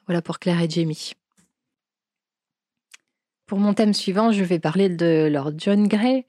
Voilà 0.07 0.21
pour 0.21 0.39
Claire 0.39 0.61
et 0.61 0.69
Jamie. 0.69 1.11
Pour 3.45 3.59
mon 3.59 3.73
thème 3.73 3.93
suivant, 3.93 4.31
je 4.31 4.43
vais 4.43 4.59
parler 4.59 4.89
de 4.89 5.27
Lord 5.31 5.53
John 5.57 5.87
Gray. 5.87 6.25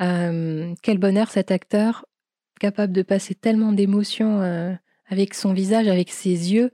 Euh, 0.00 0.74
quel 0.82 0.98
bonheur 0.98 1.30
cet 1.30 1.50
acteur, 1.50 2.06
capable 2.60 2.92
de 2.92 3.02
passer 3.02 3.34
tellement 3.34 3.72
d'émotions 3.72 4.40
euh, 4.40 4.72
avec 5.08 5.34
son 5.34 5.52
visage, 5.52 5.88
avec 5.88 6.10
ses 6.10 6.52
yeux 6.52 6.70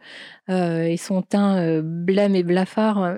euh, 0.50 0.84
et 0.84 0.96
son 0.96 1.22
teint 1.22 1.80
blême 1.82 2.34
et 2.34 2.42
blafard. 2.42 3.16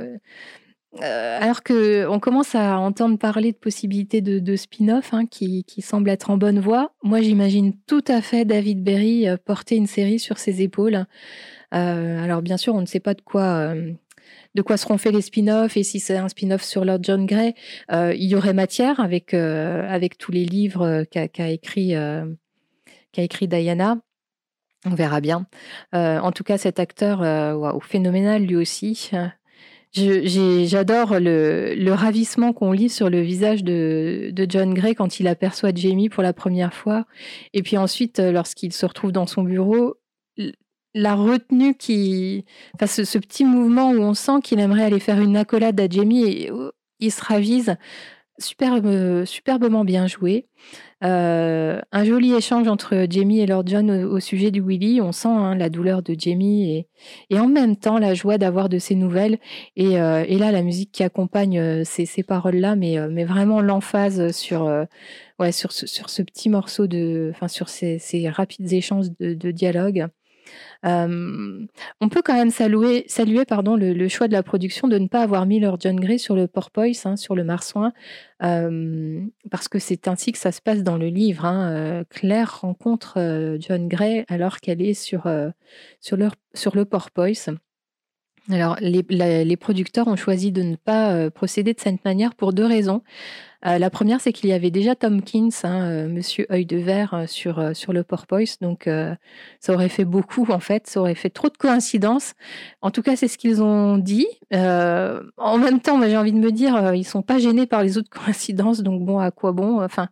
alors 1.01 1.63
qu'on 1.63 2.21
commence 2.21 2.55
à 2.55 2.79
entendre 2.79 3.19
parler 3.19 3.53
de 3.53 3.57
possibilités 3.57 4.21
de, 4.21 4.57
spin-off 4.57 5.15
hein, 5.15 5.27
qui, 5.27 5.65
semblent 5.81 6.11
être 6.11 6.31
en 6.31 6.39
bonne 6.39 6.61
voie, 6.61 6.93
moi 7.03 7.21
j'imagine 7.21 7.75
tout 7.87 8.05
à 8.07 8.21
fait 8.21 8.45
David 8.45 8.85
Berry 8.85 9.27
porter 9.45 9.77
une 9.77 9.89
série 9.89 10.21
sur 10.21 10.39
ses 10.39 10.63
épaules. 10.63 11.07
Euh, 11.75 12.23
alors 12.23 12.43
bien 12.43 12.57
sûr, 12.57 12.75
on 12.75 12.81
ne 12.81 12.87
sait 12.87 13.01
pas 13.01 13.15
de 13.15 13.21
quoi 13.21 13.43
euh, 13.43 13.93
de 14.55 14.63
quoi 14.63 14.77
seront 14.77 14.99
faits 14.99 15.13
les 15.13 15.23
spin-offs 15.23 15.77
et 15.77 15.83
si 15.83 16.01
c'est 16.01 16.17
un 16.17 16.29
spin-off 16.29 16.63
sur 16.63 16.85
Lord 16.85 17.01
John 17.03 17.27
Gray, 17.27 17.55
euh, 17.93 18.15
il 18.15 18.25
y 18.25 18.35
aurait 18.35 18.55
matière 18.55 19.01
avec, 19.01 19.35
avec 19.35 20.19
tous 20.19 20.33
les 20.33 20.45
livres 20.45 21.05
qu'a 21.05 21.49
écrit, 21.49 21.95
écrit 23.17 23.49
Diana. 23.49 23.99
On 24.85 24.95
verra 24.95 25.21
bien. 25.21 25.47
en 25.93 26.33
tout 26.33 26.45
cas, 26.45 26.59
cet 26.59 26.79
acteur, 26.79 27.21
wow, 27.57 27.81
phénoménal 27.81 28.43
lui 28.43 28.57
aussi. 28.57 29.11
J'adore 29.93 31.19
le, 31.19 31.75
le, 31.75 31.93
ravissement 31.93 32.53
qu'on 32.53 32.73
lit 32.73 32.91
sur 32.91 33.09
le 33.09 33.21
visage 33.21 33.65
de, 33.65 34.31
de, 34.33 34.47
John 34.49 34.75
Gray 34.75 34.95
quand 34.95 35.19
il 35.19 35.27
aperçoit 35.27 35.73
Jamie 35.75 36.11
pour 36.11 36.23
la 36.23 36.33
première 36.33 36.75
fois. 36.75 37.07
Et 37.55 37.63
puis 37.63 37.79
ensuite, 37.79 38.19
lorsqu'il 38.19 38.73
se 38.73 38.85
retrouve 38.85 39.13
dans 39.13 39.27
son 39.27 39.43
bureau, 39.43 39.97
la 40.99 41.15
retenue 41.15 41.75
qui. 41.75 42.45
Enfin, 42.75 42.87
ce, 42.87 43.19
petit 43.19 43.45
mouvement 43.45 43.91
où 43.91 44.01
on 44.01 44.15
sent 44.15 44.41
qu'il 44.43 44.61
aimerait 44.61 44.85
aller 44.85 45.01
faire 45.01 45.21
une 45.21 45.37
accolade 45.37 45.81
à 45.81 45.89
Jamie 45.89 46.25
et 46.25 46.51
il 47.01 47.13
se 47.13 47.25
ravise. 47.25 47.77
Superbe, 48.41 49.25
superbement 49.25 49.85
bien 49.85 50.07
joué. 50.07 50.47
Euh, 51.03 51.81
un 51.91 52.05
joli 52.05 52.35
échange 52.35 52.69
entre 52.69 53.07
Jamie 53.11 53.41
et 53.41 53.47
Lord 53.47 53.65
John 53.67 53.91
au, 53.91 54.21
sujet 54.21 54.53
du 54.53 54.61
Willy. 54.61 55.01
On 55.01 55.11
sent 55.11 55.29
hein, 55.29 55.57
la 55.57 55.71
douleur 55.71 56.03
de 56.03 56.15
Jamie 56.17 56.87
et, 57.31 57.39
en 57.39 57.49
même 57.49 57.77
temps 57.77 57.99
la 57.99 58.15
joie 58.15 58.39
d'avoir 58.39 58.69
de 58.69 58.79
ces 58.79 58.95
nouvelles. 58.95 59.39
Et, 59.75 60.01
euh, 60.01 60.25
là, 60.25 60.53
la 60.53 60.63
musique 60.63 60.93
qui 60.93 61.03
accompagne 61.03 61.59
euh, 61.59 61.83
ces, 61.85 62.23
paroles-là, 62.23 62.77
mais, 62.77 62.97
mais 63.09 63.25
vraiment 63.25 63.61
l'emphase 63.61 64.31
sur, 64.31 64.87
ce, 65.41 66.23
petit 66.23 66.49
morceau 66.49 66.87
de. 66.87 67.33
Sur 67.49 67.69
ces, 67.69 68.29
rapides 68.29 68.73
échanges 68.73 69.09
de 69.19 69.51
dialogue. 69.51 70.09
On 70.85 72.09
peut 72.11 72.23
quand 72.25 72.35
même 72.35 72.51
saluer, 72.51 73.05
saluer 73.09 73.45
pardon, 73.45 73.77
le, 73.77 74.09
choix 74.09 74.29
de 74.29 74.33
la 74.33 74.43
production 74.43 74.89
de 74.89 74.99
ne 74.99 75.09
pas 75.09 75.23
avoir 75.23 75.47
mis 75.47 75.61
leur 75.61 75.81
John 75.81 75.97
Gray 75.97 76.19
sur 76.19 76.35
le 76.35 76.47
porpoise, 76.47 77.05
hein, 77.07 77.17
sur 77.17 77.35
le 77.35 77.45
marsouin, 77.45 77.93
parce 78.41 79.69
que 79.69 79.79
c'est 79.79 80.09
ainsi 80.09 80.33
que 80.33 80.39
ça 80.39 80.53
se 80.53 80.61
passe 80.61 80.83
dans 80.83 80.97
le 80.97 81.09
livre. 81.09 81.45
Hein, 81.45 82.05
Claire 82.11 82.61
rencontre 82.61 83.57
John 83.61 83.89
Gray 83.89 84.25
alors 84.29 84.59
qu'elle 84.59 84.83
est 84.83 84.95
sur, 84.95 85.31
sur, 86.01 86.17
leur, 86.17 86.35
sur 86.55 86.77
le 86.77 86.85
porpoise. 86.85 87.51
Alors, 88.51 88.77
les, 88.81 89.57
producteurs 89.57 90.09
ont 90.09 90.17
choisi 90.17 90.53
de 90.53 90.63
ne 90.63 90.77
pas 90.77 91.13
euh, 91.13 91.31
procéder 91.31 91.75
de 91.75 91.81
cette 91.81 92.03
manière 92.05 92.35
pour 92.35 92.55
deux 92.55 92.65
raisons. 92.65 93.03
Euh, 93.67 93.79
la 93.79 93.91
première, 93.91 94.21
c'est 94.21 94.33
qu'il 94.33 94.49
y 94.49 94.53
avait 94.53 94.71
déjà 94.71 94.95
Tomkins, 94.95 95.49
hein, 95.65 95.83
euh, 95.83 96.09
Monsieur 96.09 96.47
œil 96.53 96.67
de 96.67 96.77
verre, 96.77 97.25
sur, 97.27 97.75
sur 97.75 97.93
le 97.93 98.03
porpoise, 98.05 98.59
donc 98.61 98.89
ça 99.61 99.73
aurait 99.73 99.89
fait 99.89 100.05
beaucoup 100.05 100.47
en 100.51 100.61
fait, 100.61 100.87
ça 100.87 101.01
aurait 101.01 101.15
fait 101.15 101.31
trop 101.31 101.49
de 101.49 101.57
coïncidences. 101.57 102.35
En 102.83 102.91
tout 102.91 103.03
cas, 103.03 103.17
c'est 103.17 103.29
ce 103.29 103.39
qu'ils 103.39 103.63
ont 103.63 103.99
dit. 103.99 104.27
en 104.53 105.59
même 105.59 105.81
temps, 105.81 106.01
j'ai 106.03 106.17
envie 106.17 106.33
de 106.33 106.39
me 106.39 106.53
dire, 106.53 106.95
ils 106.95 107.05
sont 107.05 107.23
pas 107.23 107.39
gênés 107.39 107.67
par 107.67 107.83
les 107.83 107.99
autres 107.99 108.11
coïncidences, 108.25 108.83
donc 108.83 109.05
bon, 109.05 109.19
à 109.19 109.31
quoi 109.31 109.53
bon? 109.53 109.83
Enfin, 109.83 110.09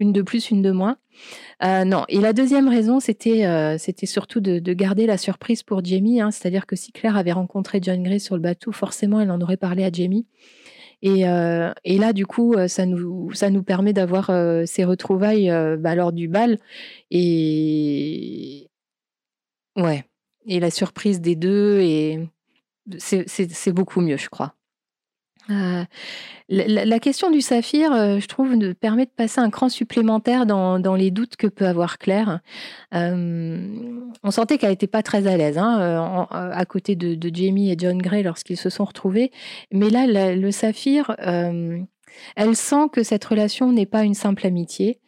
une 0.00 0.12
de 0.12 0.22
plus, 0.22 0.50
une 0.50 0.62
de 0.62 0.70
moins. 0.70 0.96
Euh, 1.62 1.84
non. 1.84 2.04
Et 2.08 2.20
la 2.20 2.32
deuxième 2.32 2.68
raison, 2.68 3.00
c'était 3.00 3.46
euh, 3.46 3.78
c'était 3.78 4.06
surtout 4.06 4.40
de, 4.40 4.72
garder 4.72 5.06
la 5.06 5.18
surprise 5.18 5.62
pour 5.62 5.84
Jamie. 5.84 6.20
Hein. 6.20 6.30
C'est-à-dire 6.30 6.66
que 6.66 6.76
si 6.76 6.92
Claire 6.92 7.16
avait 7.16 7.32
rencontré 7.32 7.80
John 7.82 8.02
Gray 8.02 8.20
sur 8.20 8.36
le 8.36 8.40
bateau, 8.40 8.72
forcément, 8.72 9.20
elle 9.20 9.30
en 9.30 9.40
aurait 9.40 9.56
parlé 9.56 9.84
à 9.84 9.90
Jamie. 9.90 10.26
Et, 11.02 11.28
euh, 11.28 11.72
et 11.84 11.98
là, 11.98 12.12
du 12.12 12.26
coup, 12.26 12.56
ça 12.66 12.86
nous, 12.86 13.32
ça 13.32 13.50
nous 13.50 13.62
permet 13.62 13.92
d'avoir 13.92 14.30
ces 14.66 14.84
retrouvailles 14.84 15.50
bah, 15.78 15.94
lors 15.94 16.12
du 16.12 16.28
bal. 16.28 16.58
Et 17.10 18.68
ouais. 19.76 20.04
Et 20.46 20.60
la 20.60 20.70
surprise 20.70 21.20
des 21.20 21.36
deux, 21.36 21.80
et 21.80 22.28
c'est 22.98 23.72
beaucoup 23.72 24.00
mieux, 24.00 24.16
je 24.16 24.28
crois. 24.28 24.54
Euh, 25.50 25.84
la, 26.48 26.98
question 26.98 27.30
du 27.30 27.40
saphir, 27.40 27.92
euh, 27.92 28.20
je 28.20 28.26
trouve, 28.26 28.56
permet 28.74 29.06
de 29.06 29.10
passer 29.10 29.40
un 29.40 29.50
cran 29.50 29.68
supplémentaire 29.68 30.46
dans, 30.46 30.94
les 30.94 31.10
doutes 31.10 31.36
que 31.36 31.46
peut 31.46 31.66
avoir 31.66 31.98
Claire. 31.98 32.40
Euh, 32.94 33.98
on 34.22 34.30
sentait 34.30 34.58
qu'elle 34.58 34.70
n'était 34.70 34.86
pas 34.86 35.02
très 35.02 35.26
à 35.26 35.36
l'aise 35.36 35.58
hein, 35.58 36.26
à 36.30 36.64
côté 36.64 36.96
de, 36.96 37.30
Jamie 37.32 37.70
et 37.70 37.76
John 37.78 37.98
Gray 37.98 38.22
lorsqu'ils 38.22 38.56
se 38.56 38.70
sont 38.70 38.84
retrouvés. 38.84 39.30
Mais 39.72 39.90
là, 39.90 40.06
le 40.34 40.50
saphir, 40.50 41.14
elle 41.18 42.56
sent 42.56 42.88
que 42.92 43.02
cette 43.02 43.24
relation 43.24 43.72
n'est 43.72 43.86
pas 43.86 44.04
une 44.04 44.14
simple 44.14 44.46
amitié. 44.46 45.00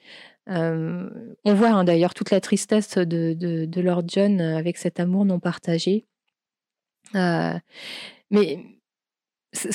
on 0.47 1.11
voit 1.45 1.70
hein, 1.70 1.84
d'ailleurs 1.84 2.14
toute 2.14 2.30
la 2.30 2.41
tristesse 2.41 2.97
de, 2.97 3.34
de, 3.34 3.80
Lord 3.80 4.05
John 4.07 4.41
avec 4.41 4.76
cet 4.76 5.01
amour 5.01 5.24
non 5.24 5.41
partagé. 5.41 6.07
mais 7.14 8.79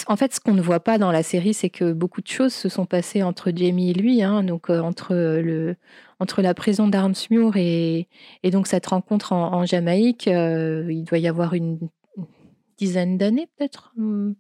en 0.08 0.16
fait, 0.16 0.34
ce 0.34 0.40
qu'on 0.40 0.54
ne 0.54 0.62
voit 0.62 0.80
pas 0.80 0.98
dans 0.98 1.12
la 1.12 1.24
série, 1.24 1.54
c'est 1.54 1.70
que 1.70 1.92
beaucoup 1.92 2.22
de 2.22 2.28
choses 2.28 2.54
se 2.54 2.70
sont 2.70 2.86
passées 2.86 3.24
entre 3.24 3.52
Jamie 3.54 3.92
et 3.92 3.94
lui, 3.94 4.22
hein, 4.22 4.44
donc 4.44 4.70
euh, 4.70 4.80
entre, 4.80 5.14
le, 5.14 5.76
entre 6.20 6.42
la 6.42 6.54
prison 6.54 6.88
d'Armsmuir 6.88 7.58
et, 7.58 8.08
et 8.44 8.52
donc 8.52 8.68
cette 8.68 8.86
rencontre 8.86 9.34
en, 9.34 9.66
Jamaïque. 9.66 10.28
Euh, 10.30 10.88
il 10.90 11.04
doit 11.04 11.18
y 11.18 11.28
avoir 11.28 11.54
une 11.54 11.80
dizaine 12.78 13.18
d'années, 13.18 13.48
peut-être. 13.58 13.94
Il 13.98 14.04
hmm. 14.04 14.36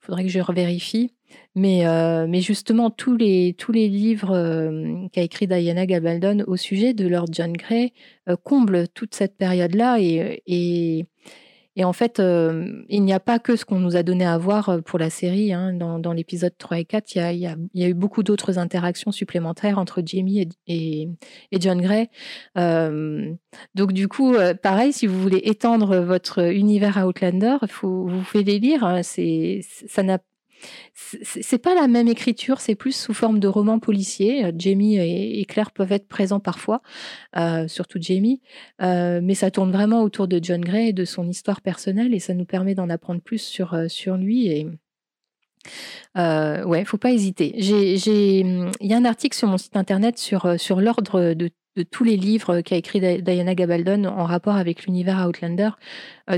faudrait 0.00 0.24
que 0.24 0.30
je 0.30 0.40
revérifie. 0.40 1.12
Mais, 1.54 1.86
euh, 1.86 2.26
mais 2.26 2.40
justement, 2.40 2.88
tous 2.88 3.16
les, 3.16 3.54
tous 3.58 3.72
les 3.72 3.88
livres 3.88 5.08
qu'a 5.12 5.22
écrit 5.22 5.46
Diana 5.46 5.84
Gabaldon 5.84 6.44
au 6.46 6.56
sujet 6.56 6.94
de 6.94 7.06
Lord 7.06 7.26
John 7.32 7.52
Gray 7.52 7.92
comblent 8.44 8.88
toute 8.88 9.14
cette 9.14 9.36
période-là 9.36 9.98
et 10.00 11.06
et 11.76 11.84
en 11.84 11.92
fait, 11.92 12.20
euh, 12.20 12.82
il 12.88 13.04
n'y 13.04 13.12
a 13.12 13.20
pas 13.20 13.38
que 13.38 13.54
ce 13.54 13.66
qu'on 13.66 13.78
nous 13.78 13.96
a 13.96 14.02
donné 14.02 14.24
à 14.24 14.38
voir 14.38 14.70
euh, 14.70 14.80
pour 14.80 14.98
la 14.98 15.10
série. 15.10 15.52
Hein. 15.52 15.74
Dans, 15.74 16.12
l'épisode 16.12 16.56
3 16.56 16.78
et 16.78 16.84
4, 16.86 17.14
il 17.14 17.38
y 17.74 17.84
a, 17.84 17.88
eu 17.88 17.94
beaucoup 17.94 18.22
d'autres 18.22 18.58
interactions 18.58 19.12
supplémentaires 19.12 19.78
entre 19.78 20.02
Jamie 20.04 20.48
et, 20.66 21.08
John 21.52 21.80
Gray. 21.82 22.08
Euh, 22.56 23.30
donc 23.74 23.92
du 23.92 24.08
coup, 24.08 24.34
pareil, 24.62 24.92
si 24.92 25.06
vous 25.06 25.20
voulez 25.20 25.42
étendre 25.44 25.98
votre 25.98 26.50
univers 26.50 26.96
à 26.96 27.06
Outlander, 27.06 27.56
faut, 27.66 28.06
vous 28.06 28.22
pouvez 28.22 28.44
les 28.44 28.58
lire. 28.58 28.84
Hein. 28.84 29.02
Ça 29.02 30.02
n'a 30.02 30.18
c'est 30.94 31.58
pas 31.58 31.74
la 31.74 31.88
même 31.88 32.08
écriture, 32.08 32.60
c'est 32.60 32.74
plus 32.74 32.96
sous 32.96 33.14
forme 33.14 33.38
de 33.38 33.48
roman 33.48 33.78
policier. 33.78 34.44
Euh, 34.46 34.52
Jamie 34.56 34.96
et, 34.98 35.44
Claire 35.44 35.70
peuvent 35.70 35.92
être 35.92 36.08
présents 36.08 36.40
parfois, 36.40 36.82
euh, 37.36 37.68
surtout 37.68 37.98
Jamie, 38.00 38.40
euh, 38.82 39.20
mais 39.22 39.34
ça 39.34 39.50
tourne 39.50 39.70
vraiment 39.70 40.02
autour 40.02 40.28
de 40.28 40.40
John 40.42 40.60
Gray 40.60 40.88
et 40.88 40.92
de 40.92 41.04
son 41.04 41.28
histoire 41.28 41.60
personnelle 41.60 42.14
et 42.14 42.18
ça 42.18 42.34
nous 42.34 42.44
permet 42.44 42.74
d'en 42.74 42.90
apprendre 42.90 43.20
plus 43.20 43.38
sur, 43.38 43.78
sur 43.88 44.16
lui 44.16 44.48
et 44.48 44.66
euh, 46.16 46.64
ouais, 46.64 46.84
faut 46.84 46.96
pas 46.96 47.10
hésiter. 47.10 47.52
Il 47.56 48.70
y 48.80 48.94
a 48.94 48.96
un 48.96 49.04
article 49.04 49.36
sur 49.36 49.48
mon 49.48 49.58
site 49.58 49.76
internet 49.76 50.18
sur, 50.18 50.58
sur 50.58 50.80
l'ordre 50.80 51.34
de, 51.34 51.50
tous 51.90 52.04
les 52.04 52.16
livres 52.16 52.62
qu'a 52.62 52.76
écrit 52.76 53.00
Diana 53.00 53.54
Gabaldon 53.54 54.04
en 54.04 54.24
rapport 54.24 54.56
avec 54.56 54.86
l'univers 54.86 55.26
Outlander. 55.28 55.70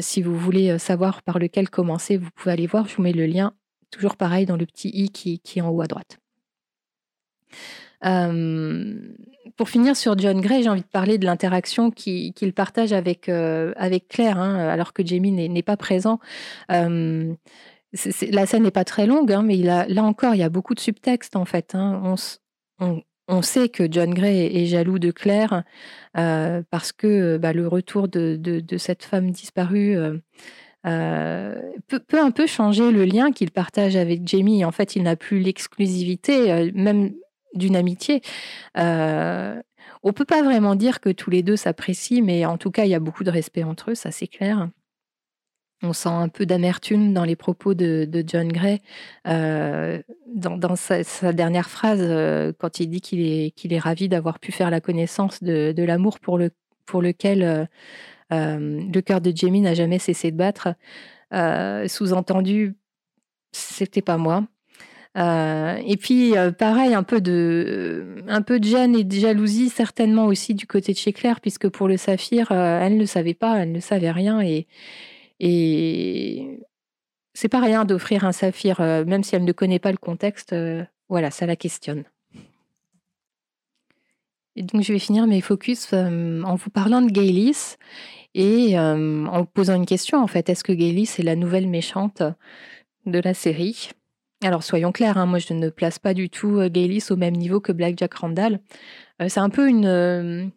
si 0.00 0.20
vous 0.20 0.36
voulez 0.36 0.78
savoir 0.78 1.22
par 1.22 1.38
lequel 1.38 1.70
commencer, 1.70 2.16
vous 2.16 2.30
pouvez 2.34 2.52
aller 2.52 2.66
voir. 2.66 2.88
Je 2.88 2.96
vous 2.96 3.02
mets 3.02 3.12
le 3.12 3.26
lien 3.26 3.54
Toujours 3.90 4.16
pareil 4.16 4.46
dans 4.46 4.56
le 4.56 4.66
petit 4.66 4.88
i 4.88 5.08
qui, 5.08 5.40
est 5.56 5.60
en 5.60 5.70
haut 5.70 5.80
à 5.80 5.86
droite. 5.86 6.18
pour 9.56 9.68
finir 9.68 9.96
sur 9.96 10.16
John 10.18 10.40
Gray, 10.40 10.62
j'ai 10.62 10.68
envie 10.68 10.82
de 10.82 10.86
parler 10.86 11.18
de 11.18 11.24
l'interaction 11.24 11.90
qu'il 11.90 12.52
partage 12.54 12.92
avec, 12.92 13.28
euh, 13.28 13.72
Claire, 14.08 14.38
hein, 14.38 14.56
alors 14.68 14.92
que 14.92 15.04
Jamie 15.04 15.32
n'est 15.32 15.62
pas 15.62 15.76
présent. 15.76 16.20
la 16.68 18.46
scène 18.46 18.62
n'est 18.62 18.70
pas 18.70 18.84
très 18.84 19.06
longue, 19.06 19.32
hein, 19.32 19.42
mais 19.42 19.56
là 19.56 20.04
encore, 20.04 20.34
il 20.34 20.38
y 20.38 20.44
a 20.44 20.50
beaucoup 20.50 20.74
de 20.74 20.80
subtexte 20.80 21.34
en 21.34 21.46
fait. 21.46 21.74
Hein. 21.74 22.14
On, 23.30 23.42
sait 23.42 23.68
que 23.68 23.90
John 23.90 24.14
Gray 24.14 24.56
est, 24.56 24.66
jaloux 24.66 24.98
de 24.98 25.10
Claire 25.10 25.62
euh, 26.16 26.62
parce 26.70 26.92
que 26.92 27.36
bah, 27.36 27.52
le 27.52 27.68
retour 27.68 28.08
de, 28.08 28.62
cette 28.78 29.04
femme 29.04 29.30
disparue 29.30 29.96
euh, 30.86 31.60
peut, 31.88 32.02
un 32.12 32.30
peu 32.30 32.46
changer 32.46 32.90
le 32.90 33.04
lien 33.04 33.32
qu'il 33.32 33.50
partage 33.50 33.96
avec 33.96 34.26
Jamie. 34.26 34.64
En 34.64 34.72
fait, 34.72 34.96
il 34.96 35.02
n'a 35.02 35.16
plus 35.16 35.40
l'exclusivité, 35.40 36.52
euh, 36.52 36.70
même 36.74 37.12
d'une 37.54 37.76
amitié. 37.76 38.22
Euh, 38.76 39.60
on 40.02 40.12
peut 40.12 40.24
pas 40.24 40.42
vraiment 40.42 40.76
dire 40.76 41.00
que 41.00 41.10
tous 41.10 41.30
les 41.30 41.42
deux 41.42 41.56
s'apprécient, 41.56 42.22
mais 42.22 42.46
en 42.46 42.58
tout 42.58 42.70
cas, 42.70 42.84
il 42.84 42.90
y 42.90 42.94
a 42.94 43.00
beaucoup 43.00 43.24
de 43.24 43.30
respect 43.30 43.64
entre 43.64 43.90
eux, 43.90 43.94
ça 43.94 44.10
c'est 44.10 44.28
clair. 44.28 44.68
On 45.82 45.92
sent 45.92 46.08
un 46.08 46.28
peu 46.28 46.44
d'amertume 46.44 47.12
dans 47.12 47.24
les 47.24 47.36
propos 47.36 47.74
de, 47.74 48.08
John 48.26 48.48
Gray, 48.48 48.80
euh, 49.28 50.00
dans, 50.34 50.76
sa, 50.76 51.32
dernière 51.32 51.70
phrase, 51.70 52.00
quand 52.58 52.80
il 52.80 52.88
dit 52.88 53.00
qu'il 53.00 53.20
est, 53.20 53.72
est 53.72 53.78
ravi 53.78 54.08
d'avoir 54.08 54.40
pu 54.40 54.50
faire 54.50 54.70
la 54.70 54.80
connaissance 54.80 55.42
de, 55.42 55.82
l'amour 55.82 56.18
pour, 56.18 56.36
le, 56.36 56.50
pour 56.84 57.00
lequel 57.00 57.68
le 58.30 59.00
cœur 59.00 59.20
de 59.20 59.32
Jamie 59.34 59.60
n'a 59.60 59.74
jamais 59.74 59.98
cessé 59.98 60.30
de 60.30 60.36
battre. 60.36 60.74
Euh, 61.34 61.88
sous-entendu, 61.88 62.76
c'était 63.52 64.02
pas 64.02 64.16
moi. 64.16 64.46
Euh, 65.16 65.76
et 65.86 65.96
puis, 65.96 66.34
pareil, 66.58 66.94
un 66.94 67.02
peu 67.02 67.20
de, 67.20 68.22
un 68.28 68.42
peu 68.42 68.60
gêne 68.62 68.94
et 68.94 69.04
de 69.04 69.14
jalousie, 69.14 69.68
certainement 69.68 70.26
aussi 70.26 70.54
du 70.54 70.66
côté 70.66 70.92
de 70.92 70.98
chez 70.98 71.12
Claire, 71.12 71.40
puisque 71.40 71.68
pour 71.68 71.88
le 71.88 71.96
saphir, 71.96 72.52
elle 72.52 72.96
ne 72.96 73.04
savait 73.04 73.34
pas, 73.34 73.58
elle 73.58 73.72
ne 73.72 73.80
savait 73.80 74.10
rien. 74.10 74.40
Et, 74.40 74.66
et 75.40 76.60
c'est 77.34 77.48
pas 77.48 77.60
rien 77.60 77.84
d'offrir 77.84 78.24
un 78.24 78.32
saphir, 78.32 78.80
même 78.80 79.24
si 79.24 79.34
elle 79.34 79.44
ne 79.44 79.52
connaît 79.52 79.78
pas 79.78 79.92
le 79.92 79.98
contexte. 79.98 80.54
voilà, 81.08 81.30
ça 81.30 81.46
la 81.46 81.56
questionne. 81.56 82.04
Et 84.56 84.62
donc, 84.62 84.82
je 84.82 84.92
vais 84.92 84.98
finir 84.98 85.26
mes 85.26 85.40
focus 85.40 85.92
en 85.92 86.54
vous 86.54 86.70
parlant 86.70 87.02
de 87.02 87.10
Gaylis 87.10 87.76
et 88.34 88.78
en 88.78 89.44
posant 89.44 89.74
une 89.74 89.86
question, 89.86 90.18
en 90.22 90.26
fait, 90.26 90.48
est-ce 90.48 90.64
que 90.64 90.72
Gaylis 90.72 91.10
est 91.18 91.22
la 91.22 91.36
nouvelle 91.36 91.68
méchante 91.68 92.22
de 93.06 93.18
la 93.18 93.34
série? 93.34 93.90
Alors 94.42 94.62
soyons 94.62 94.92
clairs, 94.92 95.18
hein, 95.18 95.26
moi 95.26 95.40
je 95.40 95.52
ne 95.52 95.68
place 95.68 95.98
pas 95.98 96.14
du 96.14 96.30
tout 96.30 96.60
Gaylis 96.68 97.06
au 97.10 97.16
même 97.16 97.34
niveau 97.34 97.60
que 97.60 97.72
Black 97.72 97.98
Jack 97.98 98.14
Randall. 98.14 98.60
c'est 99.26 99.40
un 99.40 99.50
peu 99.50 99.68
une, 99.68 100.52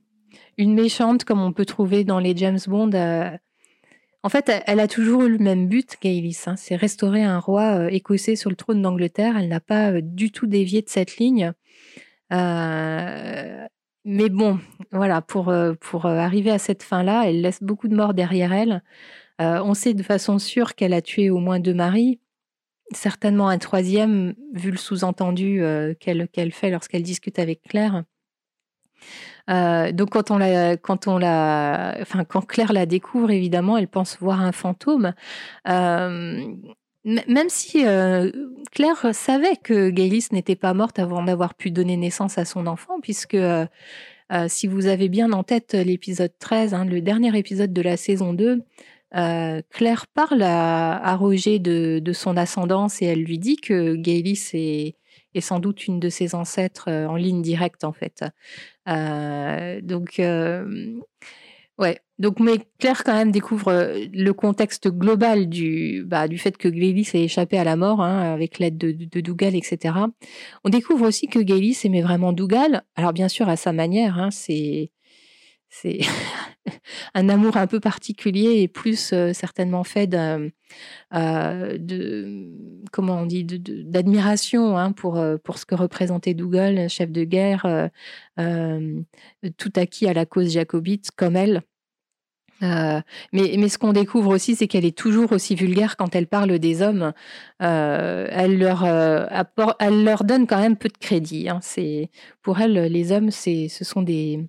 une 0.58 0.74
méchante 0.74 1.24
comme 1.24 1.42
on 1.42 1.52
peut 1.52 1.66
trouver 1.66 2.04
dans 2.04 2.20
les 2.20 2.36
James 2.38 2.60
Bond. 2.68 2.92
En 4.24 4.30
fait, 4.30 4.52
elle 4.68 4.80
a 4.80 4.88
toujours 4.88 5.24
eu 5.24 5.30
le 5.30 5.40
même 5.40 5.68
but, 5.68 5.98
Gaylis, 6.00 6.44
hein, 6.46 6.56
c'est 6.56 6.76
restaurer 6.76 7.24
un 7.24 7.40
roi 7.40 7.92
écossais 7.92 8.36
sur 8.36 8.52
le 8.52 8.56
trône 8.56 8.82
d'Angleterre. 8.82 9.36
Elle 9.38 9.48
n'a 9.48 9.60
pas 9.60 10.00
du 10.00 10.32
tout 10.32 10.46
dévié 10.46 10.84
de 10.84 10.90
cette 10.90 11.18
ligne. 11.18 11.54
Mais 14.04 14.30
bon, 14.30 14.60
voilà, 14.92 15.22
pour, 15.22 15.50
euh, 15.50 15.74
euh, 15.94 16.08
arriver 16.18 16.50
à 16.52 16.58
cette 16.58 16.82
fin-là, 16.82 17.24
elle 17.28 17.42
laisse 17.42 17.62
beaucoup 17.62 17.88
de 17.88 17.96
morts 17.96 18.14
derrière 18.16 18.52
elle. 18.52 18.84
Euh, 19.42 19.62
on 19.64 19.74
sait 19.76 19.94
de 19.94 20.04
façon 20.04 20.40
sûre 20.40 20.76
qu'elle 20.76 20.94
a 20.94 21.02
tué 21.02 21.30
au 21.30 21.38
moins 21.38 21.60
deux 21.60 21.74
maris, 21.74 22.20
certainement 22.94 23.48
un 23.50 23.60
troisième, 23.60 24.36
vu 24.54 24.72
le 24.72 24.78
sous-entendu 24.78 25.64
qu'elle 26.00 26.52
fait 26.52 26.72
lorsqu'elle 26.72 27.04
discute 27.04 27.40
avec 27.40 27.62
Claire. 27.64 28.04
donc 29.48 30.10
quand 30.12 30.32
on 30.32 30.38
la, 30.38 30.78
quand 30.78 31.08
on 31.08 31.18
la, 31.18 31.98
quand 32.28 32.46
Claire 32.46 32.74
la 32.74 32.86
découvre, 32.86 33.32
évidemment, 33.32 33.78
elle 33.78 33.88
pense 33.88 34.18
voir 34.20 34.42
un 34.42 34.52
fantôme. 34.52 35.14
Même 37.04 37.50
si 37.50 37.84
Claire 38.72 39.14
savait 39.14 39.56
que 39.58 39.90
Gaylis 39.90 40.28
n'était 40.32 40.56
pas 40.56 40.74
morte 40.74 41.00
avant 41.00 41.24
d'avoir 41.24 41.56
pu 41.56 41.72
donner 41.72 41.98
naissance 41.98 42.38
à 42.38 42.46
son 42.46 42.68
enfant, 42.68 43.00
puisque 43.02 43.38
si 44.48 44.68
vous 44.68 44.86
avez 44.88 45.10
bien 45.10 45.32
en 45.32 45.44
tête 45.44 45.74
l'épisode 45.74 46.34
13, 46.40 46.74
hein, 46.74 46.86
le 46.86 47.02
dernier 47.02 47.38
épisode 47.38 47.74
de 47.74 47.82
la 47.82 47.98
saison 47.98 48.34
2, 48.34 48.62
Claire 49.12 50.08
parle 50.14 50.44
à, 50.44 51.16
Roger 51.16 51.60
de, 51.60 52.14
son 52.14 52.38
ascendance 52.38 53.02
et 53.02 53.06
elle 53.06 53.24
lui 53.24 53.40
dit 53.40 53.58
que 53.58 53.96
Gaylis 53.96 54.50
est, 54.54 54.96
est 55.34 55.42
sans 55.42 55.60
doute 55.60 55.88
une 55.88 56.00
de 56.00 56.10
ses 56.10 56.36
ancêtres 56.36 56.90
en 56.90 57.16
ligne 57.16 57.42
directe 57.42 57.84
en 57.84 57.94
fait. 57.94 58.24
donc 58.86 60.22
ouais, 61.82 62.00
donc 62.20 62.40
mais 62.40 62.60
Claire 62.80 63.04
quand 63.04 63.16
même 63.16 63.32
découvre 63.32 63.94
le 64.14 64.32
contexte 64.32 64.88
global 64.88 65.50
du 65.50 66.04
bah, 66.06 66.28
du 66.28 66.38
fait 66.38 66.56
que 66.58 66.68
Gaylis 66.70 67.10
ait 67.14 67.24
échappé 67.24 67.58
à 67.58 67.64
la 67.64 67.76
mort 67.76 68.02
hein, 68.02 68.34
avec 68.34 68.60
l'aide 68.60 68.78
de, 68.78 69.22
Dougal, 69.22 69.56
etc. 69.56 69.96
On 70.64 70.70
découvre 70.70 71.08
aussi 71.08 71.28
que 71.28 71.40
Gaylis 71.40 71.80
aimait 71.84 72.02
vraiment 72.02 72.32
Dougal. 72.34 72.84
Alors 72.96 73.14
bien 73.14 73.28
sûr 73.28 73.50
à 73.50 73.58
sa 73.58 73.74
manière, 73.74 74.20
hein, 74.20 74.30
c'est 74.32 74.92
un 77.14 77.30
amour 77.30 77.58
un 77.58 77.68
peu 77.68 77.80
particulier 77.80 78.62
et 78.62 78.68
plus 78.68 79.14
euh, 79.14 79.34
certainement 79.34 79.84
fait 79.84 80.08
de, 80.08 80.52
comment 82.92 83.22
on 83.22 83.26
dit 83.26 83.44
d'admiration 83.46 84.78
hein, 84.78 84.92
pour 84.92 85.18
euh, 85.18 85.38
pour 85.38 85.58
ce 85.58 85.66
que 85.66 85.76
représentait 85.76 86.34
Dougal, 86.34 86.90
chef 86.90 87.12
de 87.12 87.24
guerre, 87.24 87.90
euh, 88.40 89.02
tout 89.58 89.74
acquis 89.76 90.08
à 90.08 90.14
la 90.14 90.26
cause 90.26 90.52
jacobite 90.52 91.12
comme 91.12 91.36
elle. 91.36 91.64
Mais, 92.62 93.56
mais 93.58 93.70
ce 93.70 93.78
qu'on 93.78 93.94
découvre 93.94 94.34
aussi, 94.34 94.56
c'est 94.56 94.68
qu'elle 94.68 94.86
est 94.86 94.98
toujours 94.98 95.32
aussi 95.32 95.56
vulgaire 95.56 95.98
quand 95.98 96.16
elle 96.16 96.28
parle 96.28 96.60
des 96.60 96.82
hommes. 96.82 97.14
elle, 97.60 98.58
leur, 98.58 98.86
elle 99.80 100.04
leur 100.04 100.24
donne 100.24 100.48
quand 100.48 100.60
même 100.60 100.78
peu 100.78 100.90
de 100.90 100.98
crédit. 100.98 101.50
Hein. 101.50 101.60
C'est 101.62 102.10
pour 102.42 102.60
elle, 102.60 102.74
les 102.74 103.12
hommes, 103.12 103.32
ce 103.32 103.68
sont 103.84 104.02
des, 104.02 104.48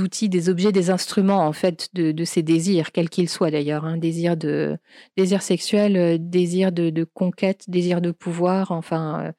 outils, 0.00 0.28
des 0.28 0.48
objets, 0.48 0.72
des 0.72 0.90
instruments 0.90 1.46
en 1.46 1.52
fait 1.52 1.88
de, 1.94 2.24
ces 2.24 2.42
désirs, 2.42 2.92
quels 2.92 3.10
qu'ils 3.10 3.28
soient 3.28 3.50
d'ailleurs, 3.50 3.84
hein, 3.84 3.96
désir 3.96 4.36
de 4.36 4.78
désir 5.16 5.42
sexuel, 5.42 5.96
euh, 5.96 6.16
désir 6.18 6.72
de, 6.72 7.04
conquête, 7.04 7.64
désir 7.68 8.00
de 8.00 8.10
pouvoir, 8.10 8.70
enfin 8.72 9.26
euh, 9.26 9.32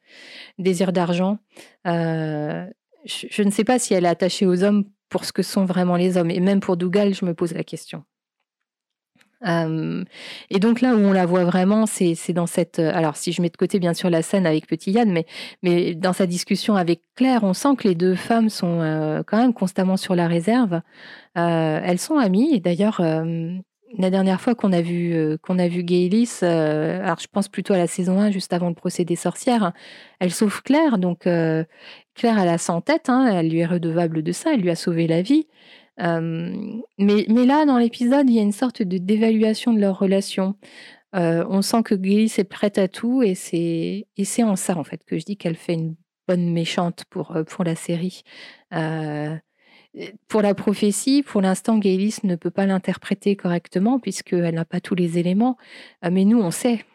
désir 0.60 0.92
d'argent. 0.94 1.40
Euh, 1.88 2.66
je, 3.06 3.44
ne 3.44 3.52
sais 3.52 3.64
pas 3.64 3.80
si 3.80 3.94
elle 3.94 4.06
est 4.06 4.10
attachée 4.10 4.46
aux 4.46 4.64
hommes 4.64 4.86
pour 5.10 5.26
ce 5.26 5.34
que 5.34 5.44
sont 5.44 5.66
vraiment 5.66 5.96
les 5.96 6.18
hommes, 6.18 6.32
et 6.32 6.40
même 6.40 6.60
pour 6.60 6.78
Dougal, 6.78 7.14
je 7.14 7.26
me 7.26 7.34
pose 7.34 7.54
la 7.54 7.64
question 7.64 8.04
et 9.46 10.60
donc 10.60 10.82
là 10.82 10.96
où 10.96 11.00
on 11.00 11.14
la 11.14 11.26
voit 11.26 11.44
vraiment, 11.44 11.86
c'est 11.86 12.34
dans 12.34 12.48
cette. 12.48 12.80
Alors, 12.80 13.16
si 13.18 13.32
je 13.32 13.42
mets 13.42 13.50
de 13.50 13.58
côté 13.58 13.80
bien 13.80 13.94
sûr 13.94 14.10
la 14.10 14.22
scène 14.22 14.46
avec 14.48 14.68
Petit 14.68 14.92
Yann, 14.92 15.22
mais, 15.62 15.96
dans 15.96 16.14
sa 16.14 16.26
discussion 16.26 16.76
avec 16.76 17.02
Claire, 17.16 17.44
on 17.44 17.54
sent 17.54 17.76
que 17.78 17.88
les 17.88 17.96
deux 17.96 18.16
femmes 18.16 18.50
sont 18.50 19.24
quand 19.28 19.38
même 19.38 19.54
constamment 19.54 19.98
sur 19.98 20.16
la 20.16 20.28
réserve. 20.28 20.82
elles 21.36 22.00
sont 22.00 22.18
amies, 22.18 22.56
et 22.56 22.60
d'ailleurs, 22.60 23.02
la 23.98 24.10
dernière 24.10 24.42
fois 24.42 24.56
qu'on 24.56 24.74
a 24.74 24.82
vu 24.82 25.38
qu'on 25.42 25.60
a 25.60 25.68
vu 25.68 25.84
Gaylis, 25.84 26.40
alors 26.42 27.20
je 27.20 27.28
pense 27.32 27.48
plutôt 27.48 27.74
à 27.74 27.78
la 27.78 27.88
saison 27.88 28.20
1, 28.20 28.32
juste 28.32 28.54
avant 28.54 28.70
le 28.70 28.76
procès 28.76 29.06
des 29.06 29.16
sorcières, 29.16 29.72
elle 30.20 30.32
sauve 30.32 30.62
Claire, 30.64 30.98
donc 30.98 31.22
Claire 31.22 31.66
elle 32.40 32.50
a 32.50 32.58
en 32.70 32.82
tête, 32.82 33.10
hein, 33.10 33.28
elle 33.28 33.50
lui 33.50 33.60
est 33.60 33.66
redevable 33.66 34.24
de 34.24 34.32
ça, 34.32 34.54
elle 34.54 34.62
lui 34.62 34.70
a 34.70 34.76
sauvé 34.76 35.08
la 35.08 35.22
vie 35.22 35.48
mais, 35.98 37.46
là, 37.46 37.66
dans 37.66 37.78
l'épisode, 37.78 38.30
il 38.30 38.36
y 38.36 38.40
a 38.40 38.44
une 38.44 38.52
sorte 38.52 38.82
de 38.84 38.98
d'évaluation 38.98 39.74
de 39.74 39.80
leur 39.80 39.98
relation. 40.00 40.56
on 41.14 41.62
sent 41.62 41.84
que 41.84 41.96
Gilly 41.96 42.32
est 42.38 42.44
prête 42.44 42.78
à 42.78 42.88
tout 42.88 43.24
et 43.24 43.36
c'est 43.36 44.08
et 44.18 44.26
c'est 44.26 44.44
en 44.44 44.56
ça 44.56 44.78
en 44.78 44.84
fait 44.84 45.04
que 45.06 45.18
je 45.18 45.26
dis 45.26 45.38
qu'elle 45.38 45.56
fait 45.56 45.74
une 45.74 45.96
bonne 46.28 46.52
méchante 46.52 47.06
pour 47.06 47.64
la 47.64 47.76
série. 47.76 48.24
Pour 50.28 50.42
la 50.42 50.54
prophétie, 50.54 51.24
pour 51.24 51.42
l'instant, 51.42 51.78
Gaylis 51.78 52.18
ne 52.24 52.36
peut 52.36 52.52
pas 52.52 52.66
l'interpréter 52.66 53.36
correctement 53.36 54.00
puisqu'elle 54.00 54.56
n'a 54.56 54.66
pas 54.66 54.80
tous 54.80 54.96
les 54.96 55.18
éléments. 55.18 55.58
mais 56.10 56.26
nous, 56.26 56.40
on 56.40 56.52
sait. 56.52 56.86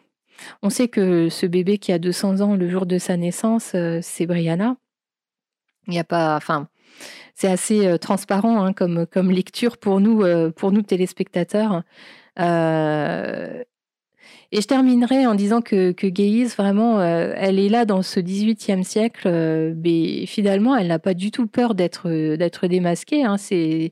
On 0.61 0.69
sait 0.69 0.87
que 0.87 1.29
ce 1.29 1.45
bébé 1.45 1.77
qui 1.77 1.91
a 1.91 1.99
200 1.99 2.41
ans 2.41 2.55
le 2.55 2.69
jour 2.69 2.85
de 2.85 2.97
sa 2.97 3.17
naissance, 3.17 3.75
c'est 4.01 4.25
Brianna. 4.25 4.77
Il 5.87 5.91
n'y 5.91 5.99
a 5.99 6.03
pas, 6.03 6.35
enfin, 6.35 6.69
c'est 7.35 7.49
assez 7.49 7.87
euh, 7.87 7.97
transparent 7.97 8.63
hein, 8.63 8.73
comme, 8.73 9.05
comme 9.05 9.31
lecture 9.31 9.77
pour 9.77 9.99
nous, 9.99 10.23
euh, 10.23 10.51
pour 10.51 10.71
nous 10.71 10.81
téléspectateurs. 10.81 11.83
Euh, 12.39 13.63
et 14.55 14.61
je 14.61 14.67
terminerai 14.67 15.25
en 15.25 15.35
disant 15.35 15.61
que, 15.61 15.91
que 15.91 16.55
vraiment, 16.55 17.01
elle 17.01 17.59
est 17.59 17.69
là 17.69 17.85
dans 17.85 18.03
ce 18.03 18.19
18e 18.19 18.83
siècle, 18.83 19.27
mais 19.83 20.25
finalement, 20.27 20.75
elle 20.75 20.87
n'a 20.87 20.99
pas 20.99 21.15
du 21.15 21.31
tout 21.31 21.47
peur 21.47 21.73
d'être 21.75 22.67
démasquée. 22.67 23.23
Hein. 23.23 23.37
Ses 23.37 23.91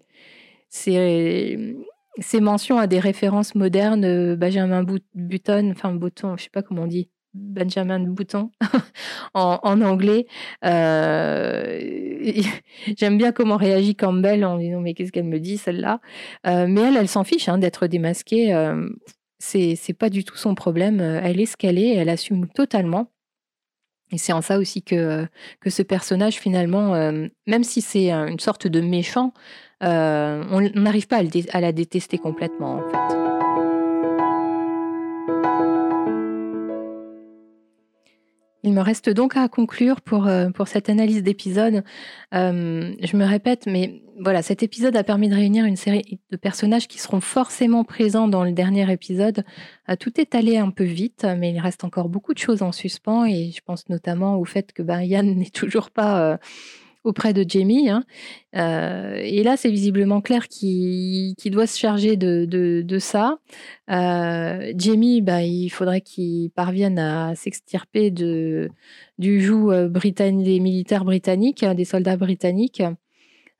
mentions 2.39 2.77
à 2.77 2.87
des 2.87 2.99
références 2.99 3.55
modernes, 3.55 4.35
Benjamin 4.35 4.85
Button, 5.15 5.71
enfin 5.71 5.93
Button, 5.93 6.35
je 6.37 6.43
sais 6.43 6.49
pas 6.49 6.61
comment 6.61 6.83
on 6.83 6.87
dit, 6.87 7.09
Benjamin 7.33 7.99
Bouton 7.99 8.51
en, 9.33 9.81
anglais. 9.81 10.25
Euh, 10.65 11.79
j'aime 12.97 13.17
bien 13.17 13.31
comment 13.31 13.57
réagit 13.57 13.95
Campbell 13.95 14.43
en 14.45 14.57
disant 14.57 14.81
mais 14.81 14.93
qu'est-ce 14.93 15.11
qu'elle 15.11 15.25
me 15.25 15.39
dit 15.39 15.57
celle-là? 15.57 15.99
Euh, 16.47 16.65
mais 16.67 16.81
elle, 16.81 16.97
elle 16.97 17.07
s'en 17.07 17.23
fiche 17.23 17.49
hein, 17.49 17.57
d'être 17.57 17.87
démasquée. 17.87 18.53
Euh, 18.53 18.89
c'est 19.41 19.93
pas 19.97 20.09
du 20.09 20.23
tout 20.23 20.37
son 20.37 20.55
problème. 20.55 21.01
Elle 21.01 21.39
est 21.39 21.45
ce 21.45 21.57
qu'elle 21.57 21.77
est. 21.77 21.95
Elle 21.95 22.09
assume 22.09 22.47
totalement. 22.47 23.11
Et 24.13 24.17
c'est 24.17 24.33
en 24.33 24.41
ça 24.41 24.57
aussi 24.57 24.83
que, 24.83 25.25
que 25.61 25.69
ce 25.69 25.81
personnage, 25.81 26.35
finalement, 26.35 26.93
même 27.47 27.63
si 27.63 27.81
c'est 27.81 28.11
une 28.11 28.39
sorte 28.39 28.67
de 28.67 28.81
méchant, 28.81 29.33
on 29.81 30.69
n'arrive 30.75 31.07
pas 31.07 31.17
à, 31.17 31.23
à, 31.53 31.61
la 31.61 31.71
détester 31.71 32.17
complètement, 32.17 32.75
en 32.75 32.89
fait. 32.89 33.20
Il 38.63 38.73
me 38.73 38.81
reste 38.81 39.09
donc 39.09 39.35
à 39.37 39.47
conclure 39.47 40.01
pour, 40.01 40.27
euh, 40.27 40.49
cette 40.65 40.89
analyse 40.89 41.23
d'épisode. 41.23 41.83
Euh, 42.33 42.93
je 43.01 43.17
me 43.17 43.25
répète, 43.25 43.65
mais 43.65 44.03
voilà, 44.19 44.43
cet 44.43 44.61
épisode 44.61 44.95
a 44.95 45.03
permis 45.03 45.29
de 45.29 45.35
réunir 45.35 45.65
une 45.65 45.75
série 45.75 46.19
de 46.29 46.37
personnages 46.37 46.87
qui 46.87 46.99
seront 46.99 47.21
forcément 47.21 47.83
présents 47.83 48.27
dans 48.27 48.43
le 48.43 48.51
dernier 48.51 48.91
épisode. 48.91 49.43
Euh, 49.89 49.95
tout 49.95 50.21
est 50.21 50.35
allé 50.35 50.57
un 50.57 50.69
peu 50.69 50.83
vite, 50.83 51.25
mais 51.37 51.51
il 51.51 51.59
reste 51.59 51.83
encore 51.83 52.07
beaucoup 52.07 52.35
de 52.35 52.39
choses 52.39 52.61
en 52.61 52.71
suspens 52.71 53.25
et 53.25 53.51
je 53.51 53.61
pense 53.65 53.89
notamment 53.89 54.37
au 54.37 54.45
fait 54.45 54.73
que 54.73 54.83
ben, 54.83 55.01
Yann 55.01 55.35
n'est 55.35 55.49
toujours 55.49 55.89
pas 55.89 56.37
auprès 57.03 57.33
de 57.33 57.45
Jamie. 57.47 57.89
Hein. 57.89 58.03
Euh, 58.55 59.15
et 59.17 59.43
là, 59.43 59.57
c'est 59.57 59.71
visiblement 59.71 60.21
Claire 60.21 60.47
qui, 60.47 61.35
doit 61.45 61.67
se 61.67 61.77
charger 61.79 62.17
de, 62.17 62.45
de, 62.45 62.99
ça. 62.99 63.39
Euh, 63.89 64.73
Jamie, 64.75 65.21
bah, 65.21 65.43
il 65.43 65.69
faudrait 65.69 66.01
qu'il 66.01 66.51
parvienne 66.51 66.99
à 66.99 67.35
s'extirper 67.35 68.11
de, 68.11 68.69
du 69.17 69.41
joug 69.41 69.71
euh, 69.71 69.89
des 69.89 70.59
militaires 70.59 71.05
britanniques, 71.05 71.65
des 71.65 71.85
soldats 71.85 72.17
britanniques. 72.17 72.83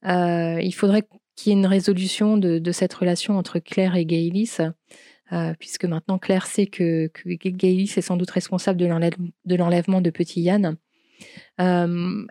il 0.04 0.74
faudrait 0.76 1.04
qu'il 1.36 1.52
y 1.52 1.56
ait 1.56 1.60
une 1.60 1.66
résolution 1.66 2.38
de, 2.38 2.60
de, 2.60 2.72
cette 2.72 2.94
relation 2.94 3.38
entre 3.38 3.60
Claire 3.60 3.96
et 3.96 4.06
Gaylis. 4.06 4.58
puisque 5.60 5.86
maintenant 5.86 6.20
Claire 6.20 6.46
sait 6.46 6.68
que, 6.68 7.08
que 7.08 7.50
Gaylis 7.50 7.94
est 7.98 8.02
sans 8.02 8.18
doute 8.18 8.32
responsable 8.32 8.80
de 8.80 9.56
l'enlèvement 9.56 10.02
de 10.02 10.10
Petit 10.10 10.42
Yann 10.42 10.78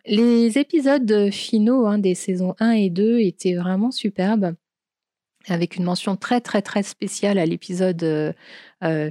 les 0.07 0.59
épisodes 0.59 1.31
finaux 1.31 1.87
hein, 1.87 1.99
des 1.99 2.15
saisons 2.15 2.55
1 2.59 2.73
et 2.73 2.91
2 2.91 3.21
étaient 3.21 3.55
vraiment 3.55 3.91
superbes, 3.91 4.55
avec 5.49 5.77
une 5.77 5.85
mention 5.85 6.17
très 6.17 6.41
très 6.41 6.63
très 6.63 6.83
spéciale 6.83 7.39
à 7.39 7.47
l'épisode 7.47 8.35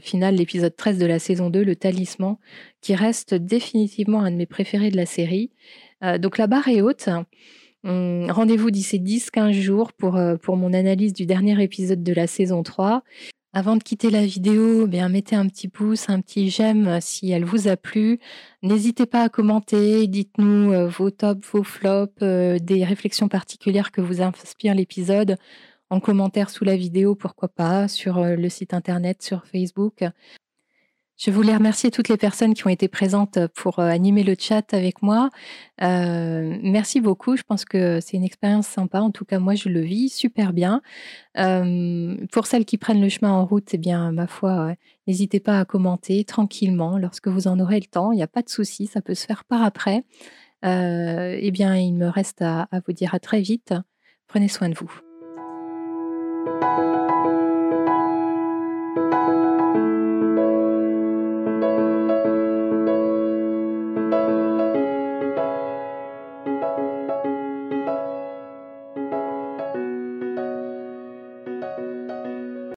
final, 0.01 0.35
l'épisode 0.35 0.75
13 0.75 0.97
de 0.97 1.05
la 1.05 1.19
saison 1.19 1.49
2, 1.49 1.63
le 1.63 1.75
talisman, 1.75 2.37
qui 2.81 2.95
reste 2.95 3.33
définitivement 3.33 4.21
un 4.21 4.31
de 4.31 4.35
mes 4.35 4.45
préférés 4.45 4.91
de 4.91 4.97
la 4.97 5.05
série. 5.05 5.51
donc 6.19 6.37
la 6.37 6.47
barre 6.47 6.67
est 6.67 6.81
haute. 6.81 7.09
Rendez-vous 7.83 8.71
d'ici 8.71 8.99
10-15 8.99 9.53
jours 9.53 9.93
pour, 9.93 10.19
pour 10.41 10.57
mon 10.57 10.73
analyse 10.73 11.13
du 11.13 11.25
dernier 11.25 11.61
épisode 11.63 12.03
de 12.03 12.13
la 12.13 12.27
saison 12.27 12.61
3. 12.61 13.03
Avant 13.51 13.75
de 13.75 13.81
quitter 13.81 14.11
la 14.11 14.23
vidéo, 14.27 14.85
bien 14.85 15.09
mettez 15.09 15.35
un 15.35 15.47
petit 15.47 15.69
pouce, 15.69 16.07
un 16.07 16.21
petit 16.21 16.51
j'aime 16.51 16.87
euh, 16.87 16.99
si 17.01 17.31
elle 17.31 17.45
vous 17.45 17.67
a 17.67 17.77
plu. 17.77 18.19
N'hésitez 18.61 19.07
pas 19.07 19.23
à 19.23 19.29
commenter, 19.29 20.05
dites-nous 20.05 20.71
euh, 20.71 20.87
vos 20.87 21.09
tops, 21.09 21.47
vos 21.51 21.63
flops, 21.63 22.13
euh, 22.21 22.59
des 22.59 22.83
réflexions 22.85 23.27
particulières 23.27 23.91
que 23.91 24.01
vous 24.01 24.21
inspire 24.21 24.75
l'épisode 24.75 25.37
en 25.89 25.99
commentaire 25.99 26.51
sous 26.51 26.63
la 26.63 26.75
vidéo, 26.75 27.15
pourquoi 27.15 27.47
pas, 27.47 27.87
sur 27.87 28.23
le 28.23 28.49
site 28.49 28.75
internet, 28.75 29.23
sur 29.23 29.47
Facebook. 29.47 30.03
Je 31.19 31.31
voulais 31.31 31.53
remercier 31.53 31.91
toutes 31.91 32.07
les 32.07 32.15
personnes 32.15 32.53
qui 32.53 32.65
ont 32.65 32.69
été 32.69 32.87
présentes 32.87 33.39
pour 33.47 33.79
animer 33.79 34.23
le 34.23 34.35
chat 34.39 34.73
avec 34.73 35.01
moi. 35.01 35.29
merci 35.81 37.01
beaucoup. 37.01 37.35
Je 37.35 37.43
pense 37.43 37.65
que 37.65 37.99
c'est 37.99 38.15
une 38.15 38.23
expérience 38.23 38.67
sympa. 38.67 39.01
En 39.01 39.11
tout 39.11 39.25
cas, 39.25 39.37
moi, 39.37 39.53
je 39.53 39.67
le 39.67 39.81
vis 39.81 40.07
super 40.07 40.53
bien. 40.53 40.81
pour 42.31 42.47
celles 42.47 42.63
qui 42.63 42.77
prennent 42.77 43.01
le 43.01 43.09
chemin 43.09 43.31
en 43.31 43.45
route, 43.45 43.67
eh 43.73 43.77
bien, 43.77 44.13
ma 44.13 44.27
foi, 44.27 44.75
n'hésitez 45.07 45.41
pas 45.41 45.59
à 45.59 45.65
commenter 45.65 46.23
tranquillement 46.23 46.97
lorsque 46.97 47.27
vous 47.27 47.47
en 47.47 47.59
aurez 47.59 47.81
le 47.81 47.87
temps. 47.87 48.13
Il 48.13 48.15
n'y 48.15 48.23
a 48.23 48.27
pas 48.27 48.41
de 48.41 48.49
souci, 48.49 48.87
ça 48.87 49.01
peut 49.01 49.13
se 49.13 49.25
faire 49.25 49.43
par 49.43 49.61
après. 49.61 50.05
eh 50.63 51.51
bien, 51.51 51.75
il 51.75 51.95
me 51.95 52.07
reste 52.07 52.41
à 52.41 52.69
vous 52.87 52.93
dire 52.93 53.13
à 53.13 53.19
très 53.19 53.41
vite. 53.41 53.73
Prenez 54.27 54.47
soin 54.47 54.69
de 54.69 54.75
vous. 54.75 55.08